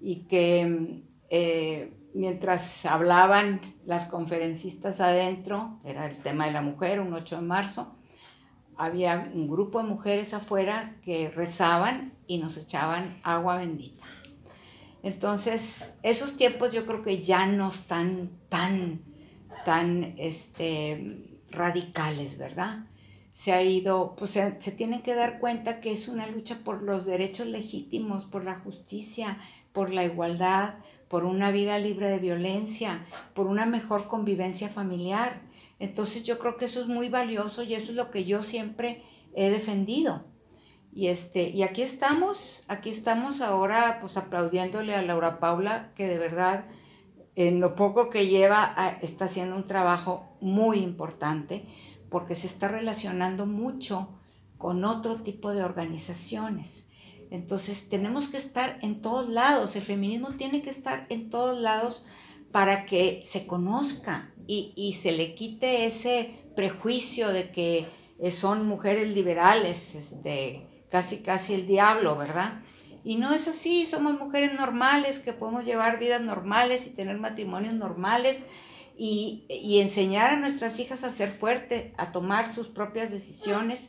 y 0.00 0.26
que 0.26 1.02
eh, 1.30 1.92
mientras 2.14 2.84
hablaban 2.84 3.60
las 3.86 4.06
conferencistas 4.06 5.00
adentro, 5.00 5.78
era 5.84 6.06
el 6.06 6.18
tema 6.18 6.46
de 6.46 6.52
la 6.52 6.62
mujer, 6.62 7.00
un 7.00 7.12
8 7.12 7.36
de 7.36 7.42
marzo, 7.42 7.94
había 8.76 9.30
un 9.34 9.48
grupo 9.48 9.82
de 9.82 9.88
mujeres 9.88 10.32
afuera 10.32 10.96
que 11.04 11.28
rezaban 11.28 12.14
y 12.26 12.38
nos 12.38 12.56
echaban 12.56 13.16
agua 13.22 13.58
bendita. 13.58 14.04
Entonces, 15.02 15.92
esos 16.02 16.36
tiempos 16.36 16.72
yo 16.72 16.84
creo 16.84 17.02
que 17.02 17.22
ya 17.22 17.46
no 17.46 17.68
están 17.68 18.30
tan, 18.48 19.00
tan, 19.64 20.14
este, 20.18 21.29
radicales, 21.50 22.38
¿verdad? 22.38 22.86
Se 23.32 23.52
ha 23.52 23.62
ido, 23.62 24.14
pues 24.16 24.30
se, 24.30 24.50
tienen 24.52 25.02
que 25.02 25.14
dar 25.14 25.38
cuenta 25.38 25.80
que 25.80 25.92
es 25.92 26.08
una 26.08 26.26
lucha 26.26 26.58
por 26.64 26.82
los 26.82 27.06
derechos 27.06 27.46
legítimos, 27.46 28.24
por 28.24 28.44
la 28.44 28.58
justicia, 28.60 29.38
por 29.72 29.92
la 29.92 30.04
igualdad, 30.04 30.74
por 31.08 31.24
una 31.24 31.50
vida 31.50 31.78
libre 31.78 32.10
de 32.10 32.18
violencia, 32.18 33.04
por 33.34 33.46
una 33.46 33.66
mejor 33.66 34.08
convivencia 34.08 34.68
familiar. 34.68 35.40
Entonces 35.78 36.24
yo 36.24 36.38
creo 36.38 36.56
que 36.56 36.66
eso 36.66 36.80
es 36.80 36.86
muy 36.86 37.08
valioso 37.08 37.62
y 37.62 37.74
eso 37.74 37.90
es 37.90 37.96
lo 37.96 38.10
que 38.10 38.24
yo 38.24 38.42
siempre 38.42 39.02
he 39.34 39.50
defendido. 39.50 40.24
Y, 40.92 41.06
este, 41.06 41.50
y 41.50 41.62
aquí 41.62 41.82
estamos, 41.82 42.64
aquí 42.66 42.90
estamos 42.90 43.40
ahora 43.40 43.98
pues 44.00 44.16
aplaudiéndole 44.16 44.94
a 44.94 45.02
Laura 45.02 45.38
Paula, 45.38 45.92
que 45.94 46.06
de 46.06 46.18
verdad 46.18 46.64
en 47.48 47.60
lo 47.60 47.74
poco 47.74 48.10
que 48.10 48.26
lleva 48.26 48.98
está 49.02 49.26
haciendo 49.26 49.56
un 49.56 49.66
trabajo 49.66 50.36
muy 50.40 50.78
importante 50.78 51.64
porque 52.10 52.34
se 52.34 52.46
está 52.46 52.68
relacionando 52.68 53.46
mucho 53.46 54.08
con 54.58 54.84
otro 54.84 55.22
tipo 55.22 55.52
de 55.52 55.62
organizaciones. 55.62 56.86
Entonces 57.30 57.88
tenemos 57.88 58.28
que 58.28 58.36
estar 58.36 58.78
en 58.82 59.00
todos 59.00 59.28
lados, 59.28 59.76
el 59.76 59.84
feminismo 59.84 60.30
tiene 60.32 60.62
que 60.62 60.70
estar 60.70 61.06
en 61.08 61.30
todos 61.30 61.58
lados 61.58 62.04
para 62.50 62.84
que 62.86 63.22
se 63.24 63.46
conozca 63.46 64.30
y, 64.46 64.98
se 65.00 65.12
le 65.12 65.36
quite 65.36 65.86
ese 65.86 66.34
prejuicio 66.56 67.28
de 67.28 67.52
que 67.52 67.86
eh, 68.18 68.32
son 68.32 68.66
mujeres 68.66 69.14
liberales, 69.14 69.94
este, 69.94 70.66
casi 70.90 71.18
casi 71.18 71.54
el 71.54 71.68
diablo, 71.68 72.16
¿verdad? 72.16 72.60
Y 73.04 73.16
no 73.16 73.32
es 73.32 73.48
así, 73.48 73.86
somos 73.86 74.18
mujeres 74.18 74.52
normales 74.54 75.18
que 75.18 75.32
podemos 75.32 75.64
llevar 75.64 75.98
vidas 75.98 76.20
normales 76.20 76.86
y 76.86 76.90
tener 76.90 77.18
matrimonios 77.18 77.74
normales 77.74 78.44
y, 78.96 79.46
enseñar 79.80 80.32
a 80.32 80.36
nuestras 80.36 80.78
hijas 80.78 81.04
a 81.04 81.10
ser 81.10 81.30
fuertes, 81.30 81.92
a 81.96 82.12
tomar 82.12 82.54
sus 82.54 82.68
propias 82.68 83.10
decisiones 83.10 83.88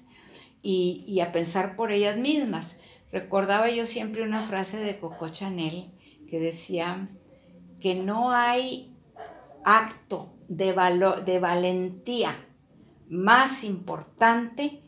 y, 0.61 1.03
y, 1.05 1.19
a 1.19 1.33
pensar 1.33 1.75
por 1.75 1.91
ellas 1.91 2.17
mismas. 2.17 2.77
Recordaba 3.11 3.69
yo 3.69 3.85
siempre 3.85 4.23
una 4.23 4.43
frase 4.43 4.77
de 4.77 4.97
Coco 4.99 5.27
Chanel 5.27 5.91
que 6.29 6.39
decía 6.39 7.09
que 7.81 7.95
no 7.95 8.31
hay 8.31 8.95
acto 9.65 10.33
de, 10.47 10.73
de 11.25 11.39
valentía 11.39 12.35
más 13.09 13.65
importante 13.65 14.81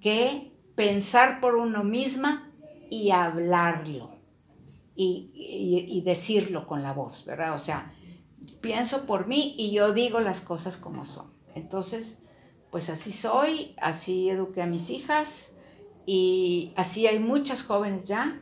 que 0.00 0.52
pensar 0.74 1.40
por 1.40 1.56
uno 1.56 1.84
misma 1.84 2.43
y 2.94 3.10
hablarlo 3.10 4.10
y, 4.94 6.00
decirlo 6.04 6.68
con 6.68 6.84
la 6.84 6.92
voz, 6.92 7.24
¿verdad? 7.24 7.54
O 7.54 7.58
sea, 7.58 7.92
pienso 8.60 9.04
por 9.04 9.26
mí 9.26 9.56
y 9.58 9.72
yo 9.72 9.92
digo 9.92 10.20
las 10.20 10.40
cosas 10.40 10.76
como 10.76 11.04
son. 11.04 11.32
Entonces, 11.56 12.16
pues 12.70 12.90
así 12.90 13.10
soy, 13.10 13.74
así 13.78 14.28
eduqué 14.28 14.62
a 14.62 14.66
mis 14.66 14.90
hijas 14.90 15.52
y 16.06 16.72
así 16.76 17.08
hay 17.08 17.18
muchas 17.18 17.64
jóvenes 17.64 18.06
ya, 18.06 18.40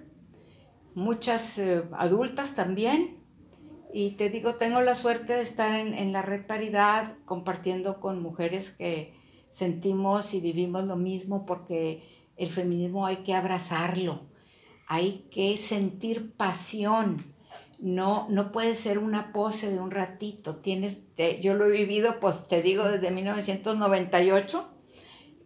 muchas 0.95 1.59
eh, 1.59 1.85
adultas 1.93 2.55
también. 2.55 3.23
Y 3.95 4.13
te 4.13 4.29
digo, 4.29 4.57
tengo 4.57 4.83
la 4.83 4.95
suerte 4.95 5.33
de 5.33 5.43
estar 5.43 5.75
en, 5.75 5.95
en 5.95 6.13
la 6.13 6.21
red 6.21 6.47
Paridad 6.47 7.15
compartiendo 7.25 8.01
con 8.01 8.23
mujeres 8.23 8.71
que 8.71 9.15
sentimos 9.51 10.35
y 10.35 10.41
vivimos 10.41 10.85
lo 10.85 10.97
mismo 10.97 11.47
porque 11.47 12.03
el 12.37 12.51
feminismo 12.51 13.07
hay 13.07 13.19
que 13.19 13.35
abrazarlo, 13.35 14.32
hay 14.93 15.27
que 15.31 15.57
sentir 15.57 16.37
pasión. 16.37 17.25
No, 17.79 18.27
no 18.29 18.53
puede 18.53 18.75
ser 18.75 18.99
una 18.99 19.33
pose 19.33 19.71
de 19.71 19.81
un 19.81 19.91
ratito. 19.91 20.57
Tienes, 20.57 21.03
yo 21.41 21.55
lo 21.55 21.65
he 21.65 21.71
vivido, 21.71 22.21
pues 22.21 22.45
te 22.45 22.61
digo, 22.61 22.85
desde 22.85 23.11
1998 23.11 24.69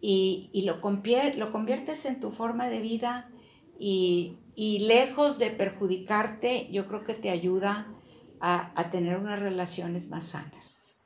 y, 0.01 0.49
y 0.51 0.63
lo, 0.63 0.81
lo 0.81 1.51
conviertes 1.53 2.03
en 2.03 2.19
tu 2.19 2.31
forma 2.31 2.67
de 2.67 2.81
vida 2.81 3.29
y, 3.79 4.37
y, 4.53 4.79
lejos 4.79 5.39
de 5.39 5.49
perjudicarte, 5.49 6.67
yo 6.69 6.85
creo 6.87 7.05
que 7.05 7.13
te 7.13 7.29
ayuda 7.29 7.87
a, 8.41 8.73
a 8.75 8.89
tener 8.91 9.17
unas 9.17 9.39
relaciones 9.39 10.09
más 10.09 10.25
sanas. 10.25 10.99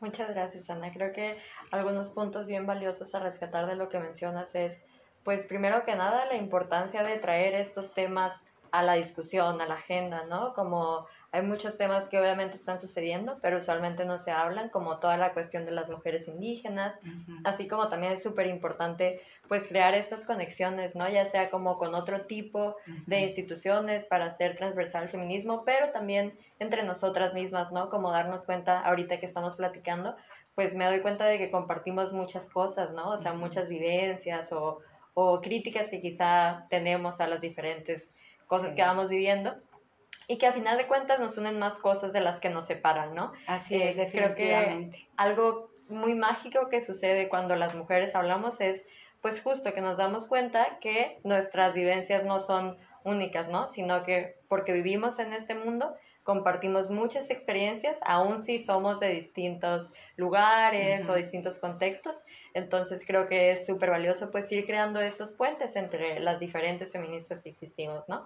Muchas 0.00 0.28
gracias, 0.28 0.70
Ana. 0.70 0.92
Creo 0.92 1.12
que 1.12 1.36
algunos 1.72 2.10
puntos 2.10 2.46
bien 2.46 2.64
valiosos 2.64 3.12
a 3.16 3.20
rescatar 3.20 3.66
de 3.66 3.74
lo 3.74 3.88
que 3.88 3.98
mencionas 3.98 4.54
es 4.54 4.84
pues 5.24 5.46
primero 5.46 5.84
que 5.84 5.94
nada 5.94 6.26
la 6.26 6.36
importancia 6.36 7.02
de 7.02 7.18
traer 7.18 7.54
estos 7.54 7.94
temas 7.94 8.32
a 8.72 8.82
la 8.82 8.94
discusión, 8.94 9.60
a 9.60 9.66
la 9.66 9.74
agenda, 9.74 10.24
¿no? 10.24 10.54
Como 10.54 11.06
hay 11.30 11.42
muchos 11.42 11.76
temas 11.76 12.08
que 12.08 12.18
obviamente 12.18 12.56
están 12.56 12.78
sucediendo, 12.78 13.38
pero 13.40 13.58
usualmente 13.58 14.04
no 14.06 14.16
se 14.18 14.30
hablan, 14.30 14.70
como 14.70 14.98
toda 14.98 15.18
la 15.18 15.32
cuestión 15.34 15.66
de 15.66 15.72
las 15.72 15.88
mujeres 15.88 16.26
indígenas, 16.26 16.98
así 17.44 17.66
como 17.66 17.88
también 17.88 18.14
es 18.14 18.22
súper 18.22 18.46
importante 18.46 19.20
pues 19.46 19.68
crear 19.68 19.94
estas 19.94 20.24
conexiones, 20.24 20.94
¿no? 20.94 21.08
Ya 21.08 21.26
sea 21.26 21.50
como 21.50 21.76
con 21.76 21.94
otro 21.94 22.22
tipo 22.22 22.76
de 23.06 23.20
instituciones 23.20 24.06
para 24.06 24.26
hacer 24.26 24.56
transversal 24.56 25.04
el 25.04 25.08
feminismo, 25.10 25.64
pero 25.64 25.90
también 25.90 26.38
entre 26.58 26.82
nosotras 26.82 27.34
mismas, 27.34 27.72
¿no? 27.72 27.90
Como 27.90 28.10
darnos 28.10 28.46
cuenta 28.46 28.80
ahorita 28.80 29.20
que 29.20 29.26
estamos 29.26 29.56
platicando, 29.56 30.16
pues 30.54 30.74
me 30.74 30.86
doy 30.86 31.00
cuenta 31.00 31.26
de 31.26 31.38
que 31.38 31.50
compartimos 31.50 32.12
muchas 32.12 32.48
cosas, 32.48 32.92
¿no? 32.92 33.10
O 33.10 33.16
sea, 33.16 33.32
muchas 33.32 33.68
vivencias 33.68 34.52
o 34.52 34.80
o 35.14 35.40
críticas 35.40 35.88
que 35.88 36.00
quizá 36.00 36.66
tenemos 36.70 37.20
a 37.20 37.26
las 37.26 37.40
diferentes 37.40 38.14
cosas 38.46 38.74
que 38.74 38.82
vamos 38.82 39.08
viviendo 39.08 39.54
y 40.28 40.38
que 40.38 40.46
a 40.46 40.52
final 40.52 40.78
de 40.78 40.86
cuentas 40.86 41.18
nos 41.18 41.36
unen 41.38 41.58
más 41.58 41.78
cosas 41.78 42.12
de 42.12 42.20
las 42.20 42.40
que 42.40 42.48
nos 42.48 42.66
separan, 42.66 43.14
¿no? 43.14 43.32
Así 43.46 43.80
es, 43.80 43.96
eh, 43.98 44.08
Creo 44.10 44.34
que 44.34 44.90
algo 45.16 45.70
muy 45.88 46.14
mágico 46.14 46.68
que 46.68 46.80
sucede 46.80 47.28
cuando 47.28 47.56
las 47.56 47.74
mujeres 47.74 48.14
hablamos 48.14 48.60
es, 48.60 48.84
pues 49.20 49.42
justo 49.42 49.74
que 49.74 49.80
nos 49.80 49.98
damos 49.98 50.26
cuenta 50.26 50.78
que 50.80 51.18
nuestras 51.24 51.74
vivencias 51.74 52.24
no 52.24 52.38
son 52.38 52.78
únicas, 53.04 53.48
¿no? 53.48 53.66
Sino 53.66 54.04
que 54.04 54.36
porque 54.48 54.72
vivimos 54.72 55.18
en 55.18 55.32
este 55.32 55.54
mundo, 55.54 55.94
compartimos 56.22 56.90
muchas 56.90 57.30
experiencias, 57.30 57.96
aun 58.02 58.38
si 58.38 58.58
somos 58.58 59.00
de 59.00 59.08
distintos 59.08 59.92
lugares 60.16 61.08
o 61.08 61.14
distintos 61.14 61.58
contextos. 61.58 62.24
Entonces 62.54 63.04
creo 63.06 63.28
que 63.28 63.50
es 63.50 63.66
súper 63.66 63.90
valioso 63.90 64.30
pues 64.30 64.50
ir 64.52 64.66
creando 64.66 65.00
estos 65.00 65.32
puentes 65.32 65.76
entre 65.76 66.20
las 66.20 66.38
diferentes 66.38 66.92
feministas 66.92 67.42
que 67.42 67.50
existimos, 67.50 68.08
¿no? 68.08 68.24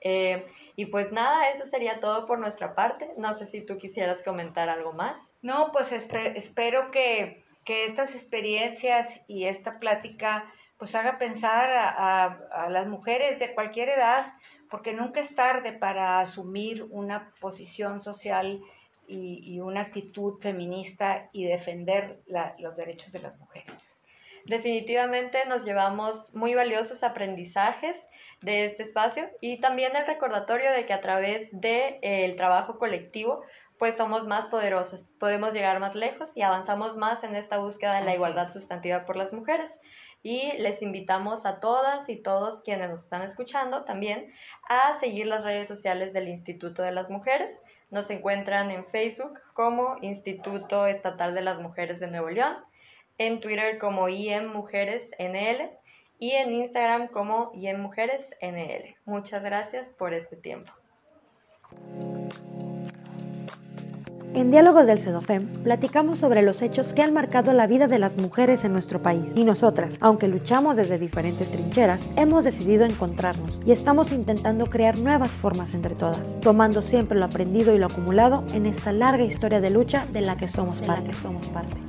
Eh, 0.00 0.46
y 0.76 0.86
pues 0.86 1.10
nada, 1.10 1.50
eso 1.50 1.64
sería 1.64 2.00
todo 2.00 2.26
por 2.26 2.38
nuestra 2.38 2.74
parte. 2.74 3.08
No 3.16 3.32
sé 3.32 3.46
si 3.46 3.62
tú 3.62 3.78
quisieras 3.78 4.22
comentar 4.22 4.68
algo 4.68 4.92
más. 4.92 5.16
No, 5.42 5.70
pues 5.72 5.92
espero 5.92 6.90
que, 6.90 7.44
que, 7.64 7.84
estas 7.86 8.14
experiencias 8.14 9.22
y 9.26 9.44
esta 9.44 9.78
plática 9.78 10.52
pues 10.78 10.94
haga 10.94 11.18
pensar 11.18 11.70
a, 11.72 12.24
a 12.52 12.70
las 12.70 12.86
mujeres 12.86 13.40
de 13.40 13.52
cualquier 13.54 13.88
edad 13.88 14.34
porque 14.70 14.92
nunca 14.92 15.20
es 15.20 15.34
tarde 15.34 15.72
para 15.72 16.20
asumir 16.20 16.86
una 16.90 17.32
posición 17.40 18.00
social 18.00 18.60
y, 19.06 19.58
una 19.60 19.80
actitud 19.80 20.38
feminista 20.40 21.30
y 21.32 21.44
defender 21.44 22.20
los 22.58 22.76
derechos 22.76 23.12
de 23.12 23.20
las 23.20 23.38
mujeres. 23.38 23.98
Definitivamente 24.44 25.44
nos 25.46 25.64
llevamos 25.64 26.34
muy 26.34 26.54
valiosos 26.54 27.02
aprendizajes 27.02 28.06
de 28.40 28.66
este 28.66 28.82
espacio 28.82 29.28
y 29.40 29.60
también 29.60 29.96
el 29.96 30.06
recordatorio 30.06 30.72
de 30.72 30.86
que 30.86 30.92
a 30.92 31.00
través 31.00 31.50
del 31.50 32.00
de, 32.00 32.34
trabajo 32.36 32.78
colectivo 32.78 33.42
pues 33.78 33.96
somos 33.96 34.26
más 34.26 34.46
poderosas, 34.46 35.16
podemos 35.20 35.54
llegar 35.54 35.78
más 35.80 35.94
lejos 35.94 36.36
y 36.36 36.42
avanzamos 36.42 36.96
más 36.96 37.22
en 37.22 37.36
esta 37.36 37.58
búsqueda 37.58 38.00
de 38.00 38.04
la 38.04 38.14
igualdad 38.14 38.48
sustantiva 38.48 39.04
por 39.06 39.16
las 39.16 39.32
mujeres 39.32 39.70
y 40.22 40.52
les 40.58 40.82
invitamos 40.82 41.46
a 41.46 41.60
todas 41.60 42.08
y 42.08 42.16
todos 42.16 42.62
quienes 42.62 42.88
nos 42.88 43.00
están 43.00 43.22
escuchando 43.22 43.84
también 43.84 44.32
a 44.68 44.94
seguir 44.94 45.26
las 45.26 45.44
redes 45.44 45.68
sociales 45.68 46.12
del 46.12 46.28
Instituto 46.28 46.82
de 46.82 46.92
las 46.92 47.10
Mujeres. 47.10 47.60
Nos 47.90 48.10
encuentran 48.10 48.70
en 48.70 48.84
Facebook 48.86 49.40
como 49.54 49.96
Instituto 50.02 50.86
Estatal 50.86 51.34
de 51.34 51.42
las 51.42 51.60
Mujeres 51.60 52.00
de 52.00 52.08
Nuevo 52.08 52.30
León, 52.30 52.56
en 53.16 53.40
Twitter 53.40 53.78
como 53.78 54.08
IEM 54.08 54.48
Mujeres 54.48 55.08
y 56.18 56.32
en 56.32 56.52
Instagram 56.52 57.08
como 57.08 57.50
IEM 57.54 57.80
Mujeres. 57.80 58.28
Muchas 59.04 59.42
gracias 59.42 59.92
por 59.92 60.12
este 60.12 60.36
tiempo. 60.36 60.72
En 64.34 64.50
Diálogos 64.50 64.86
del 64.86 65.00
CEDOFEM 65.00 65.46
platicamos 65.64 66.18
sobre 66.18 66.42
los 66.42 66.60
hechos 66.62 66.92
que 66.92 67.02
han 67.02 67.14
marcado 67.14 67.52
la 67.52 67.66
vida 67.66 67.86
de 67.86 67.98
las 67.98 68.18
mujeres 68.18 68.62
en 68.62 68.72
nuestro 68.72 69.00
país. 69.00 69.32
Y 69.34 69.44
nosotras, 69.44 69.94
aunque 70.00 70.28
luchamos 70.28 70.76
desde 70.76 70.98
diferentes 70.98 71.50
trincheras, 71.50 72.10
hemos 72.16 72.44
decidido 72.44 72.84
encontrarnos 72.84 73.58
y 73.64 73.72
estamos 73.72 74.12
intentando 74.12 74.66
crear 74.66 74.98
nuevas 74.98 75.30
formas 75.30 75.74
entre 75.74 75.94
todas, 75.94 76.38
tomando 76.40 76.82
siempre 76.82 77.18
lo 77.18 77.24
aprendido 77.24 77.74
y 77.74 77.78
lo 77.78 77.86
acumulado 77.86 78.44
en 78.52 78.66
esta 78.66 78.92
larga 78.92 79.24
historia 79.24 79.60
de 79.60 79.70
lucha 79.70 80.06
de 80.12 80.20
la 80.20 80.36
que 80.36 80.46
somos, 80.46 80.82
parte. 80.82 81.02
La 81.02 81.08
que 81.08 81.14
somos 81.14 81.48
parte. 81.48 81.87